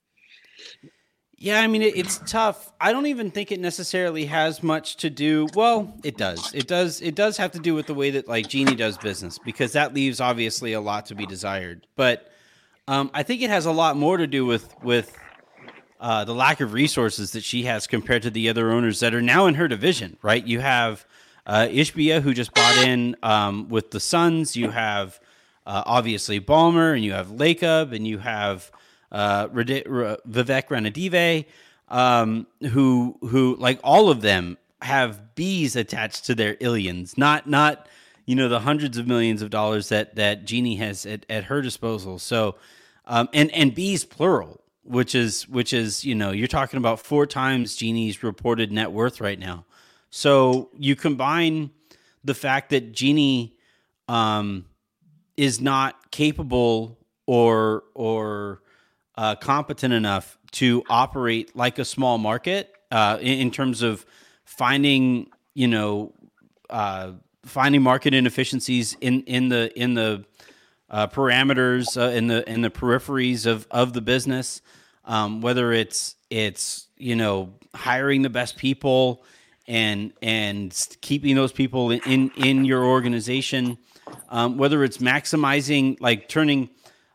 Yeah, 1.40 1.62
I 1.62 1.68
mean 1.68 1.84
it, 1.84 1.96
it's 1.96 2.20
tough. 2.26 2.72
I 2.82 2.92
don't 2.92 3.06
even 3.06 3.30
think 3.30 3.52
it 3.52 3.60
necessarily 3.60 4.26
has 4.26 4.64
much 4.64 4.98
to 4.98 5.10
do. 5.10 5.48
Well, 5.54 5.94
it 6.04 6.18
does. 6.18 6.52
It 6.54 6.68
does. 6.68 7.00
It 7.00 7.14
does 7.14 7.38
have 7.38 7.52
to 7.52 7.60
do 7.60 7.76
with 7.76 7.86
the 7.86 7.94
way 7.94 8.10
that 8.12 8.28
like 8.28 8.50
Jeanie 8.50 8.76
does 8.76 8.98
business 8.98 9.38
because 9.38 9.74
that 9.74 9.94
leaves 9.94 10.20
obviously 10.20 10.74
a 10.74 10.82
lot 10.82 11.06
to 11.08 11.16
be 11.16 11.28
desired. 11.28 11.86
But 11.96 12.32
um, 12.88 13.12
I 13.14 13.22
think 13.22 13.44
it 13.44 13.52
has 13.52 13.68
a 13.68 13.72
lot 13.72 13.98
more 13.98 14.18
to 14.18 14.26
do 14.26 14.46
with 14.48 14.74
with 14.82 15.16
uh, 16.00 16.26
the 16.26 16.34
lack 16.34 16.60
of 16.60 16.74
resources 16.74 17.32
that 17.32 17.44
she 17.44 17.64
has 17.64 17.86
compared 17.86 18.24
to 18.24 18.32
the 18.32 18.50
other 18.50 18.72
owners 18.72 19.00
that 19.02 19.14
are 19.14 19.22
now 19.22 19.46
in 19.46 19.56
her 19.56 19.68
division, 19.68 20.18
right? 20.24 20.46
You 20.46 20.60
have 20.60 21.06
uh, 21.46 21.68
Ishbia, 21.70 22.22
who 22.22 22.34
just 22.34 22.54
bought 22.54 22.78
in 22.78 23.16
um, 23.22 23.70
with 23.70 23.92
the 23.92 24.00
Suns. 24.00 24.56
You 24.56 24.72
have 24.72 25.20
uh, 25.68 25.84
obviously 25.86 26.42
Ballmer, 26.42 26.96
and 26.96 27.04
you 27.04 27.14
have 27.14 27.28
Lacob, 27.28 27.96
and 27.96 28.08
you 28.08 28.18
have 28.18 28.72
uh, 29.12 29.48
Vivek 29.48 30.68
Ranadive, 30.68 31.46
um, 31.90 32.48
who 32.72 33.18
who 33.22 33.56
like 33.58 33.80
all 33.84 34.10
of 34.10 34.22
them 34.22 34.58
have 34.82 35.36
bees 35.36 35.76
attached 35.76 36.26
to 36.26 36.36
their 36.36 36.56
illions, 36.56 37.18
not 37.18 37.50
not 37.50 37.88
you 38.26 38.36
know 38.36 38.50
the 38.50 38.60
hundreds 38.60 38.98
of 38.98 39.08
millions 39.08 39.42
of 39.42 39.50
dollars 39.50 39.90
that 39.90 40.16
that 40.16 40.46
Jeanie 40.46 40.76
has 40.78 41.06
at, 41.06 41.26
at 41.30 41.46
her 41.46 41.62
disposal. 41.62 42.20
So 42.20 42.56
um, 43.06 43.30
and 43.34 43.52
and 43.52 43.74
bees 43.74 44.04
plural 44.04 44.62
which 44.88 45.14
is 45.14 45.48
which 45.50 45.74
is 45.74 46.06
you 46.06 46.16
know 46.16 46.32
you're 46.32 46.48
talking 46.48 46.78
about 46.78 47.00
four 47.00 47.26
times 47.26 47.76
Jeanie's 47.76 48.24
reported 48.24 48.72
net 48.72 48.92
worth 48.92 49.22
right 49.22 49.38
now. 49.38 49.66
So 50.10 50.70
you 50.78 50.96
combine 50.96 51.72
the 52.24 52.34
fact 52.34 52.70
that 52.70 52.94
Jeanie 52.94 53.56
um, 54.08 54.66
is 55.36 55.60
not 55.60 56.12
capable 56.12 56.98
or 57.26 57.84
or 57.94 58.62
uh, 59.18 59.36
competent 59.36 59.94
enough 59.94 60.38
to 60.52 60.84
operate 60.90 61.56
like 61.56 61.80
a 61.80 61.86
small 61.86 62.18
market 62.18 62.74
uh, 62.92 63.18
in, 63.20 63.40
in, 63.40 63.52
terms 63.52 63.82
of 63.82 64.06
finding, 64.46 65.30
you 65.54 65.68
know, 65.68 66.14
uh, 66.70 67.12
finding 67.44 67.82
market 67.82 68.14
inefficiencies 68.14 68.96
in 69.02 69.24
in 69.24 69.50
the 69.50 69.78
in 69.78 69.94
the 69.94 70.24
uh, 70.90 71.08
parameters 71.08 72.00
uh, 72.00 72.12
in 72.12 72.28
the 72.28 72.48
in 72.50 72.62
the 72.62 72.70
peripheries 72.70 73.46
of 73.46 73.68
of 73.72 73.94
the 73.94 74.02
business, 74.02 74.62
um, 75.06 75.42
whether 75.42 75.74
it's 75.74 76.16
it's 76.30 76.88
you 76.98 77.16
know 77.16 77.54
hiring 77.74 78.22
the 78.22 78.30
best 78.30 78.58
people 78.58 79.24
and 79.68 80.14
and 80.22 80.88
keeping 81.02 81.36
those 81.36 81.52
people 81.52 81.92
in 81.92 82.32
in 82.38 82.66
your 82.66 82.86
organization, 82.86 83.78
um, 84.30 84.58
whether 84.58 84.84
it's 84.84 85.00
maximizing 85.00 86.00
like 86.00 86.30
turning 86.30 86.70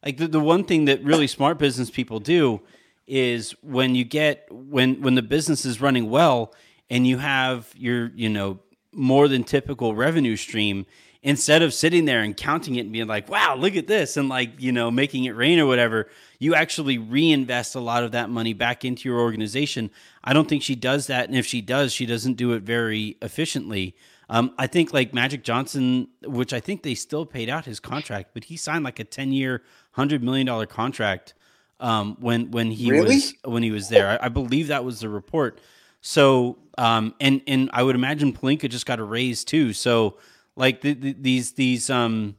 like 0.04 0.16
the, 0.16 0.28
the 0.28 0.40
one 0.40 0.64
thing 0.64 0.86
that 0.86 1.02
really 1.04 1.26
smart 1.26 1.58
business 1.58 1.90
people 1.90 2.20
do 2.20 2.60
is 3.06 3.52
when 3.62 3.94
you 3.94 4.04
get 4.04 4.46
when 4.50 5.00
when 5.02 5.14
the 5.14 5.22
business 5.22 5.64
is 5.64 5.80
running 5.80 6.08
well 6.10 6.54
and 6.88 7.06
you 7.06 7.18
have 7.18 7.72
your 7.76 8.10
you 8.14 8.28
know 8.28 8.58
more 8.92 9.28
than 9.28 9.44
typical 9.44 9.94
revenue 9.94 10.36
stream 10.36 10.86
instead 11.22 11.62
of 11.62 11.72
sitting 11.72 12.04
there 12.04 12.20
and 12.20 12.36
counting 12.36 12.74
it 12.76 12.80
and 12.80 12.92
being 12.92 13.06
like, 13.06 13.28
wow, 13.28 13.54
look 13.54 13.76
at 13.76 13.86
this, 13.86 14.16
and 14.16 14.28
like, 14.28 14.60
you 14.60 14.72
know, 14.72 14.90
making 14.90 15.24
it 15.24 15.36
rain 15.36 15.58
or 15.58 15.66
whatever, 15.66 16.08
you 16.38 16.54
actually 16.54 16.98
reinvest 16.98 17.74
a 17.74 17.80
lot 17.80 18.02
of 18.02 18.12
that 18.12 18.28
money 18.28 18.52
back 18.52 18.84
into 18.84 19.08
your 19.08 19.20
organization. 19.20 19.90
I 20.24 20.32
don't 20.32 20.48
think 20.48 20.62
she 20.62 20.74
does 20.74 21.06
that. 21.06 21.28
And 21.28 21.38
if 21.38 21.46
she 21.46 21.60
does, 21.60 21.92
she 21.92 22.06
doesn't 22.06 22.34
do 22.34 22.52
it 22.52 22.62
very 22.62 23.16
efficiently. 23.22 23.94
Um, 24.32 24.54
I 24.56 24.66
think 24.66 24.94
like 24.94 25.12
Magic 25.12 25.44
Johnson, 25.44 26.08
which 26.24 26.54
I 26.54 26.58
think 26.58 26.82
they 26.82 26.94
still 26.94 27.26
paid 27.26 27.50
out 27.50 27.66
his 27.66 27.78
contract, 27.80 28.30
but 28.32 28.44
he 28.44 28.56
signed 28.56 28.82
like 28.82 28.98
a 28.98 29.04
10 29.04 29.30
year, 29.30 29.62
$100 29.94 30.22
million 30.22 30.66
contract 30.68 31.34
um, 31.80 32.16
when, 32.18 32.50
when 32.50 32.70
he 32.70 32.90
really? 32.90 33.16
was, 33.16 33.34
when 33.44 33.62
he 33.62 33.70
was 33.70 33.90
there. 33.90 34.08
I, 34.08 34.26
I 34.26 34.28
believe 34.30 34.68
that 34.68 34.86
was 34.86 35.00
the 35.00 35.10
report. 35.10 35.60
So, 36.00 36.56
um, 36.78 37.14
and, 37.20 37.42
and 37.46 37.68
I 37.74 37.82
would 37.82 37.94
imagine 37.94 38.32
Pelinka 38.32 38.70
just 38.70 38.86
got 38.86 39.00
a 39.00 39.04
raise 39.04 39.44
too. 39.44 39.74
So, 39.74 40.16
like 40.56 40.80
the, 40.80 40.94
the, 40.94 41.12
these 41.12 41.52
these 41.52 41.90
um, 41.90 42.36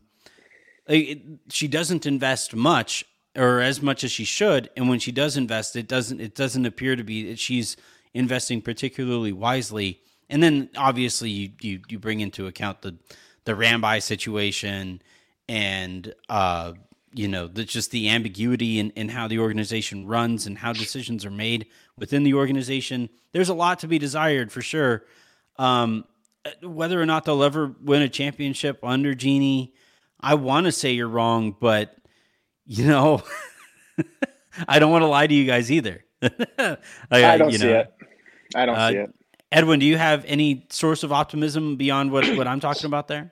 it, 0.88 1.22
she 1.50 1.68
doesn't 1.68 2.06
invest 2.06 2.56
much 2.56 3.06
or 3.36 3.62
as 3.62 3.82
much 3.82 4.04
as 4.04 4.12
she 4.12 4.26
should, 4.26 4.70
and 4.76 4.90
when 4.90 5.00
she 5.00 5.12
does 5.12 5.38
invest, 5.38 5.76
it 5.76 5.88
doesn't 5.88 6.22
it 6.22 6.36
doesn't 6.36 6.66
appear 6.66 6.96
to 6.96 7.04
be 7.04 7.30
that 7.30 7.40
she's 7.40 7.78
investing 8.14 8.62
particularly 8.62 9.32
wisely. 9.32 10.02
And 10.30 10.42
then 10.42 10.70
obviously 10.78 11.30
you 11.30 11.52
you, 11.62 11.80
you 11.88 12.00
bring 12.00 12.20
into 12.20 12.48
account 12.48 12.82
the 12.82 12.96
the 13.46 13.54
Rambis 13.54 14.04
situation 14.04 15.02
and 15.50 16.14
uh, 16.30 16.74
you 17.14 17.28
know 17.28 17.48
the, 17.48 17.64
just 17.64 17.92
the 17.92 18.10
ambiguity 18.10 18.80
in, 18.80 18.92
in 18.92 19.10
how 19.10 19.28
the 19.28 19.40
organization 19.40 20.08
runs 20.08 20.48
and 20.48 20.58
how 20.58 20.74
decisions 20.74 21.26
are 21.26 21.32
made 21.32 21.68
within 21.98 22.24
the 22.24 22.34
organization. 22.34 23.10
There's 23.32 23.50
a 23.50 23.54
lot 23.54 23.80
to 23.80 23.88
be 23.88 24.00
desired 24.00 24.52
for 24.52 24.62
sure. 24.62 25.06
Um, 25.58 26.06
whether 26.62 27.02
or 27.02 27.06
not 27.06 27.26
they'll 27.26 27.44
ever 27.44 27.74
win 27.82 28.02
a 28.02 28.10
championship 28.10 28.80
under 28.84 29.14
Jeanie, 29.16 29.74
I 30.20 30.36
want 30.36 30.66
to 30.66 30.72
say 30.72 30.92
you're 30.92 31.08
wrong, 31.08 31.56
but 31.60 31.96
you 32.66 32.88
know, 32.88 33.22
I 34.68 34.80
don't 34.80 34.92
want 34.92 35.04
to 35.04 35.08
lie 35.08 35.28
to 35.28 35.34
you 35.34 35.46
guys 35.46 35.72
either. 35.72 36.04
I, 36.22 36.78
I, 37.12 37.38
don't 37.38 37.52
see 37.52 37.58
know, 37.66 37.80
it. 37.80 37.94
I 38.56 38.66
don't 38.66 38.76
uh, 38.76 38.90
see 38.90 38.98
it. 38.98 39.16
Edwin, 39.54 39.80
do 39.80 39.86
you 39.86 39.98
have 39.98 40.26
any 40.26 40.66
source 40.70 41.04
of 41.04 41.12
optimism 41.12 41.76
beyond 41.76 42.12
what, 42.12 42.26
what 42.36 42.48
I'm 42.48 42.60
talking 42.60 42.88
about 42.88 43.08
there? 43.08 43.32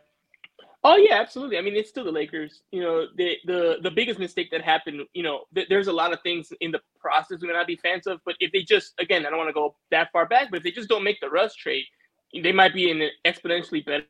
Oh 0.84 0.95
yeah, 0.95 1.15
absolutely. 1.19 1.57
I 1.57 1.62
mean, 1.62 1.75
it's 1.75 1.89
still 1.89 2.03
the 2.03 2.12
Lakers. 2.12 2.62
You 2.71 2.81
know, 2.81 3.07
the 3.15 3.38
the 3.45 3.77
the 3.81 3.91
biggest 3.91 4.19
mistake 4.19 4.49
that 4.51 4.62
happened. 4.62 5.01
You 5.13 5.23
know, 5.23 5.41
th- 5.53 5.67
there's 5.67 5.88
a 5.88 5.93
lot 5.93 6.13
of 6.13 6.21
things 6.21 6.53
in 6.60 6.71
the 6.71 6.79
process 6.99 7.41
we 7.41 7.47
may 7.47 7.53
not 7.53 7.67
be 7.67 7.75
fans 7.75 8.07
of, 8.07 8.19
but 8.25 8.36
if 8.39 8.51
they 8.51 8.62
just, 8.62 8.93
again, 8.99 9.25
I 9.25 9.29
don't 9.29 9.38
want 9.38 9.49
to 9.49 9.53
go 9.53 9.75
that 9.89 10.12
far 10.12 10.27
back, 10.27 10.49
but 10.49 10.57
if 10.57 10.63
they 10.63 10.71
just 10.71 10.89
don't 10.89 11.03
make 11.03 11.19
the 11.21 11.29
Russ 11.29 11.55
trade, 11.55 11.86
they 12.41 12.51
might 12.51 12.73
be 12.73 12.89
in 12.89 13.01
an 13.01 13.10
exponentially 13.25 13.86
better 13.86 14.05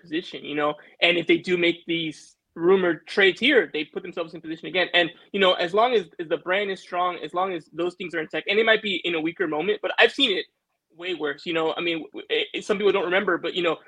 position, 0.00 0.44
you 0.44 0.54
know. 0.54 0.74
And 1.00 1.16
if 1.16 1.26
they 1.26 1.38
do 1.38 1.56
make 1.56 1.84
these 1.86 2.36
rumored 2.54 3.06
trades 3.06 3.40
here, 3.40 3.70
they 3.72 3.84
put 3.84 4.02
themselves 4.02 4.34
in 4.34 4.42
position 4.42 4.66
again. 4.66 4.88
And 4.92 5.10
you 5.32 5.40
know, 5.40 5.54
as 5.54 5.72
long 5.72 5.94
as, 5.94 6.06
as 6.18 6.28
the 6.28 6.38
brand 6.38 6.70
is 6.70 6.80
strong, 6.80 7.18
as 7.24 7.32
long 7.32 7.52
as 7.52 7.68
those 7.72 7.94
things 7.94 8.14
are 8.14 8.20
intact, 8.20 8.48
and 8.48 8.58
it 8.58 8.66
might 8.66 8.82
be 8.82 8.96
in 9.04 9.14
a 9.14 9.20
weaker 9.20 9.46
moment, 9.46 9.80
but 9.80 9.92
I've 9.98 10.12
seen 10.12 10.36
it 10.36 10.46
way 10.96 11.14
worse. 11.14 11.46
You 11.46 11.52
know, 11.52 11.74
I 11.74 11.80
mean, 11.80 12.04
it, 12.28 12.46
it, 12.52 12.64
some 12.64 12.78
people 12.78 12.92
don't 12.92 13.04
remember, 13.04 13.38
but 13.38 13.54
you 13.54 13.62
know, 13.62 13.78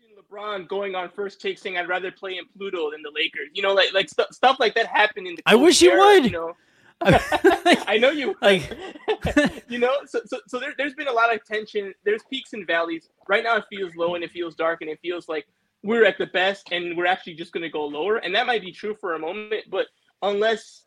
imagine 0.00 0.16
LeBron 0.22 0.68
going 0.68 0.94
on 0.94 1.10
first 1.10 1.40
take 1.40 1.58
saying, 1.58 1.76
"I'd 1.76 1.88
rather 1.88 2.10
play 2.10 2.38
in 2.38 2.44
Pluto 2.56 2.90
than 2.90 3.02
the 3.02 3.12
Lakers." 3.14 3.48
You 3.52 3.62
know, 3.62 3.74
like 3.74 3.92
like 3.92 4.08
st- 4.08 4.32
stuff 4.32 4.58
like 4.60 4.74
that 4.74 4.86
happened 4.86 5.26
in 5.26 5.36
the. 5.36 5.42
I 5.46 5.54
wish 5.54 5.82
era, 5.82 5.94
you 5.94 6.00
would. 6.00 6.24
You 6.24 6.30
know. 6.30 6.56
I 7.02 7.96
know 7.98 8.10
you. 8.10 8.36
Like, 8.42 8.76
you 9.68 9.78
know, 9.78 9.92
so 10.06 10.20
so, 10.26 10.38
so 10.46 10.58
there, 10.58 10.74
there's 10.76 10.94
been 10.94 11.08
a 11.08 11.12
lot 11.12 11.34
of 11.34 11.44
tension. 11.44 11.94
There's 12.04 12.22
peaks 12.30 12.52
and 12.52 12.66
valleys. 12.66 13.08
Right 13.28 13.42
now, 13.42 13.56
it 13.56 13.64
feels 13.70 13.96
low 13.96 14.14
and 14.16 14.24
it 14.24 14.30
feels 14.30 14.54
dark 14.54 14.82
and 14.82 14.90
it 14.90 14.98
feels 15.00 15.28
like 15.28 15.46
we're 15.82 16.04
at 16.04 16.18
the 16.18 16.26
best 16.26 16.72
and 16.72 16.96
we're 16.96 17.06
actually 17.06 17.34
just 17.34 17.52
going 17.52 17.62
to 17.62 17.70
go 17.70 17.84
lower. 17.86 18.16
And 18.16 18.34
that 18.34 18.46
might 18.46 18.60
be 18.60 18.72
true 18.72 18.94
for 19.00 19.14
a 19.14 19.18
moment, 19.18 19.64
but 19.70 19.86
unless 20.22 20.84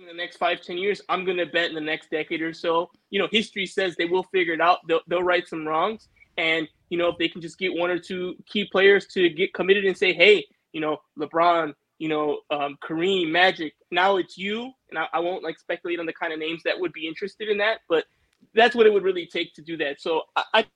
in 0.00 0.06
the 0.06 0.14
next 0.14 0.36
five, 0.36 0.60
ten 0.60 0.78
years, 0.78 1.00
I'm 1.08 1.24
going 1.24 1.36
to 1.36 1.46
bet 1.46 1.68
in 1.68 1.74
the 1.74 1.80
next 1.80 2.10
decade 2.10 2.42
or 2.42 2.52
so. 2.52 2.90
You 3.10 3.20
know, 3.20 3.28
history 3.30 3.66
says 3.66 3.96
they 3.96 4.06
will 4.06 4.24
figure 4.24 4.54
it 4.54 4.60
out. 4.60 4.78
They'll, 4.88 5.00
they'll 5.06 5.22
right 5.22 5.46
some 5.46 5.66
wrongs, 5.66 6.08
and 6.38 6.66
you 6.88 6.98
know, 6.98 7.08
if 7.08 7.18
they 7.18 7.28
can 7.28 7.40
just 7.40 7.58
get 7.58 7.72
one 7.72 7.90
or 7.90 7.98
two 7.98 8.34
key 8.46 8.64
players 8.70 9.06
to 9.08 9.28
get 9.28 9.54
committed 9.54 9.84
and 9.84 9.96
say, 9.96 10.12
hey, 10.12 10.44
you 10.72 10.80
know, 10.80 10.98
LeBron, 11.18 11.72
you 11.98 12.08
know, 12.08 12.40
um, 12.50 12.76
Kareem, 12.82 13.30
Magic. 13.30 13.74
Now 13.90 14.16
it's 14.16 14.36
you, 14.36 14.72
and 14.88 14.98
I, 14.98 15.06
I, 15.12 15.20
won't 15.20 15.44
like 15.44 15.58
speculate 15.58 16.00
on 16.00 16.06
the 16.06 16.12
kind 16.12 16.32
of 16.32 16.38
names 16.38 16.62
that 16.64 16.78
would 16.78 16.92
be 16.92 17.06
interested 17.06 17.48
in 17.48 17.58
that, 17.58 17.80
but 17.88 18.04
that's 18.54 18.74
what 18.74 18.86
it 18.86 18.92
would 18.92 19.04
really 19.04 19.26
take 19.26 19.54
to 19.54 19.62
do 19.62 19.76
that. 19.76 20.00
So 20.00 20.22
I, 20.34 20.44
I 20.54 20.66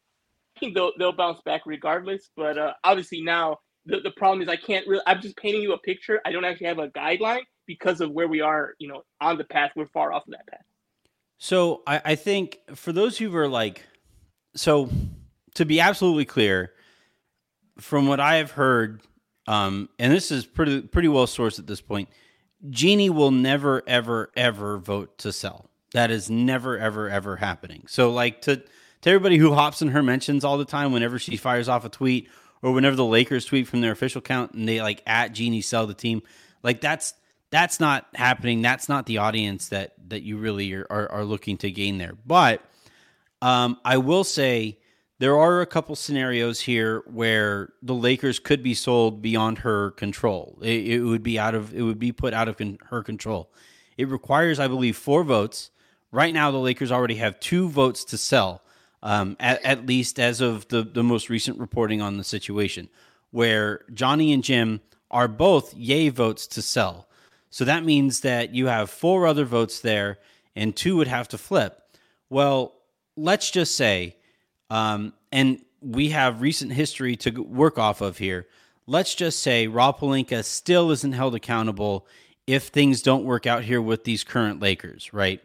think 0.61 0.75
they'll 0.75 0.93
they'll 0.99 1.13
bounce 1.13 1.41
back 1.45 1.63
regardless. 1.67 2.31
But 2.37 2.59
uh, 2.59 2.75
obviously 2.85 3.23
now 3.23 3.59
the, 3.87 4.01
the 4.01 4.11
problem 4.13 4.43
is 4.43 4.49
I 4.49 4.57
can't 4.57 4.87
really. 4.87 5.03
I'm 5.07 5.21
just 5.21 5.37
painting 5.37 5.63
you 5.63 5.73
a 5.73 5.79
picture. 5.79 6.21
I 6.25 6.33
don't 6.33 6.45
actually 6.45 6.67
have 6.67 6.79
a 6.79 6.89
guideline 6.89 7.43
because 7.67 8.01
of 8.01 8.11
where 8.11 8.29
we 8.29 8.41
are. 8.41 8.75
You 8.79 8.89
know, 8.89 9.03
on 9.21 9.39
the 9.39 9.45
path. 9.45 9.73
We're 9.77 9.87
far 9.87 10.13
off 10.13 10.27
of 10.27 10.33
that 10.33 10.47
path. 10.47 10.65
So 11.39 11.83
I, 11.87 12.01
I 12.05 12.15
think 12.15 12.59
for 12.75 12.93
those 12.93 13.19
who 13.19 13.35
are 13.37 13.49
like, 13.49 13.85
so 14.55 14.89
to 15.55 15.65
be 15.65 15.81
absolutely 15.81 16.25
clear, 16.25 16.73
from 17.79 18.07
what 18.07 18.21
I 18.21 18.37
have 18.37 18.53
heard 18.53 19.01
um, 19.47 19.89
and 19.99 20.13
this 20.13 20.31
is 20.31 20.47
pretty 20.47 20.83
pretty 20.83 21.09
well 21.09 21.27
sourced 21.27 21.59
at 21.59 21.67
this 21.67 21.81
point. 21.81 22.09
Jeanie 22.71 23.11
will 23.11 23.31
never 23.31 23.83
ever 23.87 24.31
ever 24.37 24.79
vote 24.79 25.19
to 25.19 25.33
sell. 25.33 25.71
That 25.93 26.11
is 26.11 26.31
never 26.31 26.79
ever 26.79 27.11
ever 27.11 27.37
happening. 27.37 27.85
So 27.89 28.11
like 28.11 28.43
to 28.43 28.57
to 28.57 29.11
everybody 29.11 29.37
who 29.37 29.53
hops 29.53 29.83
in 29.83 29.89
her 29.89 30.03
mentions 30.03 30.45
all 30.45 30.57
the 30.57 30.65
time 30.65 30.93
whenever 30.93 31.19
she 31.19 31.37
fires 31.37 31.69
off 31.69 31.85
a 31.85 31.91
tweet 31.91 32.31
or 32.63 32.73
whenever 32.73 32.97
the 32.97 33.05
Lakers 33.05 33.45
tweet 33.45 33.69
from 33.69 33.83
their 33.83 33.93
official 33.93 34.21
account 34.21 34.55
and 34.55 34.67
they 34.67 34.81
like 34.81 35.03
at 35.07 35.33
Jeanie 35.33 35.61
sell 35.61 35.87
the 35.87 35.95
team, 35.95 36.23
like 36.63 36.81
that's 36.81 37.13
that's 37.55 37.79
not 37.79 38.09
happening. 38.15 38.63
That's 38.63 38.89
not 38.89 39.07
the 39.07 39.19
audience 39.19 39.69
that 39.69 39.95
that 40.09 40.23
you 40.23 40.39
really 40.39 40.73
are 40.75 40.87
are, 40.91 41.11
are 41.13 41.25
looking 41.25 41.57
to 41.59 41.71
gain 41.71 41.99
there. 41.99 42.15
But 42.27 42.63
um, 43.41 43.79
I 43.85 43.99
will 43.99 44.25
say 44.25 44.81
there 45.21 45.39
are 45.39 45.61
a 45.61 45.67
couple 45.67 45.95
scenarios 45.95 46.61
here 46.61 47.05
where 47.07 47.73
the 47.81 47.95
Lakers 47.95 48.41
could 48.41 48.61
be 48.65 48.75
sold 48.75 49.23
beyond 49.23 49.59
her 49.59 49.93
control. 49.93 50.59
It, 50.63 50.89
it 50.89 51.01
would 51.03 51.23
be 51.23 51.39
out 51.39 51.55
of 51.55 51.73
it 51.73 51.83
would 51.83 52.01
be 52.01 52.11
put 52.11 52.35
out 52.35 52.49
of 52.49 52.57
con- 52.57 52.79
her 52.87 53.05
control. 53.05 53.53
It 53.97 54.09
requires, 54.09 54.59
I 54.59 54.67
believe, 54.67 54.97
four 54.97 55.23
votes. 55.23 55.71
Right 56.11 56.35
now, 56.35 56.51
the 56.51 56.59
Lakers 56.59 56.91
already 56.91 57.17
have 57.17 57.39
two 57.39 57.69
votes 57.69 58.05
to 58.07 58.19
sell, 58.19 58.63
um, 59.01 59.37
at, 59.39 59.65
at 59.65 59.87
least 59.87 60.19
as 60.19 60.41
of 60.41 60.67
the, 60.69 60.83
the 60.83 61.05
most 61.05 61.29
recent 61.29 61.61
reporting 61.61 62.03
on 62.03 62.17
the 62.17 62.25
situation, 62.25 62.89
where 63.31 63.85
Johnny 63.93 64.33
and 64.33 64.43
Jim 64.43 64.81
are 65.11 65.29
both 65.29 65.73
yay 65.75 66.09
votes 66.09 66.49
to 66.49 66.63
sell. 66.63 67.09
So 67.55 67.65
that 67.67 67.85
means 67.85 68.23
that 68.23 68.53
you 68.53 68.67
have 68.67 68.91
four 68.91 69.29
other 69.29 69.45
votes 69.45 69.79
there, 69.79 70.19
and 70.57 70.75
two 70.75 70.97
would 70.97 71.07
have 71.07 71.29
to 71.29 71.39
flip. 71.39 71.81
Well, 72.29 72.75
let's 73.17 73.49
just 73.49 73.77
say 73.77 74.17
um, 74.71 75.13
and 75.31 75.61
we 75.81 76.09
have 76.09 76.41
recent 76.41 76.73
history 76.73 77.15
to 77.19 77.31
work 77.31 77.79
off 77.79 78.01
of 78.01 78.19
here. 78.19 78.49
Let's 78.89 79.15
just 79.15 79.39
say 79.39 79.69
Rob 79.69 80.01
Pelinka 80.01 80.43
still 80.45 80.91
isn't 80.91 81.13
held 81.13 81.37
accountable 81.37 82.09
if 82.49 82.65
things 82.65 83.03
don't 83.03 83.23
work 83.23 83.47
out 83.47 83.63
here 83.63 83.81
with 83.81 84.03
these 84.03 84.25
current 84.25 84.59
Lakers, 84.59 85.15
right? 85.15 85.41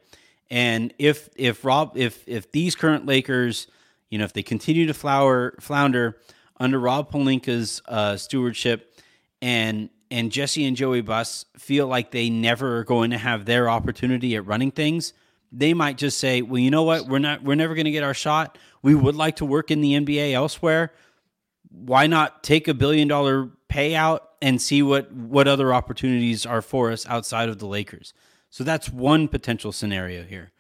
And 0.49 0.91
if 0.97 1.29
if 1.35 1.63
Rob 1.63 1.95
if 1.95 2.27
if 2.27 2.51
these 2.51 2.75
current 2.75 3.05
Lakers, 3.05 3.67
you 4.09 4.17
know, 4.17 4.25
if 4.25 4.33
they 4.33 4.41
continue 4.41 4.87
to 4.87 4.95
flower 4.95 5.53
flounder 5.59 6.17
under 6.59 6.79
Rob 6.79 7.11
Pelinka's 7.11 7.83
uh, 7.87 8.17
stewardship, 8.17 8.99
and 9.43 9.91
and 10.11 10.31
Jesse 10.31 10.65
and 10.65 10.75
Joey 10.75 11.01
Buss 11.01 11.45
feel 11.57 11.87
like 11.87 12.11
they 12.11 12.29
never 12.29 12.77
are 12.77 12.83
going 12.83 13.11
to 13.11 13.17
have 13.17 13.45
their 13.45 13.69
opportunity 13.69 14.35
at 14.35 14.45
running 14.45 14.71
things, 14.71 15.13
they 15.51 15.73
might 15.73 15.97
just 15.97 16.17
say, 16.17 16.41
"Well, 16.41 16.59
you 16.59 16.71
know 16.71 16.83
what? 16.83 17.07
We're 17.07 17.19
not. 17.19 17.43
We're 17.43 17.55
never 17.55 17.75
going 17.75 17.85
to 17.85 17.91
get 17.91 18.03
our 18.03 18.13
shot. 18.13 18.57
We 18.81 18.95
would 18.95 19.15
like 19.15 19.37
to 19.37 19.45
work 19.45 19.71
in 19.71 19.81
the 19.81 19.93
NBA 19.93 20.33
elsewhere. 20.33 20.93
Why 21.69 22.07
not 22.07 22.43
take 22.43 22.67
a 22.67 22.73
billion 22.73 23.07
dollar 23.07 23.49
payout 23.69 24.21
and 24.41 24.61
see 24.61 24.81
what 24.81 25.11
what 25.11 25.47
other 25.47 25.73
opportunities 25.73 26.45
are 26.45 26.61
for 26.61 26.91
us 26.91 27.05
outside 27.07 27.49
of 27.49 27.59
the 27.59 27.67
Lakers?" 27.67 28.13
So 28.49 28.63
that's 28.63 28.89
one 28.89 29.27
potential 29.27 29.71
scenario 29.71 30.23
here. 30.23 30.51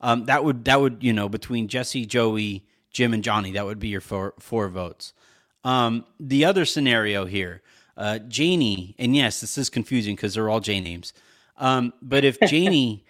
Um, 0.00 0.24
that 0.26 0.44
would 0.44 0.64
that 0.66 0.80
would 0.80 0.98
you 1.02 1.12
know 1.12 1.28
between 1.28 1.68
Jesse, 1.68 2.06
Joey, 2.06 2.66
Jim, 2.90 3.14
and 3.14 3.24
Johnny, 3.24 3.52
that 3.52 3.64
would 3.64 3.78
be 3.78 3.88
your 3.88 4.00
four 4.00 4.34
four 4.38 4.68
votes. 4.68 5.12
Um, 5.64 6.04
the 6.20 6.44
other 6.44 6.64
scenario 6.64 7.24
here, 7.24 7.62
uh, 7.96 8.18
Janie, 8.20 8.94
and 8.98 9.16
yes, 9.16 9.40
this 9.40 9.56
is 9.58 9.70
confusing 9.70 10.16
because 10.16 10.34
they're 10.34 10.48
all 10.48 10.60
J 10.60 10.80
names. 10.80 11.12
Um, 11.56 11.92
but 12.02 12.24
if 12.24 12.38
Janie, 12.46 13.04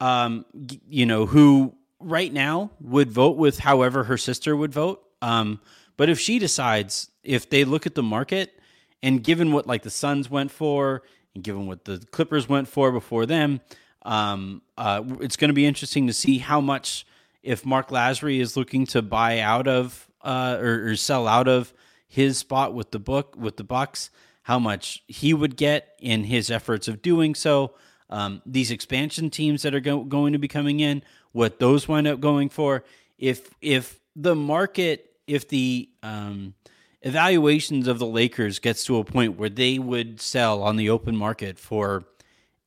um, 0.00 0.44
you 0.88 1.06
know, 1.06 1.26
who 1.26 1.74
right 1.98 2.32
now 2.32 2.70
would 2.80 3.10
vote 3.10 3.36
with 3.36 3.58
however 3.58 4.04
her 4.04 4.16
sister 4.16 4.56
would 4.56 4.72
vote, 4.72 5.02
um, 5.22 5.60
but 5.96 6.08
if 6.08 6.18
she 6.18 6.38
decides, 6.38 7.10
if 7.22 7.50
they 7.50 7.64
look 7.64 7.86
at 7.86 7.94
the 7.94 8.02
market, 8.02 8.58
and 9.02 9.22
given 9.22 9.52
what 9.52 9.66
like 9.66 9.82
the 9.82 9.90
Suns 9.90 10.30
went 10.30 10.50
for, 10.50 11.02
and 11.34 11.44
given 11.44 11.66
what 11.66 11.84
the 11.84 11.98
Clippers 12.10 12.48
went 12.48 12.68
for 12.68 12.90
before 12.90 13.26
them, 13.26 13.60
um, 14.02 14.62
uh, 14.78 15.02
it's 15.20 15.36
going 15.36 15.48
to 15.50 15.54
be 15.54 15.66
interesting 15.66 16.06
to 16.06 16.12
see 16.12 16.38
how 16.38 16.60
much 16.60 17.06
if 17.42 17.64
Mark 17.64 17.88
Lasry 17.88 18.40
is 18.40 18.56
looking 18.56 18.86
to 18.86 19.02
buy 19.02 19.40
out 19.40 19.68
of 19.68 20.08
uh, 20.22 20.58
or, 20.60 20.88
or 20.88 20.96
sell 20.96 21.26
out 21.26 21.48
of 21.48 21.72
his 22.08 22.38
spot 22.38 22.74
with 22.74 22.90
the 22.90 22.98
book 22.98 23.36
with 23.38 23.56
the 23.56 23.64
Bucks, 23.64 24.10
how 24.42 24.58
much 24.58 25.02
he 25.06 25.34
would 25.34 25.56
get 25.56 25.96
in 25.98 26.24
his 26.24 26.50
efforts 26.50 26.88
of 26.88 27.02
doing 27.02 27.34
so. 27.34 27.74
Um, 28.08 28.42
these 28.44 28.70
expansion 28.70 29.30
teams 29.30 29.62
that 29.62 29.74
are 29.74 29.80
go- 29.80 30.04
going 30.04 30.32
to 30.32 30.38
be 30.38 30.48
coming 30.48 30.80
in, 30.80 31.02
what 31.32 31.60
those 31.60 31.86
wind 31.86 32.08
up 32.08 32.20
going 32.20 32.48
for. 32.48 32.84
If 33.18 33.50
if 33.60 34.00
the 34.16 34.34
market, 34.34 35.12
if 35.26 35.48
the 35.48 35.88
um, 36.02 36.54
evaluations 37.02 37.86
of 37.86 37.98
the 37.98 38.06
Lakers 38.06 38.58
gets 38.58 38.84
to 38.84 38.98
a 38.98 39.04
point 39.04 39.38
where 39.38 39.48
they 39.48 39.78
would 39.78 40.20
sell 40.20 40.62
on 40.62 40.76
the 40.76 40.90
open 40.90 41.16
market 41.16 41.58
for 41.58 42.04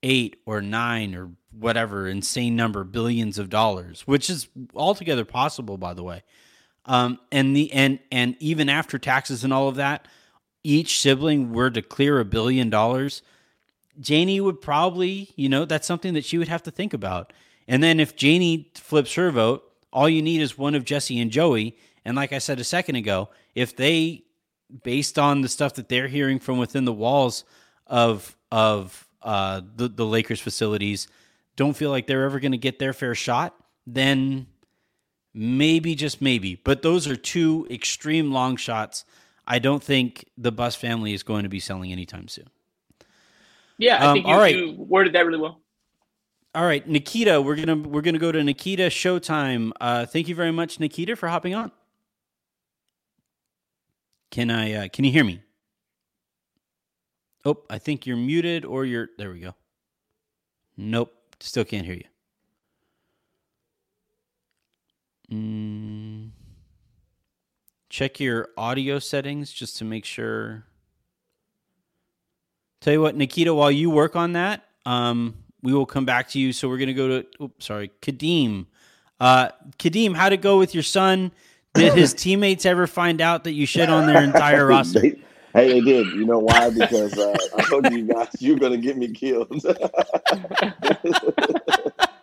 eight 0.02 0.38
or 0.46 0.62
nine 0.62 1.16
or 1.16 1.32
whatever 1.52 2.08
insane 2.08 2.56
number 2.56 2.84
billions 2.84 3.38
of 3.38 3.50
dollars, 3.50 4.02
which 4.08 4.30
is 4.30 4.48
altogether 4.76 5.26
possible, 5.26 5.78
by 5.78 5.94
the 5.94 6.04
way. 6.04 6.24
Um, 6.86 7.20
and 7.32 7.56
the 7.56 7.72
and 7.72 8.00
and 8.12 8.36
even 8.40 8.70
after 8.70 9.00
taxes 9.00 9.44
and 9.44 9.54
all 9.54 9.70
of 9.70 9.76
that, 9.76 10.08
each 10.64 11.00
sibling 11.00 11.52
were 11.52 11.70
to 11.70 11.82
clear 11.82 12.20
a 12.20 12.26
billion 12.26 12.70
dollars, 12.70 13.22
Janie 14.00 14.42
would 14.42 14.62
probably, 14.62 15.32
you 15.36 15.50
know, 15.50 15.66
that's 15.66 15.88
something 15.88 16.14
that 16.14 16.26
she 16.26 16.38
would 16.38 16.48
have 16.48 16.64
to 16.64 16.72
think 16.72 16.94
about. 16.94 17.34
And 17.68 17.84
then 17.84 18.00
if 18.00 18.16
Janie 18.16 18.72
flips 18.76 19.14
her 19.16 19.32
vote, 19.32 19.64
all 19.92 20.10
you 20.10 20.22
need 20.22 20.42
is 20.42 20.58
one 20.58 20.76
of 20.76 20.86
Jesse 20.86 21.20
and 21.20 21.32
Joey. 21.32 21.78
And 22.04 22.16
like 22.16 22.34
I 22.34 22.40
said 22.40 22.60
a 22.60 22.64
second 22.64 22.96
ago, 22.96 23.30
if 23.56 23.76
they, 23.76 24.24
based 24.84 25.20
on 25.20 25.42
the 25.42 25.50
stuff 25.50 25.76
that 25.76 25.90
they're 25.90 26.08
hearing 26.08 26.40
from 26.40 26.58
within 26.58 26.86
the 26.86 26.94
walls 26.94 27.46
of 27.88 28.36
of 28.52 29.08
uh, 29.22 29.62
the 29.76 29.88
the 29.88 30.06
Lakers 30.06 30.40
facilities, 30.40 31.08
don't 31.56 31.76
feel 31.76 31.92
like 31.92 32.08
they're 32.08 32.26
ever 32.26 32.40
going 32.40 32.52
to 32.52 32.58
get 32.58 32.80
their 32.80 32.94
fair 32.94 33.16
shot, 33.16 33.56
then 33.86 34.48
maybe 35.34 35.96
just 35.96 36.22
maybe. 36.22 36.56
But 36.56 36.82
those 36.82 37.08
are 37.08 37.16
two 37.16 37.68
extreme 37.70 38.32
long 38.32 38.56
shots. 38.56 39.06
I 39.46 39.60
don't 39.60 39.84
think 39.84 40.26
the 40.38 40.52
Buss 40.52 40.76
family 40.76 41.14
is 41.14 41.24
going 41.24 41.44
to 41.44 41.50
be 41.50 41.60
selling 41.60 41.92
anytime 41.92 42.28
soon. 42.28 42.48
Yeah, 43.78 44.02
I 44.02 44.06
um, 44.08 44.14
think 44.14 44.28
you, 44.28 44.34
right. 44.34 44.56
you 44.56 44.76
worded 44.78 45.14
that 45.14 45.26
really 45.26 45.40
well. 45.40 45.60
All 46.56 46.66
right, 46.66 46.88
Nikita, 46.88 47.42
we're 47.42 47.56
gonna 47.56 47.76
we're 47.76 48.02
gonna 48.02 48.20
go 48.20 48.32
to 48.32 48.44
Nikita 48.44 48.84
Showtime. 48.84 49.72
Uh, 49.82 50.06
thank 50.06 50.28
you 50.28 50.36
very 50.36 50.52
much, 50.52 50.80
Nikita, 50.80 51.16
for 51.16 51.28
hopping 51.28 51.56
on. 51.56 51.72
Can 54.30 54.52
I? 54.52 54.74
Uh, 54.74 54.88
can 54.88 55.04
you 55.04 55.12
hear 55.12 55.24
me? 55.24 55.42
Oh, 57.44 57.58
I 57.70 57.80
think 57.80 58.06
you're 58.06 58.18
muted, 58.18 58.66
or 58.66 58.86
you're 58.86 59.10
there. 59.18 59.32
We 59.32 59.40
go. 59.40 59.56
Nope, 60.78 61.12
still 61.40 61.66
can't 61.66 61.86
hear 61.86 61.96
you. 61.96 62.06
Mm. 65.32 66.23
Check 67.94 68.20
your 68.20 68.50
audio 68.58 68.98
settings 68.98 69.54
just 69.54 69.78
to 69.78 69.86
make 69.86 70.04
sure. 70.04 70.64
Tell 72.82 72.92
you 72.92 73.00
what, 73.00 73.16
Nikita, 73.16 73.54
while 73.54 73.70
you 73.70 73.92
work 73.92 74.16
on 74.16 74.34
that, 74.34 74.64
um, 74.84 75.36
we 75.62 75.76
will 75.76 75.86
come 75.86 76.04
back 76.04 76.30
to 76.30 76.40
you. 76.40 76.54
So 76.54 76.68
we're 76.68 76.80
going 76.80 76.88
to 76.88 76.96
go 76.96 77.08
to, 77.08 77.26
oops, 77.40 77.68
sorry, 77.68 77.92
Kadeem. 78.02 78.66
Uh, 79.20 79.50
Kadeem, 79.78 80.16
how'd 80.16 80.34
it 80.34 80.42
go 80.42 80.58
with 80.58 80.74
your 80.74 80.82
son? 80.82 81.32
Did 81.76 81.94
his 81.94 82.14
teammates 82.16 82.66
ever 82.66 82.88
find 82.88 83.22
out 83.22 83.44
that 83.44 83.52
you 83.52 83.68
shit 83.68 83.92
on 83.92 84.08
their 84.08 84.24
entire 84.24 84.66
roster? 84.74 85.00
hey, 85.00 85.16
they 85.54 85.82
did. 85.82 86.08
You 86.16 86.26
know 86.26 86.40
why? 86.40 86.72
Because 86.72 87.16
uh, 87.16 87.36
I 87.56 87.62
told 87.62 87.92
you 87.92 88.08
guys 88.08 88.30
you're 88.40 88.58
going 88.58 88.72
to 88.72 88.80
get 88.80 88.98
me 88.98 89.10
killed. 89.10 89.52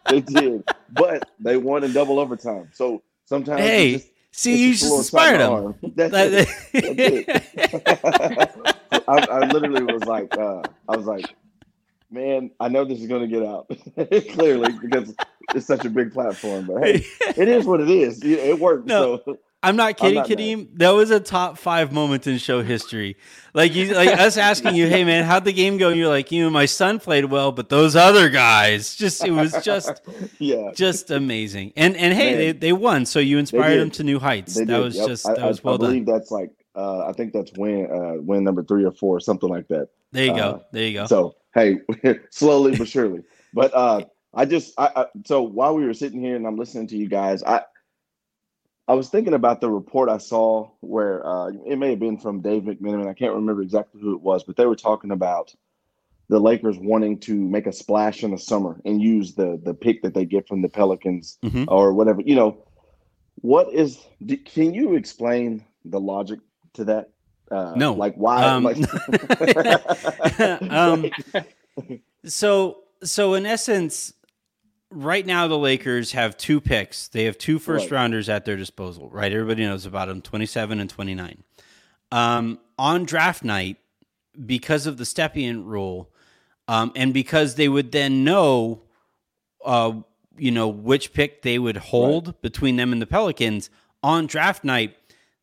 they 0.08 0.20
did, 0.20 0.64
but 0.90 1.30
they 1.38 1.56
won 1.56 1.84
in 1.84 1.92
double 1.92 2.18
overtime. 2.18 2.70
So 2.72 3.02
sometimes, 3.26 3.60
hey, 3.60 3.92
just, 3.92 4.08
see, 4.32 4.66
you 4.66 4.74
just 4.74 4.92
inspired 4.92 5.40
them. 5.40 5.74
That's 5.94 6.14
it. 6.14 6.48
That's 6.72 7.26
it. 8.92 9.02
I, 9.08 9.18
I, 9.18 9.46
literally 9.48 9.82
was 9.82 10.04
like, 10.04 10.36
uh, 10.36 10.62
I 10.88 10.96
was 10.96 11.06
like, 11.06 11.26
man, 12.10 12.50
I 12.60 12.68
know 12.68 12.84
this 12.84 13.00
is 13.00 13.06
going 13.06 13.22
to 13.22 13.28
get 13.28 13.44
out 13.44 13.70
clearly 14.32 14.72
because 14.80 15.14
it's 15.54 15.66
such 15.66 15.84
a 15.84 15.90
big 15.90 16.12
platform. 16.12 16.66
But 16.66 16.82
hey, 16.82 17.04
it 17.36 17.48
is 17.48 17.66
what 17.66 17.80
it 17.80 17.90
is. 17.90 18.22
It 18.22 18.58
worked. 18.58 18.86
No. 18.86 19.20
So 19.24 19.38
I'm 19.62 19.76
not 19.76 19.98
kidding, 19.98 20.22
Kadeem. 20.22 20.70
Mad. 20.70 20.78
That 20.78 20.90
was 20.90 21.10
a 21.10 21.20
top 21.20 21.58
five 21.58 21.92
moment 21.92 22.26
in 22.26 22.38
show 22.38 22.62
history. 22.62 23.16
Like 23.52 23.74
you, 23.74 23.92
like 23.92 24.08
us 24.18 24.38
asking 24.38 24.74
you, 24.74 24.86
"Hey 24.86 25.04
man, 25.04 25.24
how'd 25.24 25.44
the 25.44 25.52
game 25.52 25.76
go?" 25.76 25.90
And 25.90 25.98
you're 25.98 26.08
like, 26.08 26.32
"You 26.32 26.44
know, 26.44 26.50
my 26.50 26.64
son 26.64 26.98
played 26.98 27.26
well, 27.26 27.52
but 27.52 27.68
those 27.68 27.94
other 27.94 28.30
guys, 28.30 28.94
just 28.96 29.22
it 29.22 29.32
was 29.32 29.52
just, 29.62 30.00
yeah, 30.38 30.70
just 30.74 31.10
amazing." 31.10 31.74
And 31.76 31.94
and 31.96 32.14
hey, 32.14 32.36
they, 32.36 32.52
they 32.52 32.72
won, 32.72 33.04
so 33.04 33.18
you 33.18 33.36
inspired 33.36 33.78
them 33.78 33.90
to 33.92 34.02
new 34.02 34.18
heights. 34.18 34.54
They 34.54 34.64
that 34.64 34.76
did. 34.76 34.84
was 34.84 34.96
yep. 34.96 35.08
just 35.08 35.26
that 35.26 35.38
I, 35.38 35.46
was 35.46 35.62
well 35.62 35.74
I 35.74 35.78
believe 35.78 36.06
done. 36.06 36.14
that's 36.14 36.30
like, 36.30 36.50
uh, 36.74 37.06
I 37.06 37.12
think 37.12 37.34
that's 37.34 37.52
win, 37.52 37.90
uh, 37.90 38.22
win 38.22 38.44
number 38.44 38.62
three 38.62 38.84
or 38.84 38.92
four, 38.92 39.20
something 39.20 39.48
like 39.48 39.68
that. 39.68 39.88
There 40.12 40.24
you 40.24 40.32
uh, 40.32 40.36
go. 40.36 40.64
There 40.72 40.86
you 40.86 40.94
go. 40.94 41.06
So 41.06 41.34
hey, 41.54 41.80
slowly 42.30 42.76
but 42.76 42.88
surely. 42.88 43.24
But 43.52 43.74
uh, 43.74 44.04
I 44.32 44.46
just, 44.46 44.72
I, 44.78 44.90
I 44.96 45.06
so 45.26 45.42
while 45.42 45.74
we 45.74 45.84
were 45.84 45.92
sitting 45.92 46.20
here 46.22 46.36
and 46.36 46.46
I'm 46.46 46.56
listening 46.56 46.86
to 46.88 46.96
you 46.96 47.08
guys, 47.08 47.42
I 47.42 47.62
I 48.90 48.94
was 48.94 49.08
thinking 49.08 49.34
about 49.34 49.60
the 49.60 49.70
report 49.70 50.08
I 50.08 50.18
saw 50.18 50.68
where 50.80 51.24
uh, 51.24 51.52
it 51.64 51.78
may 51.78 51.90
have 51.90 52.00
been 52.00 52.18
from 52.18 52.40
Dave 52.40 52.64
McMenamin. 52.64 53.06
I 53.06 53.14
can't 53.14 53.34
remember 53.34 53.62
exactly 53.62 54.00
who 54.00 54.16
it 54.16 54.20
was, 54.20 54.42
but 54.42 54.56
they 54.56 54.66
were 54.66 54.74
talking 54.74 55.12
about 55.12 55.54
the 56.28 56.40
Lakers 56.40 56.76
wanting 56.76 57.20
to 57.20 57.34
make 57.34 57.68
a 57.68 57.72
splash 57.72 58.24
in 58.24 58.32
the 58.32 58.38
summer 58.38 58.80
and 58.84 59.00
use 59.00 59.36
the 59.36 59.60
the 59.62 59.74
pick 59.74 60.02
that 60.02 60.12
they 60.12 60.24
get 60.24 60.48
from 60.48 60.62
the 60.62 60.68
Pelicans 60.68 61.38
mm-hmm. 61.40 61.66
or 61.68 61.94
whatever. 61.94 62.20
You 62.20 62.34
know, 62.34 62.64
what 63.36 63.72
is? 63.72 64.04
Can 64.44 64.74
you 64.74 64.96
explain 64.96 65.64
the 65.84 66.00
logic 66.00 66.40
to 66.72 66.84
that? 66.86 67.10
Uh, 67.48 67.74
no, 67.76 67.92
like 67.92 68.16
why? 68.16 68.42
Um, 68.42 68.64
like... 68.64 68.76
um, 70.72 71.08
so 72.24 72.78
so 73.04 73.34
in 73.34 73.46
essence, 73.46 74.14
right 74.90 75.24
now 75.24 75.46
the 75.46 75.58
Lakers 75.58 76.12
have 76.12 76.36
two 76.36 76.60
picks. 76.60 77.08
They 77.08 77.24
have 77.24 77.38
two 77.38 77.58
first 77.58 77.90
right. 77.90 77.92
rounders 77.92 78.28
at 78.28 78.44
their 78.44 78.56
disposal, 78.56 79.08
right? 79.10 79.32
Everybody 79.32 79.64
knows 79.64 79.86
about 79.86 80.08
them, 80.08 80.22
27 80.22 80.80
and 80.80 80.90
29. 80.90 81.42
Um, 82.12 82.58
on 82.78 83.04
draft 83.04 83.44
night, 83.44 83.76
because 84.46 84.86
of 84.86 84.96
the 84.96 85.04
Stepien 85.04 85.64
rule, 85.64 86.10
um, 86.68 86.92
and 86.94 87.12
because 87.12 87.56
they 87.56 87.68
would 87.68 87.92
then 87.92 88.24
know, 88.24 88.82
uh, 89.64 89.92
you 90.36 90.50
know, 90.50 90.68
which 90.68 91.12
pick 91.12 91.42
they 91.42 91.58
would 91.58 91.76
hold 91.76 92.28
right. 92.28 92.42
between 92.42 92.76
them 92.76 92.92
and 92.92 93.02
the 93.02 93.06
Pelicans 93.06 93.70
on 94.02 94.26
draft 94.26 94.64
night, 94.64 94.96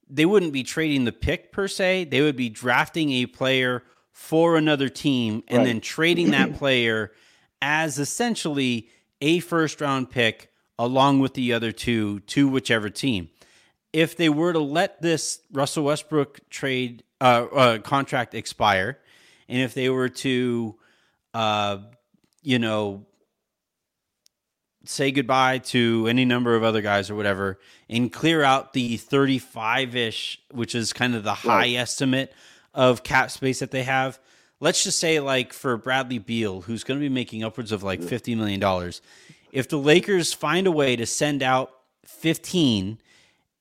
they 0.09 0.25
wouldn't 0.25 0.53
be 0.53 0.63
trading 0.63 1.03
the 1.03 1.11
pick 1.11 1.51
per 1.51 1.67
se. 1.67 2.05
They 2.05 2.21
would 2.21 2.37
be 2.37 2.49
drafting 2.49 3.11
a 3.11 3.25
player 3.25 3.83
for 4.11 4.57
another 4.57 4.89
team 4.89 5.43
and 5.47 5.59
right. 5.59 5.65
then 5.65 5.81
trading 5.81 6.31
that 6.31 6.55
player 6.57 7.11
as 7.61 7.99
essentially 7.99 8.89
a 9.21 9.39
first 9.39 9.81
round 9.81 10.09
pick 10.09 10.51
along 10.79 11.19
with 11.19 11.33
the 11.33 11.53
other 11.53 11.71
two 11.71 12.19
to 12.21 12.47
whichever 12.47 12.89
team. 12.89 13.29
If 13.93 14.15
they 14.15 14.29
were 14.29 14.53
to 14.53 14.59
let 14.59 15.01
this 15.01 15.39
Russell 15.51 15.85
Westbrook 15.85 16.49
trade 16.49 17.03
uh, 17.19 17.47
uh, 17.51 17.77
contract 17.79 18.35
expire, 18.35 18.99
and 19.49 19.61
if 19.61 19.73
they 19.73 19.89
were 19.89 20.09
to, 20.09 20.75
uh, 21.33 21.77
you 22.43 22.59
know, 22.59 23.05
say 24.85 25.11
goodbye 25.11 25.57
to 25.57 26.07
any 26.07 26.25
number 26.25 26.55
of 26.55 26.63
other 26.63 26.81
guys 26.81 27.09
or 27.09 27.15
whatever, 27.15 27.59
and 27.89 28.11
clear 28.11 28.43
out 28.43 28.73
the 28.73 28.97
35 28.97 29.95
ish, 29.95 30.41
which 30.51 30.75
is 30.75 30.93
kind 30.93 31.15
of 31.15 31.23
the 31.23 31.33
high 31.33 31.59
right. 31.59 31.75
estimate 31.75 32.33
of 32.73 33.03
cap 33.03 33.31
space 33.31 33.59
that 33.59 33.71
they 33.71 33.83
have, 33.83 34.19
let's 34.59 34.83
just 34.83 34.99
say 34.99 35.19
like 35.19 35.53
for 35.53 35.77
Bradley 35.77 36.19
Beal, 36.19 36.61
who's 36.61 36.83
going 36.83 36.99
to 36.99 37.03
be 37.03 37.13
making 37.13 37.43
upwards 37.43 37.71
of 37.71 37.83
like 37.83 38.01
fifty 38.01 38.35
million 38.35 38.59
dollars, 38.59 39.01
if 39.51 39.69
the 39.69 39.77
Lakers 39.77 40.33
find 40.33 40.67
a 40.67 40.71
way 40.71 40.95
to 40.95 41.05
send 41.05 41.43
out 41.43 41.71
fifteen 42.05 42.99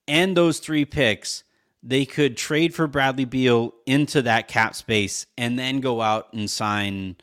and 0.09 0.37
those 0.37 0.59
three 0.59 0.85
picks, 0.85 1.45
they 1.83 2.05
could 2.05 2.37
trade 2.37 2.75
for 2.75 2.87
Bradley 2.87 3.25
Beal 3.25 3.75
into 3.87 4.23
that 4.23 4.49
cap 4.49 4.75
space 4.75 5.27
and 5.37 5.59
then 5.59 5.81
go 5.81 6.01
out 6.01 6.33
and 6.33 6.49
sign, 6.49 7.17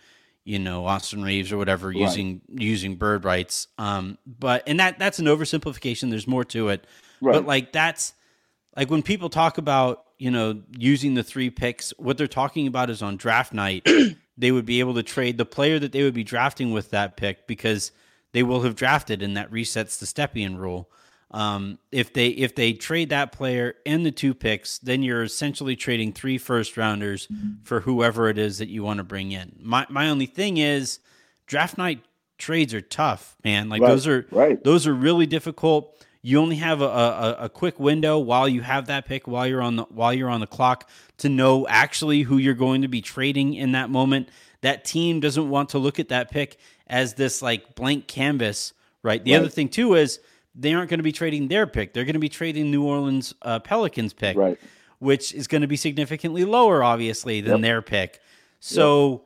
you 0.45 0.59
know 0.59 0.85
Austin 0.85 1.23
Reaves 1.23 1.51
or 1.51 1.57
whatever 1.57 1.87
right. 1.87 1.95
using 1.95 2.41
using 2.49 2.95
bird 2.95 3.25
rights. 3.25 3.67
Um, 3.77 4.17
but 4.25 4.63
and 4.67 4.79
that 4.79 4.99
that's 4.99 5.19
an 5.19 5.25
oversimplification. 5.25 6.09
There's 6.09 6.27
more 6.27 6.43
to 6.45 6.69
it. 6.69 6.85
Right. 7.21 7.33
But 7.33 7.45
like 7.45 7.71
that's 7.71 8.13
like 8.75 8.89
when 8.89 9.03
people 9.03 9.29
talk 9.29 9.57
about 9.57 10.05
you 10.23 10.31
know 10.31 10.61
using 10.71 11.15
the 11.15 11.23
three 11.23 11.49
picks, 11.49 11.91
what 11.97 12.17
they're 12.17 12.27
talking 12.27 12.65
about 12.65 12.89
is 12.89 13.01
on 13.01 13.17
draft 13.17 13.51
night. 13.51 13.85
they 14.37 14.53
would 14.53 14.65
be 14.65 14.79
able 14.79 14.93
to 14.93 15.03
trade 15.03 15.37
the 15.37 15.45
player 15.45 15.77
that 15.79 15.91
they 15.91 16.01
would 16.01 16.13
be 16.13 16.23
drafting 16.23 16.71
with 16.71 16.91
that 16.91 17.17
pick 17.17 17.45
because 17.45 17.91
they 18.31 18.41
will 18.41 18.61
have 18.61 18.75
drafted, 18.75 19.21
and 19.21 19.35
that 19.35 19.51
resets 19.51 19.99
the 19.99 20.05
Stepien 20.05 20.57
rule. 20.57 20.89
Um, 21.31 21.77
if 21.91 22.13
they 22.13 22.27
if 22.29 22.55
they 22.55 22.71
trade 22.71 23.09
that 23.09 23.33
player 23.33 23.75
and 23.85 24.05
the 24.05 24.11
two 24.11 24.33
picks, 24.33 24.77
then 24.77 25.03
you're 25.03 25.23
essentially 25.23 25.75
trading 25.75 26.13
three 26.13 26.37
first 26.37 26.77
rounders 26.77 27.27
for 27.63 27.81
whoever 27.81 28.29
it 28.29 28.37
is 28.37 28.59
that 28.59 28.69
you 28.69 28.81
want 28.81 28.99
to 28.99 29.03
bring 29.03 29.33
in. 29.33 29.57
My 29.59 29.85
my 29.89 30.07
only 30.07 30.27
thing 30.27 30.55
is 30.55 30.99
draft 31.47 31.77
night 31.77 32.01
trades 32.37 32.73
are 32.73 32.81
tough, 32.81 33.35
man. 33.43 33.67
Like 33.67 33.81
right, 33.81 33.89
those 33.89 34.07
are 34.07 34.25
right. 34.31 34.63
those 34.63 34.87
are 34.87 34.93
really 34.93 35.25
difficult. 35.25 36.01
You 36.25 36.39
only 36.39 36.55
have 36.55 36.81
a, 36.81 36.85
a, 36.85 37.35
a 37.41 37.49
quick 37.49 37.79
window 37.79 38.17
while 38.17 38.47
you 38.47 38.61
have 38.61 38.87
that 38.87 39.05
pick 39.05 39.27
while 39.27 39.45
you're 39.45 39.61
on 39.61 39.75
the 39.75 39.83
while 39.83 40.13
you're 40.13 40.29
on 40.29 40.39
the 40.39 40.47
clock 40.47 40.89
to 41.17 41.27
know 41.29 41.67
actually 41.67 42.21
who 42.21 42.37
you're 42.37 42.53
going 42.53 42.81
to 42.81 42.87
be 42.87 43.01
trading 43.01 43.53
in 43.53 43.73
that 43.73 43.89
moment. 43.89 44.29
That 44.61 44.85
team 44.85 45.19
doesn't 45.19 45.49
want 45.49 45.69
to 45.69 45.79
look 45.79 45.99
at 45.99 46.07
that 46.07 46.31
pick 46.31 46.57
as 46.87 47.15
this 47.15 47.41
like 47.41 47.75
blank 47.75 48.07
canvas, 48.07 48.71
right? 49.03 49.21
The 49.21 49.33
right. 49.33 49.41
other 49.41 49.49
thing 49.49 49.67
too 49.67 49.95
is 49.95 50.19
they 50.55 50.73
aren't 50.73 50.89
going 50.89 50.99
to 50.99 51.03
be 51.03 51.11
trading 51.11 51.47
their 51.47 51.67
pick. 51.67 51.93
They're 51.93 52.05
going 52.05 52.13
to 52.13 52.19
be 52.19 52.29
trading 52.29 52.71
New 52.71 52.83
Orleans 52.83 53.33
uh, 53.41 53.59
Pelicans 53.59 54.13
pick, 54.13 54.37
right. 54.37 54.57
which 54.99 55.33
is 55.33 55.47
going 55.47 55.61
to 55.61 55.67
be 55.67 55.75
significantly 55.75 56.45
lower, 56.45 56.83
obviously, 56.83 57.41
than 57.41 57.53
yep. 57.53 57.61
their 57.61 57.81
pick. 57.81 58.21
So, 58.59 59.11
yep. 59.11 59.21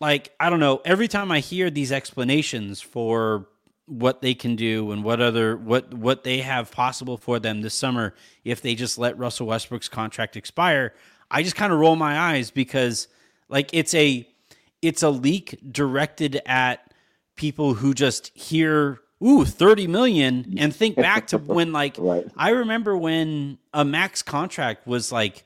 like, 0.00 0.34
I 0.38 0.48
don't 0.48 0.60
know. 0.60 0.80
Every 0.84 1.08
time 1.08 1.32
I 1.32 1.40
hear 1.40 1.70
these 1.70 1.92
explanations 1.92 2.80
for 2.80 3.46
what 3.90 4.22
they 4.22 4.34
can 4.34 4.54
do 4.54 4.92
and 4.92 5.02
what 5.02 5.20
other 5.20 5.56
what 5.56 5.92
what 5.92 6.22
they 6.22 6.38
have 6.38 6.70
possible 6.70 7.16
for 7.16 7.40
them 7.40 7.60
this 7.60 7.74
summer 7.74 8.14
if 8.44 8.62
they 8.62 8.74
just 8.74 8.98
let 8.98 9.18
Russell 9.18 9.48
Westbrook's 9.48 9.88
contract 9.88 10.36
expire, 10.36 10.94
I 11.30 11.42
just 11.42 11.56
kind 11.56 11.72
of 11.72 11.80
roll 11.80 11.96
my 11.96 12.18
eyes 12.18 12.50
because 12.50 13.08
like 13.48 13.70
it's 13.72 13.92
a 13.94 14.26
it's 14.80 15.02
a 15.02 15.10
leak 15.10 15.58
directed 15.70 16.40
at 16.46 16.94
people 17.34 17.74
who 17.74 17.92
just 17.92 18.36
hear 18.36 19.00
ooh 19.22 19.44
30 19.44 19.86
million 19.86 20.54
and 20.58 20.74
think 20.74 20.96
back 20.96 21.26
to 21.28 21.38
when 21.38 21.72
like 21.72 21.94
right. 21.98 22.26
i 22.36 22.50
remember 22.50 22.96
when 22.96 23.58
a 23.74 23.84
max 23.84 24.22
contract 24.22 24.86
was 24.86 25.12
like 25.12 25.44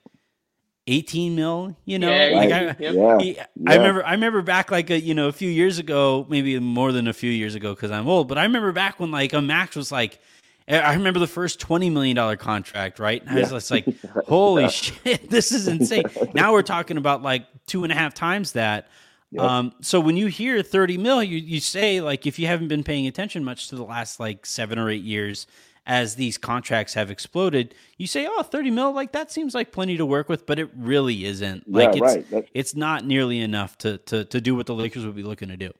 18 0.86 1.34
mil 1.34 1.74
you 1.86 1.98
know 1.98 2.10
yeah, 2.14 2.36
like 2.36 2.52
I, 2.52 2.76
yeah, 2.78 3.18
yeah. 3.18 3.46
I 3.66 3.76
remember 3.76 4.04
i 4.04 4.12
remember 4.12 4.42
back 4.42 4.70
like 4.70 4.90
a 4.90 5.00
you 5.00 5.14
know 5.14 5.28
a 5.28 5.32
few 5.32 5.48
years 5.48 5.78
ago 5.78 6.26
maybe 6.28 6.58
more 6.58 6.92
than 6.92 7.08
a 7.08 7.14
few 7.14 7.30
years 7.30 7.54
ago 7.54 7.74
because 7.74 7.90
i'm 7.90 8.06
old 8.06 8.28
but 8.28 8.36
i 8.36 8.42
remember 8.42 8.70
back 8.70 9.00
when 9.00 9.10
like 9.10 9.32
a 9.32 9.40
max 9.40 9.76
was 9.76 9.90
like 9.90 10.20
I 10.66 10.94
remember 10.94 11.20
the 11.20 11.26
first 11.26 11.60
twenty 11.60 11.90
million 11.90 12.16
dollar 12.16 12.36
contract, 12.36 12.98
right? 12.98 13.20
And 13.20 13.36
I 13.36 13.40
was 13.42 13.50
just 13.50 13.70
like, 13.70 13.86
"Holy 14.26 14.68
shit, 14.70 15.28
this 15.30 15.52
is 15.52 15.68
insane!" 15.68 16.04
now 16.34 16.52
we're 16.52 16.62
talking 16.62 16.96
about 16.96 17.22
like 17.22 17.46
two 17.66 17.84
and 17.84 17.92
a 17.92 17.94
half 17.94 18.14
times 18.14 18.52
that. 18.52 18.88
Yep. 19.30 19.42
Um, 19.42 19.72
so 19.80 19.98
when 19.98 20.16
you 20.16 20.28
hear 20.28 20.62
30 20.62 20.96
mil, 20.96 21.20
you, 21.20 21.36
you 21.38 21.58
say 21.58 22.00
like 22.00 22.24
if 22.24 22.38
you 22.38 22.46
haven't 22.46 22.68
been 22.68 22.84
paying 22.84 23.08
attention 23.08 23.42
much 23.42 23.68
to 23.68 23.74
the 23.74 23.84
last 23.84 24.20
like 24.20 24.46
seven 24.46 24.78
or 24.78 24.88
eight 24.88 25.02
years 25.02 25.48
as 25.86 26.16
these 26.16 26.38
contracts 26.38 26.94
have 26.94 27.10
exploded, 27.10 27.74
you 27.98 28.06
say, 28.06 28.26
oh, 28.28 28.42
30 28.42 28.70
mil, 28.70 28.92
like 28.92 29.12
that 29.12 29.30
seems 29.30 29.54
like 29.54 29.70
plenty 29.70 29.96
to 29.96 30.06
work 30.06 30.28
with, 30.28 30.46
but 30.46 30.58
it 30.58 30.70
really 30.76 31.24
isn't. 31.24 31.70
Like 31.70 31.94
yeah, 31.94 32.04
it's 32.04 32.32
right. 32.32 32.48
it's 32.54 32.74
not 32.74 33.04
nearly 33.04 33.40
enough 33.40 33.76
to, 33.78 33.98
to 33.98 34.24
to 34.24 34.40
do 34.40 34.54
what 34.54 34.66
the 34.66 34.74
Lakers 34.74 35.04
would 35.04 35.16
be 35.16 35.22
looking 35.22 35.48
to 35.48 35.56
do. 35.56 35.72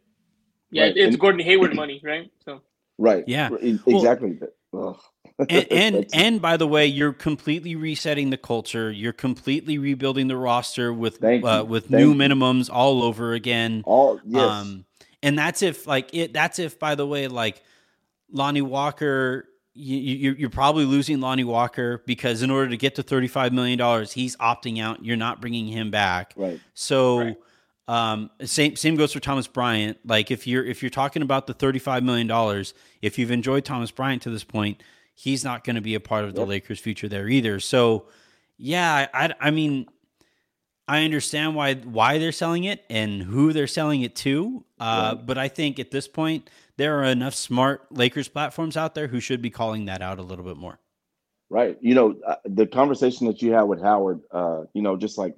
Yeah, 0.71 0.85
right. 0.85 0.97
it's 0.97 1.17
Gordon 1.17 1.41
Hayward 1.41 1.75
money, 1.75 2.01
right? 2.05 2.31
So 2.45 2.61
right. 2.99 3.25
Yeah. 3.27 3.51
Exactly. 3.87 4.39
Well, 4.73 5.01
and 5.39 5.67
and, 5.71 6.07
and, 6.13 6.43
by 6.43 6.57
the 6.57 6.67
way, 6.67 6.87
you're 6.87 7.13
completely 7.13 7.75
resetting 7.75 8.31
the 8.31 8.37
culture. 8.37 8.91
You're 8.91 9.13
completely 9.13 9.79
rebuilding 9.79 10.29
the 10.29 10.37
roster 10.37 10.93
with 10.93 11.23
uh, 11.23 11.65
with 11.67 11.89
Thank 11.89 11.91
new 11.91 12.13
you. 12.13 12.15
minimums 12.15 12.69
all 12.73 13.03
over 13.03 13.33
again. 13.33 13.83
All 13.87 14.21
yes. 14.25 14.43
Um, 14.43 14.85
and 15.23 15.39
that's 15.39 15.63
if 15.63 15.87
like 15.87 16.15
it. 16.15 16.33
That's 16.33 16.59
if 16.59 16.79
by 16.79 16.95
the 16.95 17.07
way, 17.07 17.29
like 17.29 17.63
Lonnie 18.31 18.63
Walker. 18.63 19.49
You, 19.77 19.97
you, 19.97 20.33
you're 20.39 20.51
probably 20.51 20.85
losing 20.85 21.21
Lonnie 21.21 21.43
Walker 21.45 22.03
because 22.07 22.43
in 22.43 22.51
order 22.51 22.71
to 22.71 22.77
get 22.77 22.95
to 22.95 23.03
$35 23.03 23.51
million, 23.51 24.07
he's 24.07 24.37
opting 24.37 24.81
out. 24.81 25.05
You're 25.05 25.17
not 25.17 25.41
bringing 25.41 25.67
him 25.67 25.91
back. 25.91 26.33
Right. 26.37 26.61
So, 26.75 27.19
right. 27.19 27.37
Um, 27.87 28.31
same 28.45 28.77
same 28.77 28.97
goes 28.97 29.13
for 29.13 29.21
Thomas 29.21 29.47
Bryant. 29.47 29.99
Like 30.07 30.31
if 30.31 30.47
you're 30.47 30.65
if 30.65 30.83
you're 30.83 30.89
talking 30.89 31.21
about 31.21 31.47
the 31.47 31.53
thirty 31.53 31.79
five 31.79 32.03
million 32.03 32.27
dollars, 32.27 32.73
if 33.03 33.19
you've 33.19 33.31
enjoyed 33.31 33.67
Thomas 33.67 33.91
Bryant 33.91 34.23
to 34.23 34.31
this 34.31 34.43
point, 34.43 34.83
he's 35.13 35.45
not 35.45 35.65
going 35.65 35.77
to 35.77 35.83
be 35.83 35.95
a 35.95 36.01
part 36.01 36.25
of 36.25 36.35
the. 36.35 36.47
Lakers' 36.47 36.81
future 36.81 37.09
there 37.11 37.29
either. 37.29 37.61
So, 37.61 38.07
yeah, 38.57 39.09
I, 39.13 39.35
I 39.39 39.51
mean, 39.51 39.87
I 40.89 41.05
understand 41.05 41.55
why 41.55 41.75
why 41.75 42.17
they're 42.17 42.33
selling 42.33 42.65
it 42.65 42.85
and 42.89 43.23
who 43.23 43.53
they're 43.53 43.67
selling 43.67 44.01
it 44.01 44.17
to. 44.17 44.65
Uh, 44.81 45.15
But 45.17 45.37
I 45.37 45.49
think 45.49 45.79
at 45.79 45.91
this 45.91 46.09
point, 46.09 46.49
there 46.77 46.99
are 46.99 47.05
enough 47.05 47.35
smart 47.35 47.87
Lakers 47.91 48.29
platforms 48.29 48.77
out 48.77 48.95
there 48.95 49.09
who 49.09 49.21
should 49.21 49.43
be 49.43 49.51
calling 49.51 49.87
that 49.87 50.03
out 50.03 50.19
a 50.19 50.23
little 50.23 50.45
bit 50.45 50.57
more. 50.57 50.79
Right. 51.51 51.77
You 51.81 51.95
know, 51.95 52.17
uh, 52.27 52.37
the 52.45 52.67
conversation 52.67 53.27
that 53.27 53.43
you 53.43 53.53
had 53.53 53.63
with 53.63 53.81
Howard, 53.81 54.23
uh, 54.31 54.63
you 54.73 54.83
know, 54.83 54.97
just 54.97 55.19
like 55.19 55.37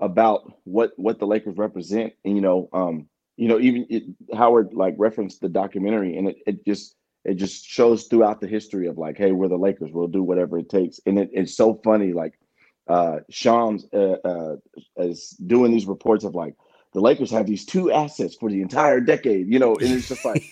about 0.00 0.52
what 0.64 0.92
what 0.96 1.18
the 1.18 1.26
Lakers 1.26 1.56
represent, 1.56 2.12
and 2.24 2.36
you 2.36 2.40
know, 2.40 2.68
um, 2.72 3.08
you 3.36 3.48
know, 3.48 3.58
even 3.58 3.86
it, 3.88 4.04
Howard 4.36 4.74
like 4.74 4.94
referenced 4.98 5.40
the 5.40 5.48
documentary, 5.48 6.16
and 6.16 6.28
it, 6.28 6.36
it 6.46 6.64
just 6.64 6.94
it 7.24 7.34
just 7.34 7.66
shows 7.66 8.06
throughout 8.06 8.40
the 8.40 8.46
history 8.46 8.86
of 8.86 8.96
like, 8.96 9.18
hey, 9.18 9.32
we're 9.32 9.48
the 9.48 9.56
Lakers. 9.56 9.90
We'll 9.92 10.08
do 10.08 10.22
whatever 10.22 10.58
it 10.58 10.68
takes. 10.68 11.00
And 11.04 11.18
it, 11.18 11.30
it's 11.32 11.56
so 11.56 11.80
funny. 11.82 12.12
Like 12.12 12.38
uh, 12.86 13.20
Shams 13.28 13.86
uh, 13.92 14.16
uh, 14.24 14.56
is 14.96 15.30
doing 15.30 15.72
these 15.72 15.86
reports 15.86 16.24
of 16.24 16.34
like 16.34 16.54
the 16.98 17.04
Lakers 17.04 17.30
have 17.30 17.46
these 17.46 17.64
two 17.64 17.92
assets 17.92 18.34
for 18.34 18.50
the 18.50 18.60
entire 18.60 19.00
decade. 19.00 19.46
You 19.46 19.60
know, 19.60 19.76
and 19.76 19.88
it's 19.88 20.08
just 20.08 20.24
like 20.24 20.42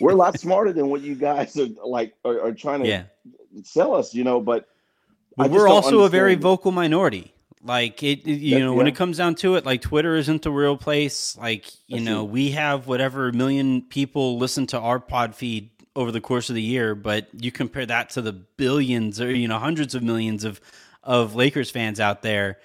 we're 0.00 0.12
a 0.12 0.16
lot 0.16 0.38
smarter 0.40 0.72
than 0.72 0.90
what 0.90 1.00
you 1.00 1.16
guys 1.16 1.56
are 1.58 1.66
like 1.84 2.14
are, 2.24 2.40
are 2.40 2.52
trying 2.52 2.84
to 2.84 2.88
yeah. 2.88 3.02
sell 3.64 3.96
us. 3.96 4.14
You 4.14 4.22
know, 4.22 4.40
but 4.40 4.68
we're 5.36 5.68
also 5.68 6.02
a 6.02 6.08
very 6.08 6.36
vocal 6.36 6.70
minority. 6.70 7.34
Like 7.64 8.04
it, 8.04 8.24
it 8.24 8.38
you 8.38 8.60
know, 8.60 8.70
yeah. 8.70 8.76
when 8.76 8.86
it 8.86 8.94
comes 8.94 9.16
down 9.18 9.34
to 9.36 9.56
it, 9.56 9.66
like 9.66 9.82
Twitter 9.82 10.14
isn't 10.14 10.42
the 10.42 10.52
real 10.52 10.76
place. 10.76 11.36
Like 11.36 11.66
you 11.88 11.96
That's 11.96 12.04
know, 12.04 12.24
it. 12.24 12.30
we 12.30 12.52
have 12.52 12.86
whatever 12.86 13.32
million 13.32 13.82
people 13.82 14.38
listen 14.38 14.68
to 14.68 14.78
our 14.78 15.00
pod 15.00 15.34
feed 15.34 15.70
over 15.96 16.12
the 16.12 16.20
course 16.20 16.48
of 16.48 16.54
the 16.54 16.62
year, 16.62 16.94
but 16.94 17.26
you 17.32 17.50
compare 17.50 17.86
that 17.86 18.10
to 18.10 18.22
the 18.22 18.32
billions 18.32 19.20
or 19.20 19.34
you 19.34 19.48
know 19.48 19.58
hundreds 19.58 19.96
of 19.96 20.04
millions 20.04 20.44
of 20.44 20.60
of 21.02 21.34
Lakers 21.34 21.72
fans 21.72 21.98
out 21.98 22.22
there. 22.22 22.58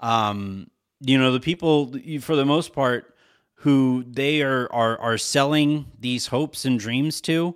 Um, 0.00 0.70
you 1.00 1.18
know, 1.18 1.32
the 1.32 1.40
people 1.40 1.94
for 2.20 2.36
the 2.36 2.44
most 2.44 2.72
part 2.72 3.14
who 3.54 4.04
they 4.06 4.42
are 4.42 4.70
are 4.72 4.98
are 4.98 5.18
selling 5.18 5.86
these 5.98 6.28
hopes 6.28 6.64
and 6.64 6.78
dreams 6.78 7.20
to 7.22 7.54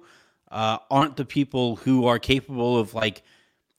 uh, 0.51 0.78
aren't 0.90 1.16
the 1.16 1.24
people 1.24 1.76
who 1.76 2.07
are 2.07 2.18
capable 2.18 2.78
of 2.78 2.95
like 2.95 3.22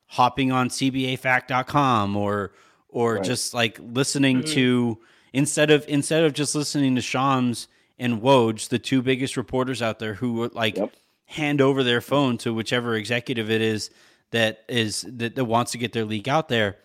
hopping 0.07 0.51
on 0.51 0.69
CBAFAQ.com 0.69 2.15
or 2.15 2.51
or 2.89 3.15
right. 3.15 3.23
just 3.23 3.53
like 3.53 3.79
listening 3.81 4.39
mm-hmm. 4.39 4.53
to 4.53 4.99
instead 5.33 5.71
of 5.71 5.85
instead 5.87 6.23
of 6.23 6.33
just 6.33 6.55
listening 6.55 6.95
to 6.95 7.01
Shams 7.01 7.67
and 7.97 8.21
Woj, 8.21 8.69
the 8.69 8.79
two 8.79 9.01
biggest 9.01 9.37
reporters 9.37 9.81
out 9.81 9.99
there 9.99 10.15
who 10.15 10.49
like 10.49 10.77
yep 10.77 10.95
hand 11.25 11.61
over 11.61 11.83
their 11.83 12.01
phone 12.01 12.37
to 12.37 12.53
whichever 12.53 12.95
executive 12.95 13.49
it 13.49 13.61
is 13.61 13.89
that 14.31 14.63
is 14.67 15.05
that, 15.09 15.35
that 15.35 15.45
wants 15.45 15.71
to 15.71 15.77
get 15.77 15.93
their 15.93 16.05
leak 16.05 16.27
out 16.27 16.49
there. 16.49 16.77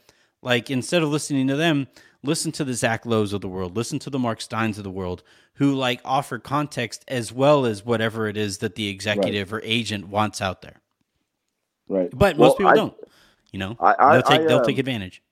Like 0.42 0.70
instead 0.70 1.02
of 1.02 1.10
listening 1.10 1.48
to 1.48 1.56
them, 1.56 1.88
listen 2.22 2.52
to 2.52 2.64
the 2.64 2.74
Zach 2.74 3.06
Lowe's 3.06 3.32
of 3.32 3.40
the 3.40 3.48
world, 3.48 3.76
listen 3.76 3.98
to 4.00 4.10
the 4.10 4.18
Mark 4.18 4.40
Steins 4.40 4.78
of 4.78 4.84
the 4.84 4.90
world, 4.90 5.22
who 5.54 5.74
like 5.74 6.00
offer 6.04 6.38
context 6.38 7.04
as 7.08 7.32
well 7.32 7.66
as 7.66 7.84
whatever 7.84 8.28
it 8.28 8.36
is 8.36 8.58
that 8.58 8.74
the 8.74 8.88
executive 8.88 9.52
right. 9.52 9.62
or 9.62 9.66
agent 9.66 10.08
wants 10.08 10.40
out 10.40 10.62
there. 10.62 10.80
Right. 11.88 12.10
But 12.10 12.36
well, 12.36 12.48
most 12.48 12.58
people 12.58 12.72
I, 12.72 12.74
don't. 12.74 12.94
You 13.52 13.58
know, 13.58 13.76
I, 13.80 13.94
I, 13.98 14.12
they'll 14.12 14.22
take 14.22 14.48
they'll 14.48 14.62
take 14.62 14.76
um, 14.76 14.80
advantage. 14.80 15.22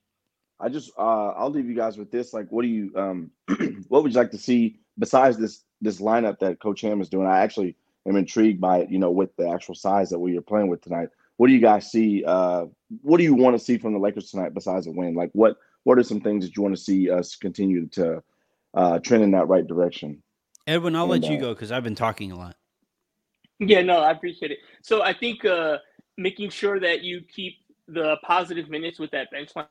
I 0.60 0.68
just 0.68 0.90
uh, 0.98 1.28
I'll 1.28 1.50
leave 1.50 1.66
you 1.66 1.74
guys 1.76 1.96
with 1.96 2.10
this. 2.10 2.32
Like, 2.32 2.48
what 2.50 2.62
do 2.62 2.68
you 2.68 2.92
um, 2.96 3.30
what 3.88 4.02
would 4.02 4.12
you 4.12 4.18
like 4.18 4.32
to 4.32 4.38
see 4.38 4.80
besides 4.98 5.36
this 5.36 5.62
this 5.80 6.00
lineup 6.00 6.38
that 6.40 6.60
Coach 6.60 6.80
Ham 6.80 7.00
is 7.00 7.08
doing? 7.08 7.26
I 7.26 7.40
actually 7.40 7.76
am 8.06 8.16
intrigued 8.16 8.60
by 8.60 8.78
it, 8.78 8.90
you 8.90 8.98
know, 8.98 9.10
with 9.10 9.34
the 9.36 9.48
actual 9.48 9.76
size 9.76 10.10
that 10.10 10.18
we 10.18 10.36
are 10.36 10.42
playing 10.42 10.68
with 10.68 10.80
tonight. 10.80 11.10
What 11.36 11.46
do 11.46 11.52
you 11.52 11.60
guys 11.60 11.90
see? 11.90 12.24
Uh, 12.24 12.66
what 13.02 13.18
do 13.18 13.22
you 13.22 13.34
want 13.34 13.56
to 13.56 13.64
see 13.64 13.78
from 13.78 13.92
the 13.92 14.00
Lakers 14.00 14.30
tonight 14.30 14.52
besides 14.52 14.88
a 14.88 14.90
win? 14.90 15.14
Like 15.14 15.30
what 15.32 15.58
what 15.84 15.98
are 15.98 16.02
some 16.02 16.20
things 16.20 16.44
that 16.44 16.56
you 16.56 16.62
want 16.62 16.76
to 16.76 16.80
see 16.80 17.10
us 17.10 17.36
continue 17.36 17.86
to 17.88 18.22
uh, 18.74 18.98
trend 19.00 19.24
in 19.24 19.30
that 19.32 19.48
right 19.48 19.66
direction? 19.66 20.22
Edwin, 20.66 20.94
I'll 20.94 21.10
and, 21.12 21.22
let 21.22 21.30
you 21.30 21.38
uh, 21.38 21.40
go 21.40 21.54
because 21.54 21.72
I've 21.72 21.84
been 21.84 21.94
talking 21.94 22.32
a 22.32 22.36
lot. 22.36 22.56
Yeah, 23.58 23.82
no, 23.82 23.98
I 24.00 24.10
appreciate 24.10 24.52
it. 24.52 24.58
So 24.82 25.02
I 25.02 25.12
think 25.12 25.44
uh, 25.44 25.78
making 26.16 26.50
sure 26.50 26.78
that 26.78 27.02
you 27.02 27.22
keep 27.22 27.54
the 27.88 28.16
positive 28.22 28.68
minutes 28.68 28.98
with 28.98 29.10
that 29.12 29.30
bench 29.30 29.50
line 29.56 29.66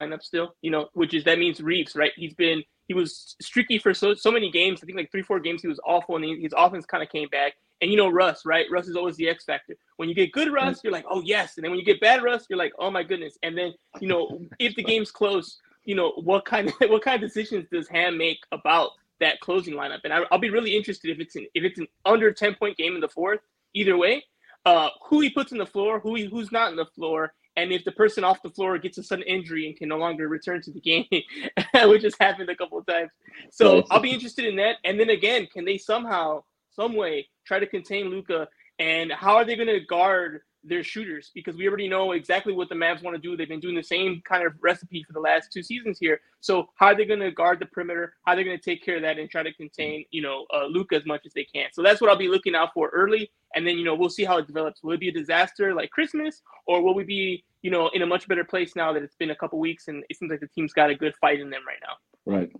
lineup 0.00 0.22
still, 0.22 0.54
you 0.62 0.70
know, 0.70 0.88
which 0.92 1.14
is 1.14 1.24
that 1.24 1.38
means 1.38 1.60
Reaves, 1.60 1.96
right? 1.96 2.12
He's 2.16 2.34
been 2.34 2.62
he 2.88 2.94
was 2.94 3.36
streaky 3.40 3.78
for 3.78 3.94
so 3.94 4.14
so 4.14 4.32
many 4.32 4.50
games. 4.50 4.80
I 4.82 4.86
think 4.86 4.96
like 4.96 5.10
three, 5.10 5.22
four 5.22 5.38
games 5.38 5.62
he 5.62 5.68
was 5.68 5.78
awful, 5.86 6.16
and 6.16 6.42
his 6.42 6.54
offense 6.56 6.86
kind 6.86 7.02
of 7.02 7.10
came 7.10 7.28
back. 7.28 7.52
And 7.80 7.90
you 7.90 7.96
know 7.96 8.08
Russ, 8.08 8.44
right? 8.44 8.66
Russ 8.72 8.88
is 8.88 8.96
always 8.96 9.16
the 9.16 9.28
X 9.28 9.44
factor. 9.44 9.76
When 9.98 10.08
you 10.08 10.14
get 10.14 10.32
good 10.32 10.52
Russ, 10.52 10.80
you're 10.82 10.92
like, 10.92 11.04
oh 11.08 11.22
yes, 11.22 11.56
and 11.56 11.64
then 11.64 11.70
when 11.70 11.78
you 11.78 11.84
get 11.84 12.00
bad 12.00 12.24
Russ, 12.24 12.46
you're 12.48 12.58
like, 12.58 12.72
oh 12.78 12.90
my 12.90 13.04
goodness. 13.04 13.38
And 13.42 13.56
then 13.56 13.74
you 14.00 14.08
know 14.08 14.40
if 14.58 14.74
the 14.74 14.82
game's 14.82 15.10
close, 15.10 15.60
you 15.84 15.94
know 15.94 16.12
what 16.16 16.44
kind 16.46 16.68
of 16.68 16.74
what 16.90 17.02
kind 17.02 17.22
of 17.22 17.28
decisions 17.28 17.66
does 17.70 17.86
Ham 17.88 18.16
make 18.16 18.38
about 18.50 18.90
that 19.20 19.38
closing 19.40 19.74
lineup? 19.74 20.00
And 20.04 20.12
I, 20.12 20.20
will 20.30 20.38
be 20.38 20.50
really 20.50 20.74
interested 20.74 21.10
if 21.10 21.20
it's 21.20 21.36
an 21.36 21.46
if 21.54 21.64
it's 21.64 21.78
an 21.78 21.86
under 22.06 22.32
ten 22.32 22.54
point 22.54 22.76
game 22.78 22.94
in 22.94 23.00
the 23.00 23.08
fourth. 23.08 23.40
Either 23.74 23.98
way, 23.98 24.24
uh, 24.64 24.88
who 25.04 25.20
he 25.20 25.28
puts 25.28 25.52
in 25.52 25.58
the 25.58 25.66
floor, 25.66 26.00
who 26.00 26.14
he, 26.14 26.24
who's 26.24 26.50
not 26.50 26.70
in 26.70 26.76
the 26.76 26.86
floor, 26.86 27.34
and 27.58 27.72
if 27.72 27.84
the 27.84 27.92
person 27.92 28.22
off 28.22 28.40
the 28.42 28.50
floor 28.50 28.78
gets 28.78 28.98
a 28.98 29.02
sudden 29.02 29.24
injury 29.24 29.66
and 29.66 29.76
can 29.76 29.88
no 29.88 29.98
longer 29.98 30.28
return 30.28 30.62
to 30.62 30.72
the 30.72 30.80
game, 30.80 31.06
which 31.90 32.04
has 32.04 32.14
happened 32.20 32.48
a 32.48 32.54
couple 32.54 32.78
of 32.78 32.86
times. 32.86 33.10
So 33.50 33.84
I'll 33.90 34.00
be 34.00 34.12
interested 34.12 34.44
in 34.44 34.54
that. 34.56 34.76
And 34.84 34.98
then 34.98 35.10
again, 35.10 35.48
can 35.52 35.64
they 35.64 35.76
somehow, 35.76 36.44
some 36.70 36.94
way, 36.94 37.28
try 37.44 37.58
to 37.58 37.66
contain 37.66 38.10
Luka? 38.10 38.46
And 38.78 39.10
how 39.10 39.34
are 39.34 39.44
they 39.44 39.56
going 39.56 39.68
to 39.68 39.80
guard 39.80 40.42
their 40.68 40.84
shooters 40.84 41.30
because 41.34 41.56
we 41.56 41.66
already 41.66 41.88
know 41.88 42.12
exactly 42.12 42.52
what 42.52 42.68
the 42.68 42.74
Mavs 42.74 43.02
want 43.02 43.16
to 43.16 43.20
do. 43.20 43.36
They've 43.36 43.48
been 43.48 43.60
doing 43.60 43.74
the 43.74 43.82
same 43.82 44.22
kind 44.24 44.46
of 44.46 44.52
recipe 44.60 45.02
for 45.02 45.12
the 45.12 45.20
last 45.20 45.52
two 45.52 45.62
seasons 45.62 45.98
here. 45.98 46.20
So 46.40 46.68
how 46.76 46.86
are 46.86 46.94
they 46.94 47.04
going 47.04 47.20
to 47.20 47.30
guard 47.30 47.60
the 47.60 47.66
perimeter? 47.66 48.14
How 48.24 48.32
are 48.32 48.36
they 48.36 48.44
going 48.44 48.58
to 48.58 48.62
take 48.62 48.84
care 48.84 48.96
of 48.96 49.02
that 49.02 49.18
and 49.18 49.28
try 49.28 49.42
to 49.42 49.52
contain, 49.54 50.04
you 50.10 50.22
know, 50.22 50.46
uh, 50.54 50.66
Luka 50.66 50.96
as 50.96 51.06
much 51.06 51.22
as 51.26 51.32
they 51.32 51.44
can? 51.44 51.66
So 51.72 51.82
that's 51.82 52.00
what 52.00 52.10
I'll 52.10 52.16
be 52.16 52.28
looking 52.28 52.54
out 52.54 52.72
for 52.74 52.88
early, 52.90 53.30
and 53.54 53.66
then 53.66 53.78
you 53.78 53.84
know 53.84 53.94
we'll 53.94 54.10
see 54.10 54.24
how 54.24 54.38
it 54.38 54.46
develops. 54.46 54.82
Will 54.82 54.92
it 54.92 55.00
be 55.00 55.08
a 55.08 55.12
disaster 55.12 55.74
like 55.74 55.90
Christmas, 55.90 56.42
or 56.66 56.82
will 56.82 56.94
we 56.94 57.04
be, 57.04 57.44
you 57.62 57.70
know, 57.70 57.88
in 57.88 58.02
a 58.02 58.06
much 58.06 58.28
better 58.28 58.44
place 58.44 58.76
now 58.76 58.92
that 58.92 59.02
it's 59.02 59.16
been 59.16 59.30
a 59.30 59.36
couple 59.36 59.58
weeks 59.58 59.88
and 59.88 60.04
it 60.08 60.16
seems 60.16 60.30
like 60.30 60.40
the 60.40 60.48
team's 60.48 60.72
got 60.72 60.90
a 60.90 60.94
good 60.94 61.14
fight 61.20 61.40
in 61.40 61.50
them 61.50 61.62
right 61.66 61.78
now? 61.82 61.94
Right. 62.26 62.52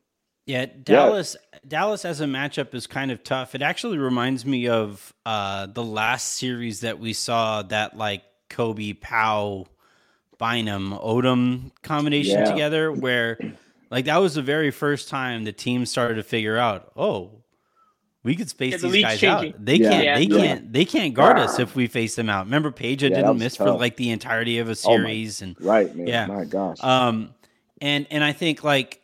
Yeah, 0.49 0.65
Dallas 0.83 1.37
yeah. 1.53 1.59
Dallas 1.69 2.07
as 2.07 2.23
a 2.23 2.25
matchup 2.25 2.75
is 2.75 2.87
kind 2.87 3.11
of 3.11 3.23
tough. 3.23 3.55
It 3.55 3.61
actually 3.61 3.99
reminds 3.99 4.47
me 4.47 4.67
of 4.67 5.13
uh, 5.27 5.67
the 5.67 5.85
last 5.85 6.37
series 6.37 6.81
that 6.81 6.99
we 6.99 7.13
saw 7.13 7.63
that 7.65 7.99
like 7.99 8.23
Kobe 8.49 8.95
Pau 8.95 9.67
Bynum 10.39 10.93
Odom 10.93 11.71
combination 11.83 12.39
yeah. 12.39 12.51
together 12.51 12.91
where 12.91 13.39
like 13.91 14.07
that 14.07 14.17
was 14.17 14.37
the 14.37 14.43
very 14.43 14.71
first 14.71 15.11
time 15.11 15.45
the 15.45 15.53
team 15.53 15.85
started 15.85 16.15
to 16.15 16.23
figure 16.23 16.57
out, 16.57 16.93
oh, 16.97 17.43
we 18.23 18.35
could 18.35 18.49
space 18.49 18.73
yeah, 18.73 18.79
the 18.79 18.89
these 18.89 19.05
guys 19.05 19.21
changing. 19.21 19.53
out. 19.53 19.65
They 19.67 19.77
yeah. 19.77 19.91
can't 19.91 20.19
they 20.19 20.27
can't 20.39 20.73
they 20.73 20.85
can't 20.87 21.13
guard 21.13 21.39
us 21.39 21.59
if 21.59 21.77
we 21.77 21.89
face 21.89 22.15
them 22.15 22.31
out. 22.31 22.47
Remember 22.47 22.71
Peja 22.71 22.97
didn't 23.01 23.37
miss 23.37 23.59
tough. 23.59 23.67
for 23.67 23.73
like 23.75 23.97
the 23.97 24.09
entirety 24.09 24.61
of 24.61 24.71
a 24.71 24.75
series 24.75 25.43
oh 25.43 25.45
my, 25.45 25.49
and 25.49 25.67
right, 25.67 25.95
man. 25.95 26.07
Yeah. 26.07 26.27
My 26.27 26.45
gosh. 26.45 26.79
Um 26.83 27.35
and 27.83 28.07
and 28.11 28.25
I 28.25 28.33
think 28.33 28.65
like 28.65 29.03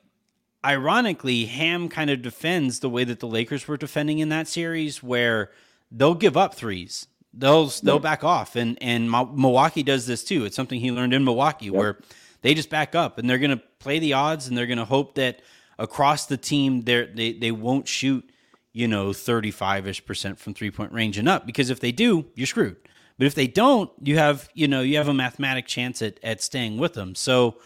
ironically, 0.64 1.46
Ham 1.46 1.88
kind 1.88 2.10
of 2.10 2.22
defends 2.22 2.80
the 2.80 2.88
way 2.88 3.04
that 3.04 3.20
the 3.20 3.28
Lakers 3.28 3.68
were 3.68 3.76
defending 3.76 4.18
in 4.18 4.30
that 4.30 4.48
series, 4.48 5.02
where 5.02 5.50
they'll 5.90 6.14
give 6.14 6.36
up 6.36 6.54
threes. 6.54 7.06
They'll 7.32 7.66
they'll 7.66 7.98
back 7.98 8.22
off, 8.22 8.56
and 8.56 8.78
and 8.80 9.10
Milwaukee 9.10 9.82
does 9.82 10.06
this 10.06 10.22
too. 10.22 10.44
It's 10.44 10.56
something 10.56 10.80
he 10.80 10.92
learned 10.92 11.12
in 11.12 11.24
Milwaukee, 11.24 11.66
yep. 11.66 11.74
where 11.74 11.98
they 12.42 12.54
just 12.54 12.70
back 12.70 12.94
up 12.94 13.18
and 13.18 13.28
they're 13.28 13.38
going 13.38 13.56
to 13.56 13.62
play 13.78 13.98
the 13.98 14.12
odds, 14.12 14.46
and 14.46 14.56
they're 14.56 14.66
going 14.66 14.78
to 14.78 14.84
hope 14.84 15.16
that 15.16 15.42
across 15.78 16.26
the 16.26 16.36
team 16.36 16.82
they 16.82 17.06
they 17.06 17.32
they 17.32 17.50
won't 17.50 17.88
shoot 17.88 18.28
you 18.72 18.86
know 18.86 19.08
35ish 19.08 20.06
percent 20.06 20.38
from 20.38 20.54
three 20.54 20.70
point 20.70 20.92
range 20.92 21.18
and 21.18 21.28
up 21.28 21.44
because 21.44 21.70
if 21.70 21.80
they 21.80 21.92
do, 21.92 22.26
you're 22.34 22.46
screwed. 22.46 22.76
But 23.18 23.26
if 23.26 23.34
they 23.34 23.46
don't, 23.48 23.90
you 24.00 24.16
have 24.18 24.48
you 24.54 24.68
know 24.68 24.82
you 24.82 24.96
have 24.98 25.08
a 25.08 25.14
mathematic 25.14 25.66
chance 25.66 26.02
at 26.02 26.20
at 26.22 26.40
staying 26.42 26.78
with 26.78 26.94
them. 26.94 27.14
So. 27.14 27.58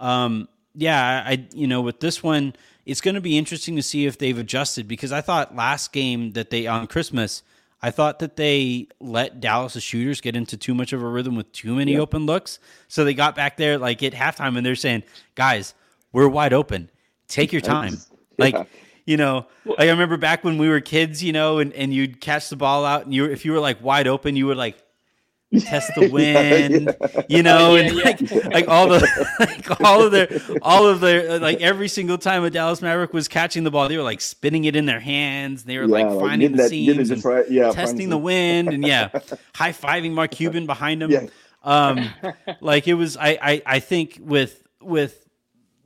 Um, 0.00 0.48
yeah, 0.78 1.24
I 1.26 1.44
you 1.52 1.66
know 1.66 1.80
with 1.80 1.98
this 1.98 2.22
one, 2.22 2.54
it's 2.86 3.00
going 3.00 3.16
to 3.16 3.20
be 3.20 3.36
interesting 3.36 3.74
to 3.76 3.82
see 3.82 4.06
if 4.06 4.16
they've 4.16 4.38
adjusted 4.38 4.86
because 4.86 5.10
I 5.10 5.20
thought 5.20 5.54
last 5.56 5.92
game 5.92 6.32
that 6.32 6.50
they 6.50 6.68
on 6.68 6.86
Christmas, 6.86 7.42
I 7.82 7.90
thought 7.90 8.20
that 8.20 8.36
they 8.36 8.86
let 9.00 9.40
Dallas' 9.40 9.82
shooters 9.82 10.20
get 10.20 10.36
into 10.36 10.56
too 10.56 10.74
much 10.74 10.92
of 10.92 11.02
a 11.02 11.08
rhythm 11.08 11.34
with 11.34 11.50
too 11.50 11.74
many 11.74 11.94
yeah. 11.94 11.98
open 11.98 12.26
looks. 12.26 12.60
So 12.86 13.04
they 13.04 13.12
got 13.12 13.34
back 13.34 13.56
there 13.56 13.76
like 13.76 14.04
at 14.04 14.12
halftime 14.12 14.56
and 14.56 14.64
they're 14.64 14.76
saying, 14.76 15.02
"Guys, 15.34 15.74
we're 16.12 16.28
wide 16.28 16.52
open. 16.52 16.90
Take 17.26 17.52
your 17.52 17.60
time." 17.62 17.98
Like 18.38 18.68
you 19.04 19.16
know, 19.16 19.46
like 19.64 19.80
I 19.80 19.90
remember 19.90 20.16
back 20.16 20.44
when 20.44 20.58
we 20.58 20.68
were 20.68 20.80
kids, 20.80 21.24
you 21.24 21.32
know, 21.32 21.58
and, 21.58 21.72
and 21.72 21.92
you'd 21.92 22.20
catch 22.20 22.50
the 22.50 22.56
ball 22.56 22.84
out 22.84 23.04
and 23.04 23.12
you 23.12 23.24
if 23.24 23.44
you 23.44 23.50
were 23.50 23.58
like 23.58 23.82
wide 23.82 24.06
open, 24.06 24.36
you 24.36 24.46
would 24.46 24.56
like 24.56 24.78
test 25.60 25.94
the 25.94 26.10
wind, 26.10 26.94
yeah, 27.00 27.08
yeah. 27.14 27.22
you 27.28 27.42
know, 27.42 27.74
yeah, 27.74 27.82
and 27.82 27.96
like 27.96 28.44
like 28.44 28.68
all 28.68 28.86
the 28.86 29.00
like 29.40 29.80
all 29.80 30.02
of 30.02 30.12
their 30.12 30.28
all 30.60 30.86
of 30.86 31.00
their 31.00 31.38
like 31.38 31.60
every 31.62 31.88
single 31.88 32.18
time 32.18 32.44
a 32.44 32.50
Dallas 32.50 32.82
Maverick 32.82 33.14
was 33.14 33.28
catching 33.28 33.64
the 33.64 33.70
ball, 33.70 33.88
they 33.88 33.96
were 33.96 34.02
like 34.02 34.20
spinning 34.20 34.66
it 34.66 34.76
in 34.76 34.84
their 34.84 35.00
hands. 35.00 35.64
They 35.64 35.78
were 35.78 35.86
like 35.86 36.06
finding 36.06 36.52
the 36.52 36.58
that, 36.58 36.68
seams, 36.68 37.10
and 37.10 37.24
right, 37.24 37.50
yeah, 37.50 37.72
testing 37.72 38.10
the 38.10 38.18
wind, 38.18 38.74
and 38.74 38.86
yeah, 38.86 39.08
high 39.54 39.72
fiving 39.72 40.12
Mark 40.12 40.32
Cuban 40.32 40.66
behind 40.66 41.02
him. 41.02 41.10
Yeah. 41.10 41.26
Um, 41.62 42.10
like 42.60 42.86
it 42.86 42.94
was, 42.94 43.16
I, 43.16 43.38
I 43.40 43.62
I 43.64 43.80
think 43.80 44.18
with 44.20 44.62
with 44.82 45.26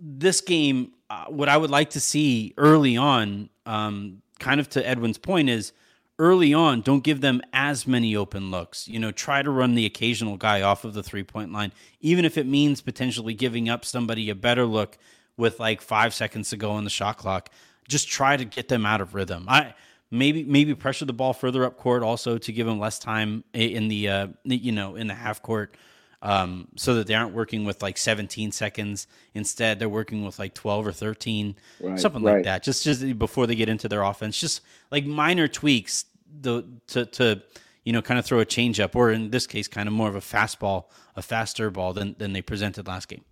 this 0.00 0.40
game, 0.40 0.92
uh, 1.08 1.26
what 1.26 1.48
I 1.48 1.56
would 1.56 1.70
like 1.70 1.90
to 1.90 2.00
see 2.00 2.52
early 2.56 2.96
on, 2.96 3.48
um, 3.64 4.22
kind 4.40 4.58
of 4.58 4.68
to 4.70 4.86
Edwin's 4.86 5.18
point 5.18 5.48
is 5.48 5.72
early 6.18 6.54
on, 6.54 6.80
don't 6.80 7.04
give 7.04 7.20
them 7.20 7.40
as 7.52 7.86
many 7.86 8.14
open 8.16 8.50
looks. 8.50 8.88
You 8.88 8.98
know, 8.98 9.10
try 9.10 9.42
to 9.42 9.50
run 9.50 9.74
the 9.74 9.86
occasional 9.86 10.36
guy 10.36 10.62
off 10.62 10.84
of 10.84 10.94
the 10.94 11.02
three 11.02 11.22
point 11.24 11.52
line, 11.52 11.72
even 12.00 12.24
if 12.24 12.38
it 12.38 12.46
means 12.46 12.80
potentially 12.80 13.34
giving 13.34 13.68
up 13.68 13.84
somebody 13.84 14.30
a 14.30 14.34
better 14.34 14.64
look 14.64 14.98
with 15.36 15.58
like 15.58 15.80
five 15.80 16.14
seconds 16.14 16.50
to 16.50 16.56
go 16.56 16.72
on 16.72 16.84
the 16.84 16.90
shot 16.90 17.16
clock. 17.16 17.50
Just 17.88 18.08
try 18.08 18.36
to 18.36 18.44
get 18.44 18.68
them 18.68 18.86
out 18.86 19.00
of 19.00 19.14
rhythm. 19.14 19.46
I 19.48 19.74
maybe 20.10 20.44
maybe 20.44 20.74
pressure 20.74 21.04
the 21.04 21.12
ball 21.12 21.32
further 21.32 21.64
up 21.64 21.76
court 21.76 22.02
also 22.02 22.38
to 22.38 22.52
give 22.52 22.66
them 22.66 22.78
less 22.78 22.98
time 22.98 23.42
in 23.52 23.88
the 23.88 24.08
uh, 24.08 24.26
you 24.44 24.72
know 24.72 24.94
in 24.94 25.08
the 25.08 25.14
half 25.14 25.42
court. 25.42 25.76
Um, 26.24 26.68
so 26.76 26.94
that 26.94 27.08
they 27.08 27.14
aren't 27.14 27.34
working 27.34 27.64
with 27.64 27.82
like 27.82 27.98
17 27.98 28.52
seconds. 28.52 29.08
Instead, 29.34 29.80
they're 29.80 29.88
working 29.88 30.24
with 30.24 30.38
like 30.38 30.54
12 30.54 30.86
or 30.86 30.92
13, 30.92 31.56
right, 31.80 31.98
something 31.98 32.22
right. 32.22 32.36
like 32.36 32.44
that. 32.44 32.62
Just 32.62 32.84
just 32.84 33.18
before 33.18 33.48
they 33.48 33.56
get 33.56 33.68
into 33.68 33.88
their 33.88 34.02
offense, 34.02 34.38
just 34.38 34.60
like 34.92 35.04
minor 35.04 35.48
tweaks 35.48 36.04
the 36.40 36.64
to 36.88 37.06
to 37.06 37.42
you 37.84 37.92
know 37.92 38.00
kind 38.02 38.18
of 38.18 38.24
throw 38.24 38.38
a 38.38 38.44
change 38.44 38.78
up, 38.78 38.94
or 38.94 39.10
in 39.10 39.30
this 39.30 39.48
case, 39.48 39.66
kind 39.66 39.88
of 39.88 39.92
more 39.92 40.08
of 40.08 40.14
a 40.14 40.20
fastball, 40.20 40.84
a 41.16 41.22
faster 41.22 41.70
ball 41.70 41.92
than 41.92 42.14
than 42.18 42.32
they 42.32 42.42
presented 42.42 42.86
last 42.86 43.08
game. 43.08 43.24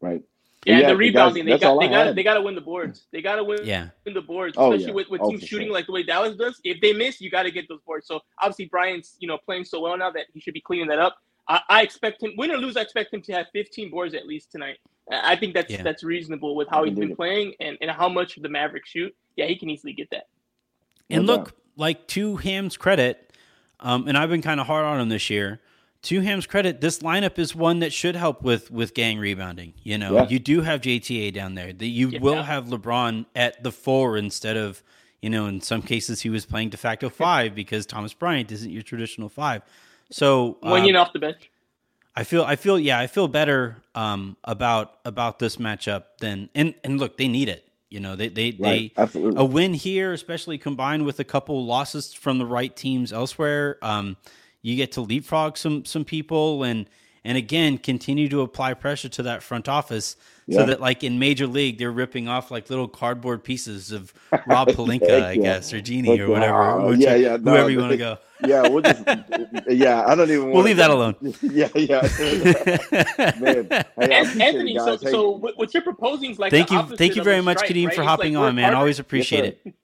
Right. 0.00 0.22
Yeah, 0.66 0.80
yeah 0.80 0.88
the 0.88 0.96
rebounding 0.96 1.46
guys, 1.46 1.60
they 1.60 1.66
got 1.66 1.80
they 1.80 1.88
got 1.88 2.14
they 2.16 2.22
got 2.22 2.34
to 2.34 2.42
win 2.42 2.54
the 2.54 2.60
boards. 2.60 3.06
They 3.12 3.22
got 3.22 3.36
to 3.36 3.44
win 3.44 3.60
yeah. 3.64 3.88
win 4.04 4.12
the 4.14 4.20
boards, 4.20 4.56
especially 4.58 4.84
oh, 4.84 4.88
yeah. 4.88 4.94
with, 4.94 5.08
with 5.08 5.20
oh, 5.22 5.30
teams 5.30 5.44
shooting 5.44 5.68
sure. 5.68 5.74
like 5.74 5.86
the 5.86 5.92
way 5.92 6.02
Dallas 6.02 6.36
does. 6.36 6.60
If 6.64 6.82
they 6.82 6.92
miss, 6.92 7.20
you 7.20 7.30
got 7.30 7.44
to 7.44 7.50
get 7.50 7.66
those 7.68 7.80
boards. 7.86 8.06
So 8.06 8.20
obviously 8.38 8.66
Bryant's 8.66 9.16
you 9.20 9.28
know 9.28 9.38
playing 9.38 9.64
so 9.64 9.80
well 9.80 9.96
now 9.96 10.10
that 10.10 10.26
he 10.34 10.40
should 10.40 10.54
be 10.54 10.60
cleaning 10.60 10.88
that 10.88 10.98
up. 10.98 11.16
I, 11.50 11.60
I 11.68 11.82
expect 11.82 12.22
him 12.22 12.32
win 12.38 12.52
or 12.52 12.56
lose. 12.56 12.76
I 12.76 12.82
expect 12.82 13.12
him 13.12 13.20
to 13.22 13.32
have 13.32 13.46
15 13.52 13.90
boards 13.90 14.14
at 14.14 14.26
least 14.26 14.52
tonight. 14.52 14.78
I 15.12 15.34
think 15.34 15.54
that's 15.54 15.70
yeah. 15.70 15.82
that's 15.82 16.04
reasonable 16.04 16.54
with 16.54 16.68
how 16.68 16.84
he's 16.84 16.96
been 16.96 17.16
playing 17.16 17.54
and, 17.58 17.76
and 17.80 17.90
how 17.90 18.08
much 18.08 18.38
the 18.40 18.48
Mavericks 18.48 18.90
shoot. 18.90 19.14
Yeah, 19.36 19.46
he 19.46 19.56
can 19.56 19.68
easily 19.68 19.92
get 19.92 20.08
that. 20.10 20.28
And 21.10 21.26
look, 21.26 21.56
like 21.76 22.06
to 22.08 22.36
Ham's 22.36 22.76
credit, 22.76 23.32
um, 23.80 24.06
and 24.06 24.16
I've 24.16 24.30
been 24.30 24.42
kind 24.42 24.60
of 24.60 24.68
hard 24.68 24.84
on 24.84 25.00
him 25.00 25.08
this 25.08 25.28
year. 25.28 25.60
To 26.04 26.20
Ham's 26.20 26.46
credit, 26.46 26.80
this 26.80 27.00
lineup 27.00 27.38
is 27.38 27.54
one 27.54 27.80
that 27.80 27.92
should 27.92 28.14
help 28.14 28.42
with 28.42 28.70
with 28.70 28.94
gang 28.94 29.18
rebounding. 29.18 29.74
You 29.82 29.98
know, 29.98 30.14
yeah. 30.14 30.28
you 30.28 30.38
do 30.38 30.60
have 30.60 30.80
JTA 30.80 31.34
down 31.34 31.56
there. 31.56 31.72
That 31.72 31.86
you 31.86 32.10
yeah. 32.10 32.20
will 32.20 32.44
have 32.44 32.66
LeBron 32.66 33.26
at 33.34 33.62
the 33.64 33.72
four 33.72 34.16
instead 34.16 34.56
of 34.56 34.82
you 35.20 35.28
know, 35.28 35.46
in 35.46 35.60
some 35.60 35.82
cases 35.82 36.20
he 36.20 36.30
was 36.30 36.46
playing 36.46 36.70
de 36.70 36.76
facto 36.76 37.08
five 37.10 37.54
because 37.54 37.86
Thomas 37.86 38.14
Bryant 38.14 38.52
isn't 38.52 38.70
your 38.70 38.82
traditional 38.82 39.28
five. 39.28 39.62
So 40.10 40.58
when 40.60 40.82
um, 40.82 40.82
off 40.96 41.12
the 41.12 41.18
bench. 41.18 41.50
I 42.16 42.24
feel 42.24 42.42
I 42.44 42.56
feel 42.56 42.78
yeah 42.78 42.98
I 42.98 43.06
feel 43.06 43.28
better 43.28 43.76
um, 43.94 44.36
about 44.44 44.98
about 45.04 45.38
this 45.38 45.56
matchup 45.56 46.04
than 46.18 46.48
and 46.54 46.74
and 46.84 46.98
look 46.98 47.16
they 47.16 47.28
need 47.28 47.48
it 47.48 47.70
you 47.90 47.98
know, 47.98 48.14
they 48.14 48.28
they, 48.28 48.50
right. 48.52 48.58
they 48.60 48.92
Absolutely. 48.96 49.40
a 49.40 49.44
win 49.44 49.74
here, 49.74 50.12
especially 50.12 50.58
combined 50.58 51.04
with 51.04 51.18
a 51.18 51.24
couple 51.24 51.66
losses 51.66 52.14
from 52.14 52.38
the 52.38 52.46
right 52.46 52.74
teams 52.74 53.12
elsewhere. 53.12 53.78
Um, 53.82 54.16
you 54.62 54.76
get 54.76 54.92
to 54.92 55.00
leapfrog 55.00 55.56
some 55.56 55.84
some 55.84 56.04
people 56.04 56.62
and 56.62 56.88
and 57.24 57.36
again 57.36 57.78
continue 57.78 58.28
to 58.28 58.40
apply 58.40 58.74
pressure 58.74 59.08
to 59.08 59.22
that 59.22 59.42
front 59.42 59.68
office 59.68 60.16
yeah. 60.46 60.60
so 60.60 60.66
that 60.66 60.80
like 60.80 61.04
in 61.04 61.18
major 61.18 61.46
league 61.46 61.78
they're 61.78 61.90
ripping 61.90 62.28
off 62.28 62.50
like 62.50 62.70
little 62.70 62.88
cardboard 62.88 63.44
pieces 63.44 63.92
of 63.92 64.12
Rob 64.46 64.68
Pelinka, 64.68 65.22
I 65.22 65.36
guess, 65.36 65.72
or 65.72 65.80
Jeanie 65.80 66.20
or 66.20 66.28
whatever. 66.28 66.62
Uh, 66.62 66.90
yeah, 66.90 67.14
yeah, 67.14 67.36
no, 67.36 67.52
whoever 67.52 67.70
you 67.70 67.78
want 67.78 67.92
to 67.92 67.96
go. 67.96 68.18
Yeah, 68.44 68.62
we'll 68.68 68.82
just 68.82 69.04
yeah. 69.68 70.04
I 70.06 70.14
don't 70.14 70.30
even. 70.30 70.50
We'll 70.50 70.64
leave 70.64 70.78
that 70.78 70.90
alone. 70.90 71.14
Yeah, 71.42 71.68
yeah. 71.74 72.02
man, 73.40 73.66
hey, 73.98 74.46
Anthony, 74.46 74.78
so, 74.78 74.96
hey. 74.98 75.10
so 75.10 75.30
what 75.30 75.74
you're 75.74 75.82
proposing 75.82 76.30
is 76.30 76.38
like 76.38 76.50
thank 76.50 76.70
you, 76.70 76.82
thank 76.96 77.16
you 77.16 77.22
very 77.22 77.40
much, 77.40 77.58
strike, 77.58 77.72
Kadeem, 77.72 77.86
right? 77.86 77.94
for 77.94 78.02
hopping 78.02 78.34
like 78.34 78.48
on, 78.48 78.54
man. 78.56 78.74
Always 78.74 78.98
appreciate 78.98 79.44
it. 79.44 79.74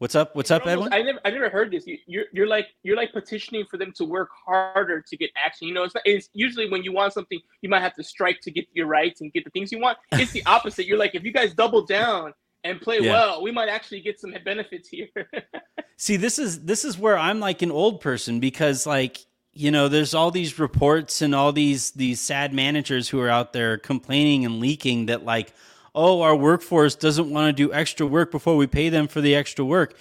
What's 0.00 0.14
up? 0.14 0.34
What's 0.34 0.50
up, 0.50 0.66
almost, 0.66 0.90
Edwin? 0.90 0.92
I 0.94 1.02
never, 1.02 1.20
I 1.26 1.30
never 1.30 1.50
heard 1.50 1.70
this. 1.70 1.86
You, 1.86 1.98
you're, 2.06 2.24
you're 2.32 2.46
like, 2.46 2.68
you're 2.82 2.96
like 2.96 3.12
petitioning 3.12 3.66
for 3.70 3.76
them 3.76 3.92
to 3.96 4.06
work 4.06 4.30
harder 4.46 5.04
to 5.06 5.16
get 5.18 5.28
action. 5.36 5.68
You 5.68 5.74
know, 5.74 5.82
it's, 5.82 5.94
not, 5.94 6.02
it's 6.06 6.30
usually 6.32 6.70
when 6.70 6.82
you 6.82 6.90
want 6.90 7.12
something, 7.12 7.38
you 7.60 7.68
might 7.68 7.82
have 7.82 7.94
to 7.96 8.02
strike 8.02 8.40
to 8.44 8.50
get 8.50 8.66
your 8.72 8.86
rights 8.86 9.20
and 9.20 9.30
get 9.30 9.44
the 9.44 9.50
things 9.50 9.70
you 9.70 9.78
want. 9.78 9.98
It's 10.12 10.32
the 10.32 10.42
opposite. 10.46 10.86
You're 10.86 10.96
like, 10.96 11.14
if 11.14 11.22
you 11.22 11.34
guys 11.34 11.52
double 11.52 11.84
down 11.84 12.32
and 12.64 12.80
play 12.80 13.00
yeah. 13.02 13.12
well, 13.12 13.42
we 13.42 13.52
might 13.52 13.68
actually 13.68 14.00
get 14.00 14.18
some 14.18 14.34
benefits 14.42 14.88
here. 14.88 15.08
See, 15.98 16.16
this 16.16 16.38
is 16.38 16.64
this 16.64 16.86
is 16.86 16.96
where 16.96 17.18
I'm 17.18 17.38
like 17.38 17.60
an 17.60 17.70
old 17.70 18.00
person 18.00 18.40
because 18.40 18.86
like 18.86 19.18
you 19.52 19.70
know 19.70 19.88
there's 19.88 20.14
all 20.14 20.30
these 20.30 20.58
reports 20.58 21.20
and 21.20 21.34
all 21.34 21.52
these 21.52 21.90
these 21.90 22.22
sad 22.22 22.54
managers 22.54 23.10
who 23.10 23.20
are 23.20 23.28
out 23.28 23.52
there 23.52 23.76
complaining 23.76 24.46
and 24.46 24.60
leaking 24.60 25.06
that 25.06 25.26
like 25.26 25.52
oh, 25.94 26.22
our 26.22 26.36
workforce 26.36 26.94
doesn't 26.94 27.30
want 27.30 27.48
to 27.48 27.52
do 27.52 27.72
extra 27.72 28.06
work 28.06 28.30
before 28.30 28.56
we 28.56 28.66
pay 28.66 28.88
them 28.88 29.08
for 29.08 29.20
the 29.20 29.34
extra 29.34 29.64
work. 29.64 29.94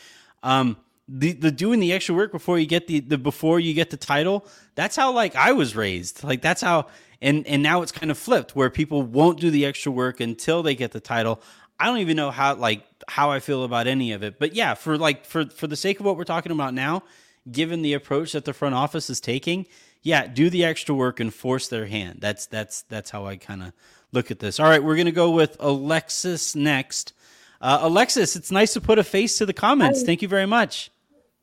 Um, 0.44 0.78
the, 1.08 1.32
the 1.32 1.52
doing 1.52 1.80
the 1.80 1.92
extra 1.92 2.14
work 2.14 2.32
before 2.32 2.60
you 2.60 2.68
get 2.68 2.88
the, 2.88 3.00
the 3.00 3.18
before 3.18 3.60
you 3.60 3.74
get 3.74 3.90
the 3.90 3.98
title 3.98 4.46
that's 4.76 4.96
how 4.96 5.12
like 5.12 5.36
i 5.36 5.52
was 5.52 5.76
raised. 5.76 6.24
Like 6.24 6.42
that's 6.42 6.62
how 6.62 6.88
and 7.22 7.46
and 7.48 7.64
now 7.64 7.82
it's 7.82 7.92
kind 7.92 8.12
of 8.12 8.18
flipped 8.18 8.56
where 8.56 8.70
people 8.70 9.02
won't 9.02 9.40
do 9.40 9.50
the 9.50 9.66
extra 9.66 9.92
work 9.92 10.20
until 10.20 10.62
they 10.64 10.76
get 10.76 10.92
the 10.92 11.00
title. 11.00 11.42
I 11.80 11.86
don't 11.86 11.98
even 11.98 12.16
know 12.16 12.30
how 12.30 12.56
like 12.56 12.86
how 13.08 13.32
i 13.32 13.40
feel 13.40 13.64
about 13.64 13.88
any 13.88 14.12
of 14.12 14.24
it. 14.24 14.38
But 14.38 14.54
yeah 14.54 14.76
for 14.76 14.98
like 14.98 15.26
for 15.26 15.46
for 15.48 15.66
the 15.68 15.76
sake 15.76 16.00
of 16.00 16.06
what 16.06 16.16
we're 16.16 16.24
talking 16.26 16.52
about 16.52 16.74
now 16.74 17.04
given 17.52 17.82
the 17.82 17.94
approach 17.94 18.34
that 18.34 18.46
the 18.46 18.54
front 18.54 18.76
office 18.76 19.10
is 19.10 19.20
taking 19.20 19.66
yeah 20.02 20.28
do 20.28 20.50
the 20.50 20.64
extra 20.64 20.95
work 20.95 21.20
and 21.20 21.34
force 21.34 21.68
their 21.68 21.86
hand 21.86 22.20
that's 22.22 22.45
that's 22.45 22.84
that's 22.84 23.10
how 23.10 23.26
i 23.26 23.36
kind 23.36 23.64
of 23.64 23.74
look 24.12 24.32
at 24.32 24.39
this. 24.39 24.60
All 24.60 24.68
right, 24.68 24.84
we're 24.84 24.95
going 24.95 25.06
to 25.06 25.12
go 25.12 25.32
with 25.32 25.58
Alexis 25.60 26.56
next. 26.56 27.14
Uh, 27.62 27.80
Alexis, 27.82 28.36
it's 28.36 28.52
nice 28.52 28.74
to 28.74 28.82
put 28.82 29.00
a 29.00 29.04
face 29.04 29.38
to 29.38 29.45
the 29.45 29.54
comments. 29.54 30.00
Hi. 30.02 30.06
Thank 30.06 30.22
you 30.22 30.28
very 30.28 30.45
much. 30.45 30.91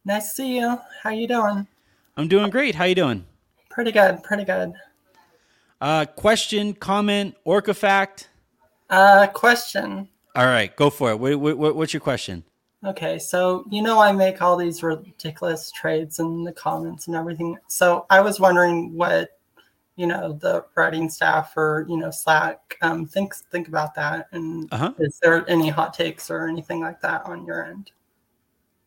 Nice 0.04 0.30
to 0.30 0.34
see 0.34 0.56
you. 0.56 0.78
How 1.02 1.10
you 1.10 1.28
doing? 1.28 1.66
I'm 2.16 2.28
doing 2.28 2.50
great. 2.50 2.74
How 2.74 2.84
you 2.84 2.94
doing? 2.94 3.26
Pretty 3.70 3.92
good. 3.92 4.22
Pretty 4.22 4.44
good. 4.44 4.72
Uh, 5.80 6.06
question, 6.06 6.72
comment, 6.72 7.36
Orca 7.44 7.74
fact? 7.74 8.30
Uh, 8.88 9.26
question. 9.26 10.08
All 10.34 10.46
right, 10.46 10.74
go 10.74 10.88
for 10.88 11.10
it. 11.10 11.18
What, 11.18 11.38
what, 11.38 11.76
what's 11.76 11.92
your 11.92 12.00
question? 12.00 12.44
Okay, 12.86 13.18
so 13.18 13.64
you 13.68 13.82
know 13.82 13.98
I 13.98 14.12
make 14.12 14.40
all 14.40 14.56
these 14.56 14.82
ridiculous 14.82 15.72
trades 15.72 16.20
in 16.20 16.44
the 16.44 16.52
comments 16.52 17.08
and 17.08 17.16
everything. 17.16 17.58
So 17.66 18.06
I 18.10 18.20
was 18.20 18.38
wondering 18.38 18.94
what 18.94 19.30
you 19.96 20.06
know 20.06 20.34
the 20.34 20.64
writing 20.76 21.08
staff 21.10 21.56
or 21.56 21.84
you 21.88 21.96
know 21.96 22.10
slack 22.10 22.76
um 22.82 23.04
think 23.04 23.34
think 23.34 23.66
about 23.66 23.94
that. 23.96 24.28
And 24.30 24.68
uh-huh. 24.72 24.92
is 24.98 25.18
there 25.20 25.48
any 25.50 25.68
hot 25.68 25.94
takes 25.94 26.30
or 26.30 26.46
anything 26.46 26.80
like 26.80 27.00
that 27.00 27.26
on 27.26 27.44
your 27.44 27.64
end? 27.64 27.90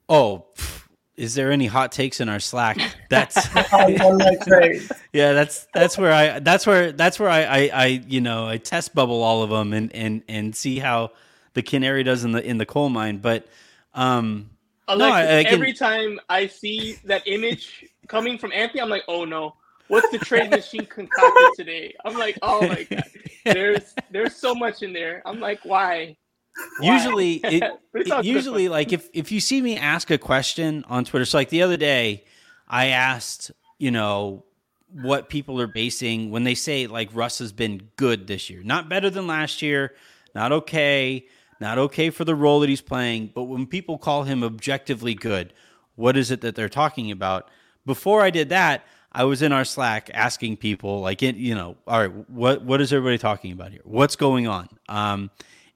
Oh 0.08 0.46
is 1.18 1.36
there 1.36 1.52
any 1.52 1.68
hot 1.68 1.92
takes 1.92 2.22
in 2.22 2.30
our 2.30 2.40
slack? 2.40 2.78
That's 3.10 3.36
yeah 5.12 5.34
that's 5.34 5.68
that's 5.74 5.98
where 5.98 6.14
i 6.14 6.40
that's 6.40 6.66
where 6.66 6.94
that's 6.94 7.20
where 7.20 7.30
I, 7.30 7.42
I 7.42 7.70
i 7.74 7.86
you 8.08 8.22
know 8.22 8.48
i 8.48 8.56
test 8.56 8.96
bubble 8.96 9.22
all 9.22 9.44
of 9.44 9.50
them 9.50 9.74
and 9.74 9.94
and 9.94 10.24
and 10.30 10.56
see 10.56 10.80
how 10.80 11.12
the 11.54 11.64
canary 11.64 12.04
does 12.04 12.24
in 12.24 12.32
the 12.32 12.44
in 12.46 12.58
the 12.58 12.66
coal 12.66 12.90
mine. 12.90 13.18
But 13.18 13.48
um 13.94 14.50
Alexis, 14.88 15.08
no, 15.08 15.14
I, 15.14 15.40
I 15.40 15.44
can... 15.44 15.54
every 15.54 15.74
time 15.74 16.20
i 16.30 16.48
see 16.48 16.98
that 17.06 17.28
image 17.28 17.86
coming 18.08 18.38
from 18.38 18.52
anthony 18.52 18.82
i'm 18.82 18.90
like 18.90 19.04
oh 19.08 19.26
no 19.26 19.56
what's 19.90 20.10
the 20.12 20.20
trade 20.20 20.50
machine 20.52 20.86
concocted 20.86 21.50
today? 21.58 21.94
I'm 22.06 22.18
like, 22.18 22.40
oh 22.42 22.66
my 22.66 22.84
god, 22.84 23.04
there's 23.46 23.94
there's 24.10 24.36
so 24.36 24.56
much 24.56 24.82
in 24.82 24.94
there. 24.94 25.22
I'm 25.26 25.42
like, 25.42 25.60
why? 25.66 26.16
why? 26.80 26.94
Usually, 26.94 27.34
it, 27.36 27.64
it 27.94 28.26
usually 28.26 28.70
like 28.70 28.94
if 28.94 29.10
if 29.14 29.32
you 29.34 29.42
see 29.42 29.62
me 29.62 29.76
ask 29.76 30.10
a 30.10 30.18
question 30.18 30.86
on 30.88 31.04
Twitter, 31.04 31.26
so 31.26 31.38
like 31.38 31.50
the 31.50 31.64
other 31.64 31.78
day, 31.78 32.24
I 32.68 32.88
asked, 32.88 33.52
you 33.78 33.92
know, 33.92 34.46
what 34.92 35.30
people 35.30 35.60
are 35.60 35.68
basing 35.68 36.32
when 36.32 36.46
they 36.46 36.56
say 36.56 36.88
like 36.88 37.10
Russ 37.14 37.40
has 37.40 37.52
been 37.52 37.90
good 37.98 38.28
this 38.28 38.50
year, 38.50 38.64
not 38.64 38.88
better 38.88 39.10
than 39.10 39.28
last 39.28 39.62
year, 39.62 39.94
not 40.34 40.52
okay, 40.52 41.28
not 41.60 41.78
okay 41.78 42.10
for 42.10 42.26
the 42.26 42.36
role 42.36 42.60
that 42.62 42.70
he's 42.70 42.82
playing, 42.82 43.32
but 43.34 43.44
when 43.44 43.66
people 43.66 43.98
call 43.98 44.24
him 44.24 44.44
objectively 44.44 45.14
good, 45.14 45.54
what 45.96 46.16
is 46.16 46.32
it 46.32 46.42
that 46.42 46.56
they're 46.56 46.70
talking 46.70 47.12
about? 47.12 47.50
Before 47.86 48.22
I 48.22 48.30
did 48.30 48.50
that, 48.50 48.86
I 49.12 49.24
was 49.24 49.42
in 49.42 49.52
our 49.52 49.66
Slack 49.66 50.10
asking 50.14 50.58
people, 50.58 51.02
like, 51.02 51.22
you 51.22 51.56
know, 51.56 51.76
all 51.88 52.00
right, 52.00 52.30
what 52.30 52.64
what 52.64 52.80
is 52.80 52.94
everybody 52.94 53.18
talking 53.18 53.52
about 53.52 53.72
here? 53.72 53.82
What's 53.84 54.16
going 54.16 54.48
on? 54.48 54.70
Um, 54.88 55.32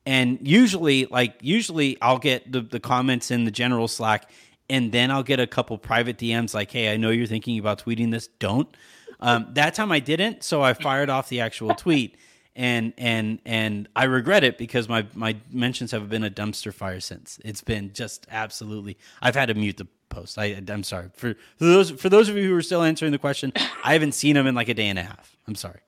and 0.05 0.37
usually, 0.41 1.05
like, 1.05 1.35
usually 1.41 1.97
I'll 2.01 2.19
get 2.19 2.51
the, 2.51 2.61
the 2.61 2.79
comments 2.79 3.31
in 3.31 3.45
the 3.45 3.51
general 3.51 3.87
Slack, 3.87 4.29
and 4.69 4.91
then 4.91 5.11
I'll 5.11 5.23
get 5.23 5.39
a 5.39 5.47
couple 5.47 5.77
private 5.77 6.17
DMs 6.17 6.53
like, 6.53 6.71
hey, 6.71 6.93
I 6.93 6.97
know 6.97 7.09
you're 7.09 7.27
thinking 7.27 7.57
about 7.57 7.83
tweeting 7.83 8.11
this. 8.11 8.27
Don't. 8.39 8.75
Um, 9.19 9.47
that 9.53 9.73
time 9.73 9.91
I 9.91 9.99
didn't, 9.99 10.43
so 10.43 10.61
I 10.61 10.73
fired 10.73 11.09
off 11.09 11.29
the 11.29 11.39
actual 11.39 11.73
tweet, 11.75 12.17
and 12.55 12.93
and 12.97 13.39
and 13.45 13.89
I 13.95 14.05
regret 14.05 14.43
it 14.43 14.57
because 14.57 14.87
my 14.87 15.05
my 15.13 15.35
mentions 15.51 15.91
have 15.91 16.09
been 16.09 16.23
a 16.23 16.29
dumpster 16.29 16.73
fire 16.73 16.99
since. 16.99 17.39
It's 17.43 17.61
been 17.61 17.93
just 17.93 18.27
absolutely. 18.29 18.97
I've 19.21 19.35
had 19.35 19.47
to 19.47 19.53
mute 19.53 19.77
the 19.77 19.87
post. 20.09 20.37
I, 20.37 20.61
I'm 20.67 20.83
sorry 20.83 21.09
for, 21.13 21.33
for 21.57 21.65
those 21.65 21.91
for 21.91 22.09
those 22.09 22.29
of 22.29 22.37
you 22.37 22.47
who 22.47 22.55
are 22.55 22.61
still 22.61 22.83
answering 22.83 23.11
the 23.11 23.17
question. 23.17 23.53
I 23.83 23.93
haven't 23.93 24.13
seen 24.13 24.35
them 24.35 24.47
in 24.47 24.55
like 24.55 24.69
a 24.69 24.73
day 24.73 24.87
and 24.87 24.99
a 24.99 25.03
half. 25.03 25.35
I'm 25.47 25.55
sorry. 25.55 25.79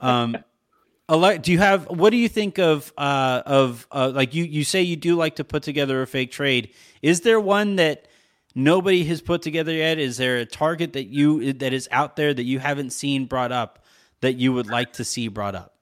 Um, 0.00 0.36
do 1.08 1.52
you 1.52 1.58
have 1.58 1.88
what 1.88 2.10
do 2.10 2.16
you 2.16 2.28
think 2.28 2.58
of 2.58 2.92
uh, 2.98 3.42
of 3.46 3.86
uh, 3.92 4.10
like 4.14 4.34
you 4.34 4.44
you 4.44 4.64
say 4.64 4.82
you 4.82 4.96
do 4.96 5.16
like 5.16 5.36
to 5.36 5.44
put 5.44 5.62
together 5.62 6.02
a 6.02 6.06
fake 6.06 6.32
trade? 6.32 6.70
Is 7.02 7.20
there 7.20 7.38
one 7.38 7.76
that 7.76 8.08
nobody 8.54 9.04
has 9.04 9.20
put 9.20 9.42
together 9.42 9.72
yet? 9.72 9.98
Is 9.98 10.16
there 10.16 10.38
a 10.38 10.46
target 10.46 10.94
that 10.94 11.04
you 11.04 11.52
that 11.54 11.72
is 11.72 11.88
out 11.92 12.16
there 12.16 12.34
that 12.34 12.44
you 12.44 12.58
haven't 12.58 12.90
seen 12.90 13.26
brought 13.26 13.52
up 13.52 13.84
that 14.20 14.34
you 14.34 14.52
would 14.52 14.66
like 14.66 14.94
to 14.94 15.04
see 15.04 15.28
brought 15.28 15.54
up? 15.54 15.73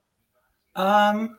Um, 0.74 1.36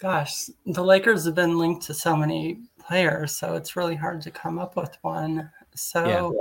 gosh, 0.00 0.50
the 0.66 0.82
Lakers 0.82 1.24
have 1.24 1.34
been 1.34 1.58
linked 1.58 1.86
to 1.86 1.94
so 1.94 2.16
many 2.16 2.58
players, 2.78 3.36
so 3.36 3.54
it's 3.54 3.76
really 3.76 3.94
hard 3.94 4.20
to 4.22 4.30
come 4.30 4.58
up 4.58 4.76
with 4.76 4.96
one. 5.02 5.50
So 5.74 6.34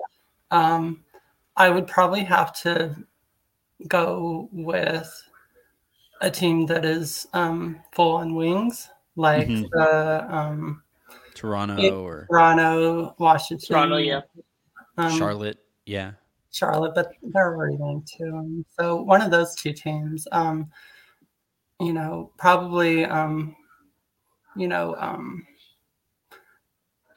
yeah. 0.52 0.76
um, 0.76 1.04
I 1.56 1.70
would 1.70 1.88
probably 1.88 2.24
have 2.24 2.54
to 2.62 2.96
go 3.88 4.50
with 4.52 5.10
a 6.22 6.30
team 6.30 6.66
that 6.68 6.86
is 6.86 7.28
um, 7.34 7.80
full 7.92 8.16
on 8.16 8.36
wings, 8.36 8.90
like 9.16 9.48
mm-hmm. 9.48 9.64
the 9.72 10.36
um, 10.36 10.84
Toronto 11.34 11.78
it, 11.78 11.92
or 11.92 12.28
Toronto, 12.30 13.16
Washington, 13.18 13.68
Toronto, 13.68 13.98
yeah, 13.98 14.22
um, 14.98 15.18
Charlotte, 15.18 15.58
yeah, 15.86 16.12
Charlotte, 16.52 16.94
but 16.96 17.12
they're 17.24 17.56
already 17.56 17.78
linked 17.78 18.08
to. 18.18 18.64
So 18.80 19.02
one 19.02 19.22
of 19.22 19.32
those 19.32 19.56
two 19.56 19.74
teams, 19.74 20.28
um, 20.32 20.70
you 21.82 21.94
know, 21.94 22.32
probably, 22.38 23.06
um, 23.06 23.56
you 24.56 24.68
know, 24.68 24.96
um, 25.00 25.46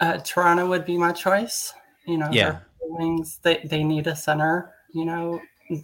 uh, 0.01 0.19
Toronto 0.19 0.67
would 0.69 0.87
be 0.87 0.97
my 0.97 1.13
choice. 1.13 1.75
You 2.07 2.19
know, 2.19 2.31
yeah. 2.33 2.61
wings 2.81 3.41
they 3.43 3.61
they 3.65 3.85
need 3.85 4.07
a 4.07 4.17
center. 4.17 4.73
You 4.93 5.05
know, 5.05 5.41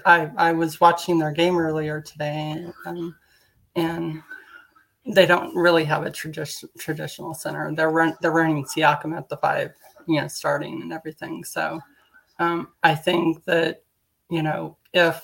I 0.06 0.30
I 0.36 0.52
was 0.52 0.80
watching 0.80 1.18
their 1.18 1.32
game 1.32 1.58
earlier 1.58 2.00
today, 2.00 2.66
um, 2.86 3.14
and 3.76 4.22
they 5.06 5.26
don't 5.26 5.54
really 5.54 5.84
have 5.84 6.06
a 6.06 6.10
tradi- 6.10 6.68
traditional 6.78 7.34
center. 7.34 7.72
They're 7.74 7.90
run, 7.90 8.16
they're 8.20 8.30
running 8.30 8.64
Siakam 8.64 9.16
at 9.16 9.28
the 9.28 9.36
five, 9.38 9.72
you 10.06 10.20
know, 10.20 10.28
starting 10.28 10.82
and 10.82 10.92
everything. 10.92 11.44
So 11.44 11.80
um, 12.38 12.68
I 12.82 12.94
think 12.94 13.44
that 13.44 13.82
you 14.30 14.42
know 14.42 14.76
if 14.92 15.22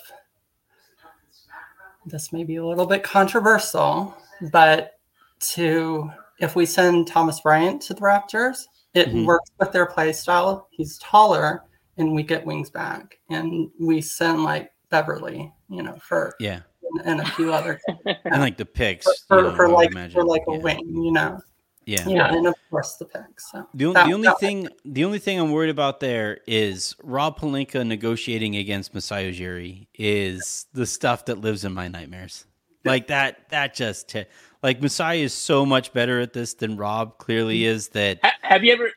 this 2.07 2.32
may 2.32 2.44
be 2.44 2.57
a 2.57 2.64
little 2.64 2.86
bit 2.86 3.02
controversial, 3.02 4.14
but 4.52 4.98
to 5.40 6.11
if 6.38 6.54
we 6.54 6.66
send 6.66 7.09
Thomas 7.09 7.40
Bryant 7.40 7.82
to 7.82 7.94
the 7.94 8.00
Raptors, 8.00 8.64
it 8.94 9.09
mm-hmm. 9.09 9.24
works 9.24 9.50
with 9.59 9.72
their 9.72 9.86
play 9.86 10.12
style. 10.12 10.68
He's 10.70 10.98
taller, 10.98 11.64
and 11.96 12.14
we 12.14 12.22
get 12.22 12.46
wings 12.46 12.70
back, 12.70 13.18
and 13.30 13.70
we 13.80 14.00
send 14.00 14.44
like 14.44 14.72
Beverly, 14.90 15.52
you 15.68 15.82
know, 15.82 15.96
for 15.96 16.34
yeah, 16.38 16.61
and, 16.82 17.07
and 17.07 17.20
a 17.20 17.30
few 17.32 17.52
other 17.52 17.80
and 18.07 18.40
like 18.40 18.57
the 18.57 18.64
picks 18.64 19.07
for, 19.24 19.50
for, 19.50 19.57
for 19.57 19.68
like 19.68 19.92
for 20.12 20.24
like 20.24 20.42
a 20.48 20.52
yeah. 20.52 20.59
wing, 20.59 21.04
you 21.04 21.12
know. 21.12 21.40
Yeah. 21.87 22.09
Yeah, 22.09 22.34
and 22.34 22.49
of 22.49 22.55
course 22.68 22.97
the 22.97 23.05
picks. 23.05 23.53
So 23.53 23.66
the, 23.72 23.93
that, 23.93 24.07
the 24.09 24.12
only 24.12 24.30
thing 24.41 24.68
the 24.84 25.05
only 25.05 25.20
thing 25.20 25.39
I'm 25.39 25.53
worried 25.53 25.70
about 25.70 26.01
there 26.01 26.41
is 26.47 26.97
Rob 27.03 27.39
Pelinka 27.39 27.87
negotiating 27.87 28.57
against 28.57 28.93
Masai 28.93 29.32
Ujiri 29.32 29.87
is 29.95 30.66
the 30.72 30.84
stuff 30.84 31.26
that 31.26 31.41
lives 31.41 31.64
in 31.64 31.72
my 31.72 31.87
nightmares. 31.87 32.45
Like 32.84 33.07
that 33.07 33.49
that 33.51 33.74
just 33.74 34.09
t- 34.09 34.24
like 34.62 34.82
Masai 34.82 35.22
is 35.22 35.32
so 35.32 35.64
much 35.64 35.93
better 35.93 36.20
at 36.20 36.32
this 36.32 36.55
than 36.55 36.76
Rob 36.76 37.18
clearly 37.18 37.64
is. 37.64 37.89
That 37.89 38.18
have 38.43 38.64
you 38.64 38.72
ever 38.72 38.91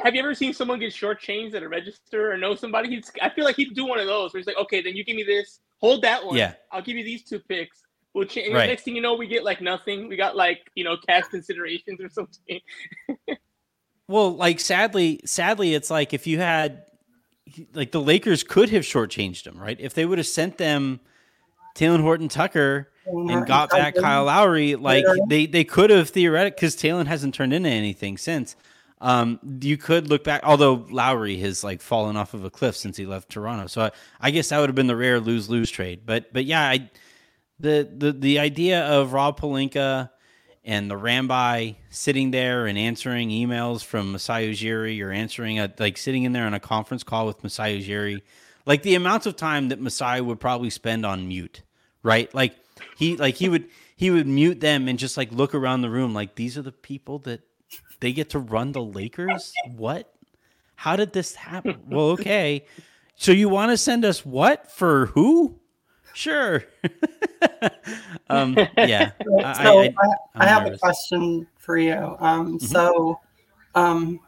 have 0.00 0.14
you 0.14 0.20
ever 0.20 0.34
seen 0.34 0.54
someone 0.54 0.78
get 0.78 0.92
shortchanged 0.92 1.54
at 1.54 1.64
a 1.64 1.68
register 1.68 2.32
or 2.32 2.36
know 2.36 2.54
somebody? 2.54 2.90
He's 2.90 3.10
I 3.20 3.30
feel 3.30 3.44
like 3.44 3.56
he'd 3.56 3.74
do 3.74 3.86
one 3.86 3.98
of 3.98 4.06
those 4.06 4.32
where 4.32 4.38
he's 4.38 4.46
like, 4.46 4.58
okay, 4.58 4.82
then 4.82 4.94
you 4.94 5.04
give 5.04 5.16
me 5.16 5.24
this, 5.24 5.60
hold 5.78 6.02
that 6.02 6.24
one. 6.24 6.36
Yeah, 6.36 6.54
I'll 6.70 6.82
give 6.82 6.96
you 6.96 7.04
these 7.04 7.24
two 7.24 7.40
picks. 7.40 7.85
We'll 8.16 8.24
change. 8.24 8.54
Right. 8.54 8.66
Next 8.66 8.84
thing 8.84 8.96
you 8.96 9.02
know, 9.02 9.14
we 9.14 9.26
get 9.26 9.44
like 9.44 9.60
nothing. 9.60 10.08
We 10.08 10.16
got 10.16 10.34
like 10.34 10.70
you 10.74 10.84
know 10.84 10.96
cash 10.96 11.24
considerations 11.24 12.00
or 12.00 12.08
something. 12.08 12.60
Well, 14.08 14.36
like 14.36 14.60
sadly, 14.60 15.20
sadly, 15.24 15.74
it's 15.74 15.90
like 15.90 16.14
if 16.14 16.28
you 16.28 16.38
had, 16.38 16.84
like 17.74 17.90
the 17.90 18.00
Lakers 18.00 18.44
could 18.44 18.70
have 18.70 18.84
shortchanged 18.84 19.42
them, 19.42 19.58
right? 19.58 19.76
If 19.80 19.94
they 19.94 20.06
would 20.06 20.18
have 20.18 20.28
sent 20.28 20.58
them 20.58 21.00
Talen 21.74 22.00
Horton 22.02 22.28
Tucker 22.28 22.88
and 23.04 23.44
got 23.48 23.70
back 23.70 23.96
Kyle 23.96 24.26
Lowry, 24.26 24.76
like 24.76 25.04
they 25.28 25.46
they 25.46 25.64
could 25.64 25.90
have 25.90 26.10
theoretically 26.10 26.54
because 26.54 26.76
Talen 26.76 27.08
hasn't 27.08 27.34
turned 27.34 27.52
into 27.52 27.68
anything 27.68 28.16
since. 28.16 28.54
Um, 29.00 29.40
you 29.60 29.76
could 29.76 30.08
look 30.08 30.22
back, 30.22 30.42
although 30.44 30.86
Lowry 30.88 31.38
has 31.38 31.64
like 31.64 31.82
fallen 31.82 32.16
off 32.16 32.32
of 32.32 32.44
a 32.44 32.50
cliff 32.50 32.76
since 32.76 32.96
he 32.96 33.06
left 33.06 33.28
Toronto. 33.28 33.66
So 33.66 33.82
I, 33.82 33.90
I 34.20 34.30
guess 34.30 34.50
that 34.50 34.60
would 34.60 34.68
have 34.68 34.76
been 34.76 34.86
the 34.86 34.94
rare 34.94 35.18
lose 35.18 35.50
lose 35.50 35.68
trade. 35.68 36.02
But 36.06 36.32
but 36.32 36.44
yeah, 36.44 36.62
I 36.62 36.88
the 37.58 37.88
the 37.96 38.12
the 38.12 38.38
idea 38.38 38.84
of 38.86 39.12
Rob 39.12 39.40
Pelinka 39.40 40.10
and 40.64 40.90
the 40.90 40.96
Rambis 40.96 41.76
sitting 41.90 42.32
there 42.32 42.66
and 42.66 42.76
answering 42.76 43.30
emails 43.30 43.84
from 43.84 44.12
Masai 44.12 44.52
Ujiri 44.52 45.02
or 45.02 45.10
answering 45.10 45.58
a 45.58 45.72
like 45.78 45.96
sitting 45.96 46.24
in 46.24 46.32
there 46.32 46.44
on 46.44 46.54
a 46.54 46.60
conference 46.60 47.02
call 47.02 47.26
with 47.26 47.42
Masai 47.42 47.80
Ujiri, 47.80 48.22
like 48.66 48.82
the 48.82 48.96
amounts 48.96 49.26
of 49.26 49.36
time 49.36 49.68
that 49.68 49.80
Masai 49.80 50.20
would 50.20 50.40
probably 50.40 50.70
spend 50.70 51.06
on 51.06 51.28
mute, 51.28 51.62
right? 52.02 52.32
Like 52.34 52.56
he 52.96 53.16
like 53.16 53.36
he 53.36 53.48
would 53.48 53.68
he 53.96 54.10
would 54.10 54.26
mute 54.26 54.60
them 54.60 54.88
and 54.88 54.98
just 54.98 55.16
like 55.16 55.32
look 55.32 55.54
around 55.54 55.82
the 55.82 55.90
room 55.90 56.12
like 56.12 56.34
these 56.34 56.58
are 56.58 56.62
the 56.62 56.72
people 56.72 57.20
that 57.20 57.40
they 58.00 58.12
get 58.12 58.30
to 58.30 58.38
run 58.38 58.72
the 58.72 58.82
Lakers? 58.82 59.52
What? 59.76 60.12
How 60.74 60.96
did 60.96 61.12
this 61.12 61.34
happen? 61.34 61.80
well, 61.88 62.10
okay. 62.10 62.66
So 63.14 63.32
you 63.32 63.48
want 63.48 63.70
to 63.70 63.78
send 63.78 64.04
us 64.04 64.26
what 64.26 64.70
for 64.70 65.06
who? 65.06 65.58
Sure. 66.16 66.64
um, 68.30 68.56
yeah. 68.78 69.12
So 69.20 69.80
I, 69.80 69.86
I, 69.86 70.14
I 70.34 70.46
have 70.46 70.62
nervous. 70.62 70.78
a 70.78 70.80
question 70.80 71.46
for 71.58 71.76
you. 71.76 72.16
Um, 72.18 72.56
mm-hmm. 72.56 72.64
So, 72.64 73.20
um, 73.74 74.20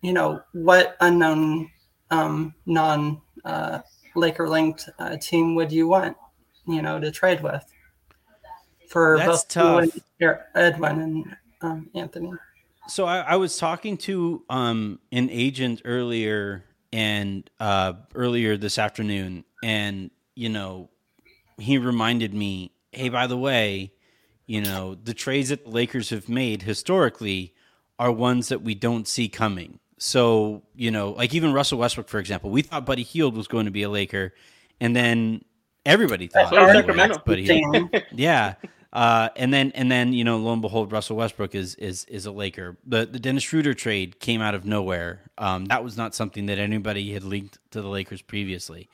you 0.00 0.12
know, 0.12 0.42
what 0.52 0.96
unknown 1.00 1.70
um, 2.10 2.54
non 2.66 3.22
uh, 3.44 3.78
Laker 4.16 4.48
linked 4.48 4.88
uh, 4.98 5.16
team 5.16 5.54
would 5.54 5.70
you 5.70 5.86
want, 5.86 6.16
you 6.66 6.82
know, 6.82 6.98
to 6.98 7.12
trade 7.12 7.40
with? 7.40 7.64
For 8.88 9.16
That's 9.18 9.44
both 9.44 9.48
tough. 9.48 10.38
Edwin 10.56 11.00
and 11.00 11.36
um, 11.60 11.90
Anthony. 11.94 12.32
So 12.88 13.06
I, 13.06 13.20
I 13.20 13.36
was 13.36 13.56
talking 13.58 13.96
to 13.98 14.42
um, 14.50 14.98
an 15.12 15.30
agent 15.30 15.82
earlier 15.84 16.64
and 16.92 17.48
uh, 17.60 17.92
earlier 18.16 18.56
this 18.56 18.76
afternoon, 18.76 19.44
and 19.62 20.10
you 20.34 20.48
know, 20.48 20.90
he 21.58 21.78
reminded 21.78 22.34
me, 22.34 22.72
hey, 22.92 23.08
by 23.08 23.26
the 23.26 23.36
way, 23.36 23.92
you 24.46 24.60
know, 24.60 24.94
the 24.94 25.14
trades 25.14 25.48
that 25.48 25.64
the 25.64 25.70
Lakers 25.70 26.10
have 26.10 26.28
made 26.28 26.62
historically 26.62 27.54
are 27.98 28.12
ones 28.12 28.48
that 28.48 28.62
we 28.62 28.74
don't 28.74 29.06
see 29.06 29.28
coming. 29.28 29.78
So, 29.98 30.62
you 30.74 30.90
know, 30.90 31.10
like 31.10 31.32
even 31.34 31.52
Russell 31.52 31.78
Westbrook, 31.78 32.08
for 32.08 32.18
example, 32.18 32.50
we 32.50 32.62
thought 32.62 32.84
Buddy 32.84 33.04
Hield 33.04 33.36
was 33.36 33.46
going 33.46 33.66
to 33.66 33.70
be 33.70 33.84
a 33.84 33.88
Laker, 33.88 34.34
and 34.80 34.96
then 34.96 35.44
everybody 35.86 36.26
thought 36.26 37.24
Buddy 37.24 37.44
Hield. 37.44 37.90
Yeah. 38.12 38.54
Uh, 38.92 39.30
and 39.36 39.54
then 39.54 39.72
and 39.74 39.90
then 39.90 40.12
you 40.12 40.22
know 40.22 40.36
lo 40.36 40.52
and 40.52 40.60
behold 40.60 40.92
Russell 40.92 41.16
Westbrook 41.16 41.54
is 41.54 41.76
is 41.76 42.04
is 42.06 42.26
a 42.26 42.30
Laker. 42.30 42.76
The 42.84 43.06
the 43.06 43.18
Dennis 43.18 43.42
Schroeder 43.42 43.72
trade 43.72 44.20
came 44.20 44.42
out 44.42 44.54
of 44.54 44.66
nowhere. 44.66 45.22
Um, 45.38 45.64
that 45.66 45.82
was 45.82 45.96
not 45.96 46.14
something 46.14 46.46
that 46.46 46.58
anybody 46.58 47.12
had 47.14 47.24
linked 47.24 47.58
to 47.70 47.80
the 47.80 47.88
Lakers 47.88 48.20
previously. 48.20 48.90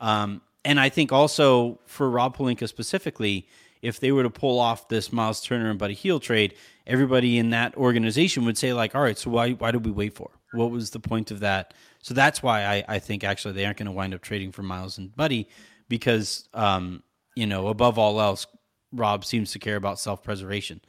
Um, 0.00 0.42
and 0.66 0.80
I 0.80 0.88
think 0.88 1.12
also 1.12 1.78
for 1.86 2.10
Rob 2.10 2.36
Pelinka 2.36 2.68
specifically, 2.68 3.46
if 3.82 4.00
they 4.00 4.10
were 4.10 4.24
to 4.24 4.30
pull 4.30 4.58
off 4.58 4.88
this 4.88 5.12
Miles 5.12 5.40
Turner 5.40 5.70
and 5.70 5.78
Buddy 5.78 5.94
Hield 5.94 6.22
trade, 6.22 6.54
everybody 6.88 7.38
in 7.38 7.50
that 7.50 7.76
organization 7.76 8.44
would 8.44 8.58
say 8.58 8.72
like, 8.72 8.96
all 8.96 9.00
right, 9.00 9.16
so 9.16 9.30
why 9.30 9.52
why 9.52 9.70
did 9.70 9.86
we 9.86 9.92
wait 9.92 10.14
for? 10.14 10.30
What 10.52 10.72
was 10.72 10.90
the 10.90 10.98
point 10.98 11.30
of 11.30 11.40
that? 11.40 11.72
So 12.02 12.14
that's 12.14 12.42
why 12.42 12.64
I, 12.64 12.84
I 12.88 12.98
think 12.98 13.22
actually 13.22 13.54
they 13.54 13.64
aren't 13.64 13.78
going 13.78 13.86
to 13.86 13.92
wind 13.92 14.12
up 14.12 14.22
trading 14.22 14.50
for 14.50 14.64
Miles 14.64 14.98
and 14.98 15.14
Buddy 15.14 15.48
because 15.88 16.48
um, 16.52 17.04
you 17.36 17.46
know 17.46 17.68
above 17.68 17.96
all 17.96 18.20
else, 18.20 18.48
Rob 18.92 19.24
seems 19.24 19.52
to 19.52 19.60
care 19.60 19.76
about 19.76 20.00
self 20.00 20.24
preservation. 20.24 20.80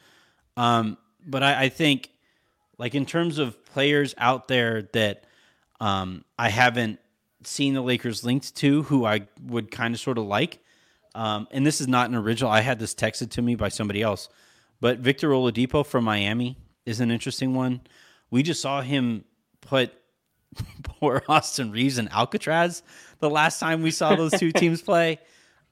Um, 0.55 0.97
but 1.23 1.43
I, 1.43 1.65
I, 1.65 1.69
think, 1.69 2.09
like 2.79 2.95
in 2.95 3.05
terms 3.05 3.37
of 3.37 3.63
players 3.65 4.15
out 4.17 4.47
there 4.47 4.89
that 4.93 5.25
um, 5.79 6.25
I 6.39 6.49
haven't 6.49 6.99
seen 7.47 7.73
the 7.73 7.81
Lakers 7.81 8.23
linked 8.23 8.55
to, 8.57 8.83
who 8.83 9.05
I 9.05 9.27
would 9.45 9.71
kind 9.71 9.93
of 9.93 9.99
sort 9.99 10.17
of 10.17 10.25
like, 10.25 10.59
um, 11.15 11.47
and 11.51 11.65
this 11.65 11.81
is 11.81 11.87
not 11.87 12.09
an 12.09 12.15
original. 12.15 12.51
I 12.51 12.61
had 12.61 12.79
this 12.79 12.93
texted 12.93 13.31
to 13.31 13.41
me 13.41 13.55
by 13.55 13.69
somebody 13.69 14.01
else, 14.01 14.29
but 14.79 14.99
Victor 14.99 15.29
Oladipo 15.29 15.85
from 15.85 16.03
Miami 16.03 16.57
is 16.85 16.99
an 16.99 17.09
interesting 17.11 17.55
one. 17.55 17.81
We 18.29 18.43
just 18.43 18.61
saw 18.61 18.81
him 18.81 19.23
put 19.61 19.91
poor 20.83 21.23
Austin 21.27 21.71
Reaves 21.71 21.97
in 21.97 22.07
Alcatraz 22.09 22.83
the 23.19 23.29
last 23.29 23.59
time 23.59 23.81
we 23.81 23.91
saw 23.91 24.15
those 24.15 24.31
two 24.31 24.51
teams 24.53 24.81
play. 24.81 25.19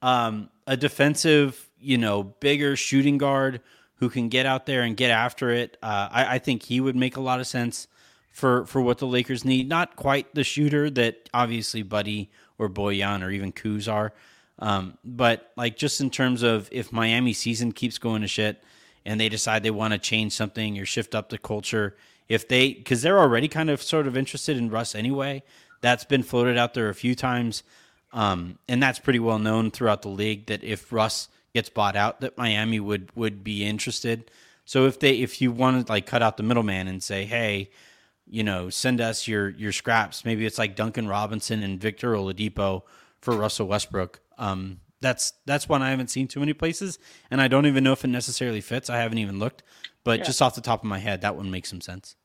Um, 0.02 0.50
a 0.68 0.76
defensive 0.76 1.70
you 1.86 2.00
know, 2.00 2.24
bigger 2.24 2.76
shooting 2.76 3.20
guard 3.20 3.62
who 3.96 4.10
can 4.10 4.28
get 4.28 4.48
out 4.48 4.66
there 4.66 4.82
and 4.82 4.98
get 4.98 5.12
after 5.12 5.52
it. 5.52 5.78
Uh, 5.84 6.10
I, 6.12 6.36
I, 6.36 6.40
think 6.40 6.64
he 6.64 6.82
would 6.82 6.96
make 6.96 7.16
a 7.16 7.22
lot 7.22 7.40
of 7.40 7.46
sense 7.46 7.88
for 8.36 8.66
for 8.66 8.82
what 8.82 8.98
the 8.98 9.08
Lakers 9.08 9.46
need. 9.46 9.70
Not 9.70 9.96
quite 9.96 10.36
the 10.36 10.44
shooter 10.44 10.90
that 10.90 11.30
obviously 11.34 11.84
Buddy 11.84 12.30
or 12.58 12.70
Bojan 12.70 13.26
or 13.26 13.32
even 13.32 13.54
Kuz 13.54 13.92
are, 13.92 14.12
um, 14.60 14.98
but 15.06 15.54
like 15.56 15.78
just 15.78 16.02
in 16.02 16.10
terms 16.10 16.44
of 16.44 16.68
if 16.70 16.92
Miami 16.92 17.32
season 17.32 17.72
keeps 17.72 17.98
going 17.98 18.22
to 18.24 18.28
shit 18.28 18.62
and 19.06 19.22
they 19.22 19.30
decide 19.30 19.64
they 19.64 19.72
want 19.72 19.94
to 19.94 19.98
change 19.98 20.34
something 20.34 20.78
or 20.78 20.86
shift 20.86 21.16
up 21.16 21.30
the 21.30 21.38
culture, 21.38 21.96
if 22.28 22.46
they 22.46 22.74
because 22.74 23.02
they're 23.02 23.20
already 23.20 23.48
kind 23.48 23.70
of 23.70 23.82
sort 23.82 24.06
of 24.06 24.18
interested 24.18 24.58
in 24.58 24.70
Russ 24.70 24.96
anyway. 24.96 25.42
That's 25.80 26.04
been 26.04 26.24
floated 26.24 26.58
out 26.58 26.74
there 26.74 26.90
a 26.90 26.96
few 26.96 27.16
times. 27.16 27.64
Um, 28.12 28.60
and 28.68 28.84
that's 28.84 29.00
pretty 29.00 29.20
well 29.20 29.40
known 29.40 29.72
throughout 29.72 30.02
the 30.02 30.10
league 30.10 30.48
that 30.48 30.64
if 30.64 30.92
Russ 30.92 31.30
gets 31.54 31.70
bought 31.70 31.96
out 31.96 32.20
that 32.20 32.38
Miami 32.38 32.82
would 32.82 33.16
would 33.16 33.46
be 33.46 33.64
interested. 33.64 34.30
So 34.66 34.88
if 34.88 35.00
they 35.00 35.20
if 35.20 35.42
you 35.42 35.54
want 35.54 35.86
to 35.88 35.92
like 35.92 36.06
cut 36.06 36.22
out 36.22 36.36
the 36.36 36.44
middleman 36.44 36.90
and 36.90 37.02
say, 37.02 37.24
hey, 37.24 37.70
you 38.28 38.44
know, 38.44 38.70
send 38.70 39.02
us 39.02 39.28
your 39.28 39.50
your 39.50 39.72
scraps. 39.72 40.26
Maybe 40.26 40.46
it's 40.46 40.58
like 40.58 40.76
Duncan 40.76 41.08
Robinson 41.08 41.64
and 41.64 41.80
Victor 41.80 42.14
Oladipo 42.14 42.84
for 43.22 43.36
Russell 43.36 43.68
Westbrook. 43.68 44.20
Um, 44.38 44.80
that's 45.02 45.34
that's 45.46 45.70
one 45.70 45.82
I 45.82 45.92
haven't 45.92 46.10
seen 46.10 46.28
too 46.28 46.40
many 46.40 46.54
places, 46.54 47.00
and 47.30 47.42
I 47.42 47.48
don't 47.48 47.66
even 47.66 47.84
know 47.84 47.94
if 47.94 48.04
it 48.04 48.08
necessarily 48.08 48.62
fits. 48.62 48.90
I 48.90 48.98
haven't 48.98 49.20
even 49.20 49.40
looked, 49.40 49.64
but 50.04 50.20
yeah. 50.20 50.26
just 50.26 50.42
off 50.42 50.56
the 50.56 50.62
top 50.62 50.82
of 50.82 50.90
my 50.90 51.00
head, 51.00 51.22
that 51.22 51.36
one 51.36 51.52
makes 51.52 51.70
some 51.70 51.82
sense. 51.82 52.16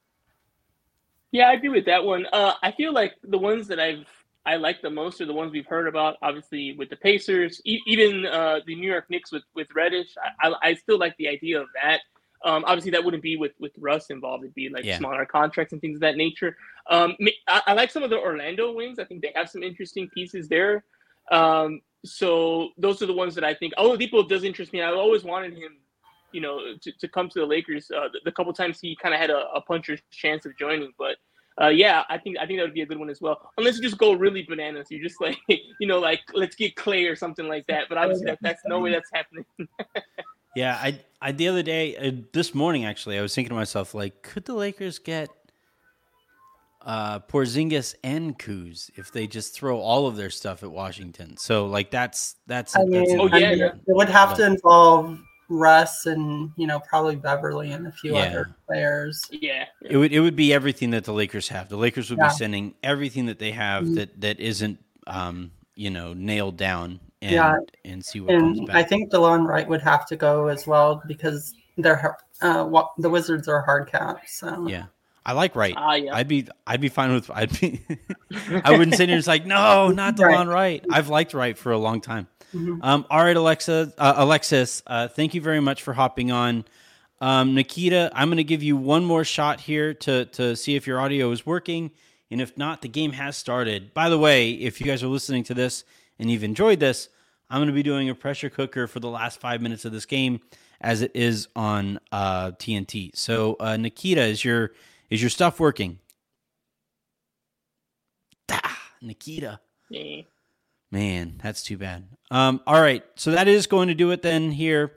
Yeah, 1.33 1.49
I 1.49 1.53
agree 1.53 1.69
with 1.69 1.85
that 1.87 2.05
one. 2.05 2.27
Uh, 2.33 2.55
I 2.63 2.73
feel 2.73 2.93
like 2.93 3.15
the 3.23 3.39
ones 3.39 3.69
that 3.69 3.79
I've 3.79 4.07
I 4.47 4.57
like 4.57 4.81
the 4.81 4.91
most 4.91 5.21
are 5.21 5.27
the 5.27 5.35
ones 5.35 5.53
we've 5.53 5.67
heard 5.67 5.87
about. 5.87 6.17
Obviously, 6.23 6.75
with 6.77 6.89
the 6.89 6.97
Pacers, 6.97 7.61
e- 7.65 7.81
even 7.87 8.27
uh, 8.27 8.61
the 8.67 8.75
New 8.75 8.91
York 8.91 9.05
Knicks 9.11 9.31
with 9.31 9.43
with 9.55 9.69
Reddish. 9.75 10.15
I, 10.43 10.49
I, 10.49 10.55
I, 10.63 10.75
still 10.75 10.99
like 10.99 11.17
the 11.19 11.29
idea 11.29 11.61
of 11.61 11.69
that. 11.81 12.01
Um, 12.45 12.65
obviously, 12.67 12.91
that 12.93 13.05
wouldn't 13.05 13.23
be 13.23 13.37
with 13.37 13.53
with 13.59 13.73
Russ 13.79 14.07
involved. 14.11 14.45
It'd 14.45 14.55
be 14.55 14.69
like 14.69 14.85
yeah. 14.85 14.99
smaller 14.99 15.27
contracts 15.27 15.73
and 15.73 15.81
things 15.81 15.97
of 15.97 16.01
that 16.01 16.17
nature. 16.17 16.57
Um, 16.89 17.17
I, 17.49 17.63
I, 17.67 17.73
like 17.75 17.91
some 17.91 18.03
of 18.03 18.11
the 18.11 18.19
Orlando 18.19 18.73
wings. 18.73 18.99
I 18.99 19.05
think 19.05 19.23
they 19.23 19.33
have 19.35 19.51
some 19.51 19.63
interesting 19.63 20.09
pieces 20.09 20.49
there. 20.49 20.85
Um, 21.31 21.81
so 22.05 22.71
those 22.79 23.03
are 23.03 23.07
the 23.07 23.13
ones 23.13 23.35
that 23.35 23.45
I 23.45 23.55
think. 23.55 23.75
Oladipo 23.75 24.27
does 24.27 24.45
interest 24.45 24.73
me. 24.73 24.83
I've 24.83 24.97
always 24.97 25.23
wanted 25.23 25.53
him, 25.53 25.77
you 26.33 26.41
know, 26.41 26.61
to, 26.81 26.93
to 26.93 27.09
come 27.09 27.29
to 27.29 27.41
the 27.41 27.47
Lakers. 27.47 27.91
Uh, 27.91 28.09
the, 28.13 28.21
the 28.25 28.33
couple 28.33 28.53
times 28.55 28.81
he 28.81 28.97
kind 28.97 29.15
of 29.15 29.21
had 29.21 29.31
a, 29.31 29.51
a 29.55 29.61
puncher's 29.61 30.01
chance 30.11 30.47
of 30.47 30.57
joining, 30.57 30.93
but 30.99 31.17
uh, 31.61 31.69
yeah, 31.69 32.05
I 32.09 32.17
think 32.17 32.39
I 32.39 32.47
think 32.47 32.59
that 32.59 32.65
would 32.65 32.75
be 32.75 32.81
a 32.81 32.87
good 32.87 32.99
one 32.99 33.11
as 33.11 33.21
well. 33.21 33.51
Unless 33.59 33.77
you 33.77 33.83
just 33.83 33.99
go 33.99 34.13
really 34.13 34.43
bananas, 34.43 34.87
you 34.91 35.03
just 35.03 35.21
like 35.21 35.39
you 35.47 35.87
know 35.87 35.99
like 35.99 36.21
let's 36.33 36.57
get 36.57 36.77
Clay 36.77 37.05
or 37.05 37.17
something 37.17 37.49
like 37.49 37.67
that. 37.67 37.85
But 37.89 37.99
obviously 37.99 38.27
that, 38.27 38.39
that's 38.41 38.63
no 38.67 38.81
way 38.81 38.93
that's 38.93 39.11
happening. 39.13 39.45
yeah, 40.57 40.79
I 40.81 40.99
I 41.21 41.33
the 41.33 41.49
other 41.49 41.63
day 41.63 41.97
uh, 41.97 42.13
this 42.33 42.55
morning 42.55 42.85
actually 42.85 43.19
I 43.19 43.23
was 43.23 43.35
thinking 43.35 43.51
to 43.51 43.55
myself 43.55 43.95
like 43.95 44.23
could 44.23 44.45
the 44.45 44.55
Lakers 44.55 44.99
get 44.99 45.29
uh 46.83 47.21
Porzingis 47.21 47.95
and 48.03 48.39
Kuz 48.39 48.91
if 48.97 49.13
they 49.13 49.27
just 49.27 49.55
throw 49.55 49.79
all 49.79 50.07
of 50.07 50.17
their 50.17 50.31
stuff 50.31 50.63
at 50.63 50.71
Washington. 50.71 51.37
So 51.37 51.67
like 51.67 51.91
that's 51.91 52.37
that's 52.47 52.77
I 52.77 52.85
mean, 52.85 52.93
that's 52.93 53.13
oh, 53.13 53.27
yeah, 53.27 53.47
I 53.47 53.51
mean, 53.51 53.59
yeah. 53.59 53.73
it 53.87 53.97
would 53.97 54.09
have 54.09 54.37
to 54.37 54.47
involve 54.47 55.19
Russ 55.51 56.07
and 56.07 56.53
you 56.57 56.67
know 56.67 56.81
probably 56.81 57.17
Beverly 57.17 57.73
and 57.73 57.87
a 57.87 57.93
few 57.93 58.15
yeah. 58.15 58.23
other 58.23 58.57
players. 58.67 59.23
Yeah, 59.31 59.67
it 59.83 59.97
would 59.97 60.13
it 60.13 60.21
would 60.21 60.37
be 60.37 60.55
everything 60.55 60.91
that 60.91 61.05
the 61.05 61.13
Lakers 61.13 61.49
have. 61.49 61.69
The 61.69 61.77
Lakers 61.77 62.09
would 62.09 62.19
yeah. 62.19 62.29
be 62.29 62.35
sending 62.35 62.75
everything 62.83 63.27
that 63.27 63.39
they 63.39 63.51
have 63.51 63.85
mm-hmm. 63.85 63.95
that 63.97 64.21
that 64.21 64.41
isn't 64.41 64.79
um, 65.07 65.51
you 65.75 65.91
know 65.91 66.15
nailed 66.15 66.57
down 66.57 67.01
and 67.23 67.33
yeah. 67.33 67.57
and 67.85 68.05
see 68.05 68.21
what 68.21 68.35
and 68.35 68.57
comes 68.57 68.69
back. 68.69 68.77
I 68.77 68.83
think 68.83 69.11
Delon 69.11 69.47
Wright 69.47 69.69
would 69.69 69.83
have 69.83 70.07
to 70.07 70.17
go 70.17 70.49
as 70.49 70.67
well 70.67 71.03
because 71.07 71.55
they're 71.77 72.17
uh, 72.41 72.85
the 72.99 73.11
Wizards 73.11 73.49
are 73.49 73.61
hard 73.63 73.89
cap. 73.91 74.21
So 74.27 74.67
yeah. 74.69 74.87
I 75.27 75.33
like 75.33 75.55
Wright. 75.55 75.75
Uh, 75.77 75.93
yeah. 75.93 76.15
I'd 76.15 76.29
be 76.29 76.49
I'd 76.67 76.81
be 76.81 76.89
fine 76.89 77.13
with 77.13 77.31
I'd 77.31 77.59
be 77.61 77.81
I 78.65 78.73
wouldn't 78.73 78.97
sit 78.97 79.09
here 79.09 79.17
and 79.17 79.27
like 79.27 79.47
no 79.47 79.89
not 79.95 80.17
Delon 80.17 80.49
Wright. 80.49 80.85
I've 80.91 81.09
liked 81.09 81.35
Wright 81.35 81.57
for 81.57 81.73
a 81.73 81.79
long 81.79 82.01
time. 82.01 82.27
Mm-hmm. 82.55 82.83
Um, 82.83 83.07
all 83.09 83.23
right, 83.23 83.37
Alexa, 83.37 83.93
uh, 83.97 84.15
Alexis, 84.17 84.83
uh, 84.89 85.07
thank 85.07 85.35
you 85.35 85.41
very 85.41 85.61
much 85.61 85.85
for 85.85 85.93
hopping 85.93 86.33
on. 86.33 86.65
Um, 87.21 87.55
Nikita, 87.55 88.11
I'm 88.13 88.29
going 88.29 88.39
to 88.39 88.45
give 88.45 88.63
you 88.63 88.77
one 88.77 89.05
more 89.05 89.25
shot 89.25 89.61
here 89.61 89.95
to 89.95 90.25
to 90.25 90.57
see 90.57 90.75
if 90.75 90.87
your 90.87 90.99
audio 91.01 91.31
is 91.31 91.45
working, 91.45 91.91
and 92.31 92.41
if 92.41 92.57
not, 92.57 92.83
the 92.83 92.89
game 92.89 93.13
has 93.13 93.37
started. 93.37 93.93
By 93.93 94.09
the 94.09 94.19
way, 94.19 94.53
if 94.53 94.81
you 94.81 94.87
guys 94.87 95.03
are 95.03 95.09
listening 95.09 95.45
to 95.45 95.55
this 95.55 95.85
and 96.21 96.31
you've 96.31 96.45
enjoyed 96.45 96.79
this, 96.79 97.09
I'm 97.49 97.59
going 97.59 97.69
to 97.69 97.73
be 97.73 97.83
doing 97.83 98.09
a 98.11 98.15
pressure 98.15 98.51
cooker 98.51 98.87
for 98.87 99.01
the 99.01 99.09
last 99.09 99.41
five 99.41 99.61
minutes 99.61 99.85
of 99.85 99.91
this 99.91 100.07
game, 100.07 100.41
as 100.81 101.03
it 101.03 101.11
is 101.15 101.49
on 101.57 101.99
uh, 102.13 102.53
TNT. 102.53 103.11
So, 103.17 103.57
uh, 103.59 103.77
Nikita, 103.77 104.23
is 104.23 104.45
your 104.45 104.73
is 105.09 105.21
your 105.21 105.31
stuff 105.31 105.59
working? 105.59 105.99
Ah, 108.51 108.79
Nikita. 109.01 109.61
Yeah. 109.89 110.23
Man, 110.93 111.41
that's 111.43 111.63
too 111.63 111.79
bad. 111.79 112.07
Um, 112.31 112.61
all 112.67 112.81
right, 112.81 113.05
so 113.15 113.31
that 113.33 113.49
is 113.49 113.67
going 113.67 113.89
to 113.89 113.95
do 113.95 114.11
it 114.11 114.23
then 114.23 114.51
here 114.51 114.93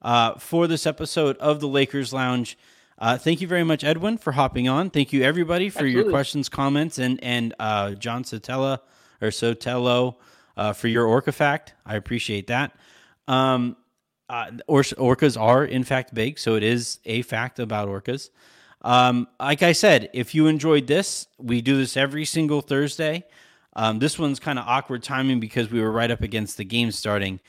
uh, 0.00 0.34
for 0.34 0.66
this 0.66 0.86
episode 0.86 1.36
of 1.38 1.60
the 1.60 1.68
Lakers 1.68 2.12
Lounge. 2.12 2.56
Uh, 2.98 3.16
thank 3.16 3.40
you 3.40 3.48
very 3.48 3.64
much, 3.64 3.84
Edwin, 3.84 4.18
for 4.18 4.32
hopping 4.32 4.68
on. 4.68 4.90
Thank 4.90 5.12
you, 5.12 5.22
everybody, 5.22 5.70
for 5.70 5.78
Absolutely. 5.80 6.02
your 6.02 6.10
questions, 6.10 6.48
comments, 6.48 6.98
and 6.98 7.22
and 7.22 7.54
uh, 7.58 7.92
John 7.92 8.24
Sotella 8.24 8.80
or 9.20 9.28
Sotelo 9.28 10.16
uh, 10.58 10.72
for 10.74 10.88
your 10.88 11.06
Orca 11.06 11.32
fact. 11.32 11.74
I 11.86 11.96
appreciate 11.96 12.48
that. 12.48 12.76
Um, 13.28 13.76
uh, 14.28 14.50
or, 14.66 14.82
orcas 14.82 15.40
are 15.40 15.64
in 15.64 15.84
fact 15.84 16.12
big, 16.12 16.38
so 16.38 16.56
it 16.56 16.62
is 16.62 16.98
a 17.06 17.22
fact 17.22 17.58
about 17.58 17.88
orcas. 17.88 18.28
Um, 18.82 19.26
like 19.40 19.62
I 19.62 19.72
said, 19.72 20.10
if 20.12 20.34
you 20.34 20.46
enjoyed 20.48 20.86
this, 20.86 21.28
we 21.38 21.62
do 21.62 21.76
this 21.78 21.96
every 21.96 22.24
single 22.24 22.60
Thursday. 22.60 23.24
Um, 23.74 24.00
this 24.00 24.18
one's 24.18 24.38
kind 24.38 24.58
of 24.58 24.66
awkward 24.66 25.02
timing 25.02 25.40
because 25.40 25.70
we 25.70 25.80
were 25.80 25.90
right 25.90 26.10
up 26.10 26.22
against 26.22 26.56
the 26.58 26.64
game 26.64 26.90
starting. 26.90 27.40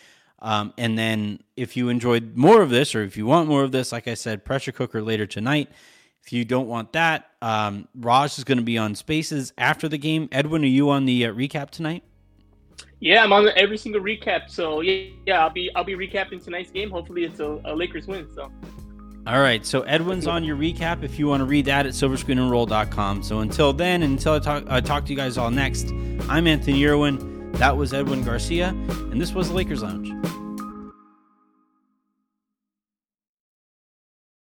Um, 0.41 0.73
and 0.77 0.97
then 0.97 1.43
if 1.57 1.75
you 1.75 1.89
enjoyed 1.89 2.37
more 2.37 2.61
of 2.61 2.69
this, 2.69 2.95
or 2.95 3.03
if 3.03 3.17
you 3.17 3.25
want 3.25 3.49
more 3.49 3.63
of 3.63 3.71
this, 3.71 3.91
like 3.91 4.07
I 4.07 4.13
said, 4.13 4.45
pressure 4.45 4.71
cooker 4.71 5.01
later 5.01 5.25
tonight. 5.25 5.69
If 6.23 6.33
you 6.33 6.45
don't 6.45 6.67
want 6.67 6.93
that, 6.93 7.29
um, 7.41 7.87
Raj 7.95 8.37
is 8.37 8.43
going 8.43 8.57
to 8.57 8.63
be 8.63 8.77
on 8.77 8.93
Spaces 8.95 9.51
after 9.57 9.89
the 9.89 9.97
game. 9.97 10.29
Edwin, 10.31 10.63
are 10.63 10.67
you 10.67 10.89
on 10.89 11.05
the 11.05 11.25
uh, 11.25 11.33
recap 11.33 11.71
tonight? 11.71 12.03
Yeah, 12.99 13.23
I'm 13.23 13.31
on 13.31 13.49
every 13.55 13.77
single 13.77 14.01
recap. 14.01 14.49
So 14.49 14.81
yeah, 14.81 15.09
yeah, 15.25 15.43
I'll 15.43 15.49
be 15.49 15.69
I'll 15.75 15.83
be 15.83 15.93
recapping 15.93 16.43
tonight's 16.43 16.71
game. 16.71 16.89
Hopefully, 16.89 17.23
it's 17.23 17.39
a, 17.39 17.61
a 17.65 17.75
Lakers 17.75 18.07
win. 18.07 18.27
So. 18.33 18.51
All 19.27 19.41
right, 19.41 19.63
so 19.65 19.81
Edwin's 19.81 20.25
on 20.27 20.43
your 20.43 20.55
recap 20.55 21.03
if 21.03 21.19
you 21.19 21.27
want 21.27 21.41
to 21.41 21.45
read 21.45 21.65
that 21.65 21.85
at 21.85 21.91
silverscreenandroll.com. 21.91 23.21
So 23.21 23.39
until 23.39 23.73
then, 23.73 24.01
until 24.01 24.33
I 24.33 24.39
talk, 24.39 24.63
I 24.69 24.81
talk 24.81 25.05
to 25.05 25.11
you 25.11 25.17
guys 25.17 25.37
all 25.37 25.51
next, 25.51 25.91
I'm 26.27 26.47
Anthony 26.47 26.85
Irwin. 26.85 27.51
That 27.53 27.77
was 27.77 27.93
Edwin 27.93 28.23
Garcia, 28.23 28.69
and 28.69 29.21
this 29.21 29.33
was 29.33 29.49
the 29.49 29.55
Lakers 29.55 29.83
Lounge. 29.83 30.09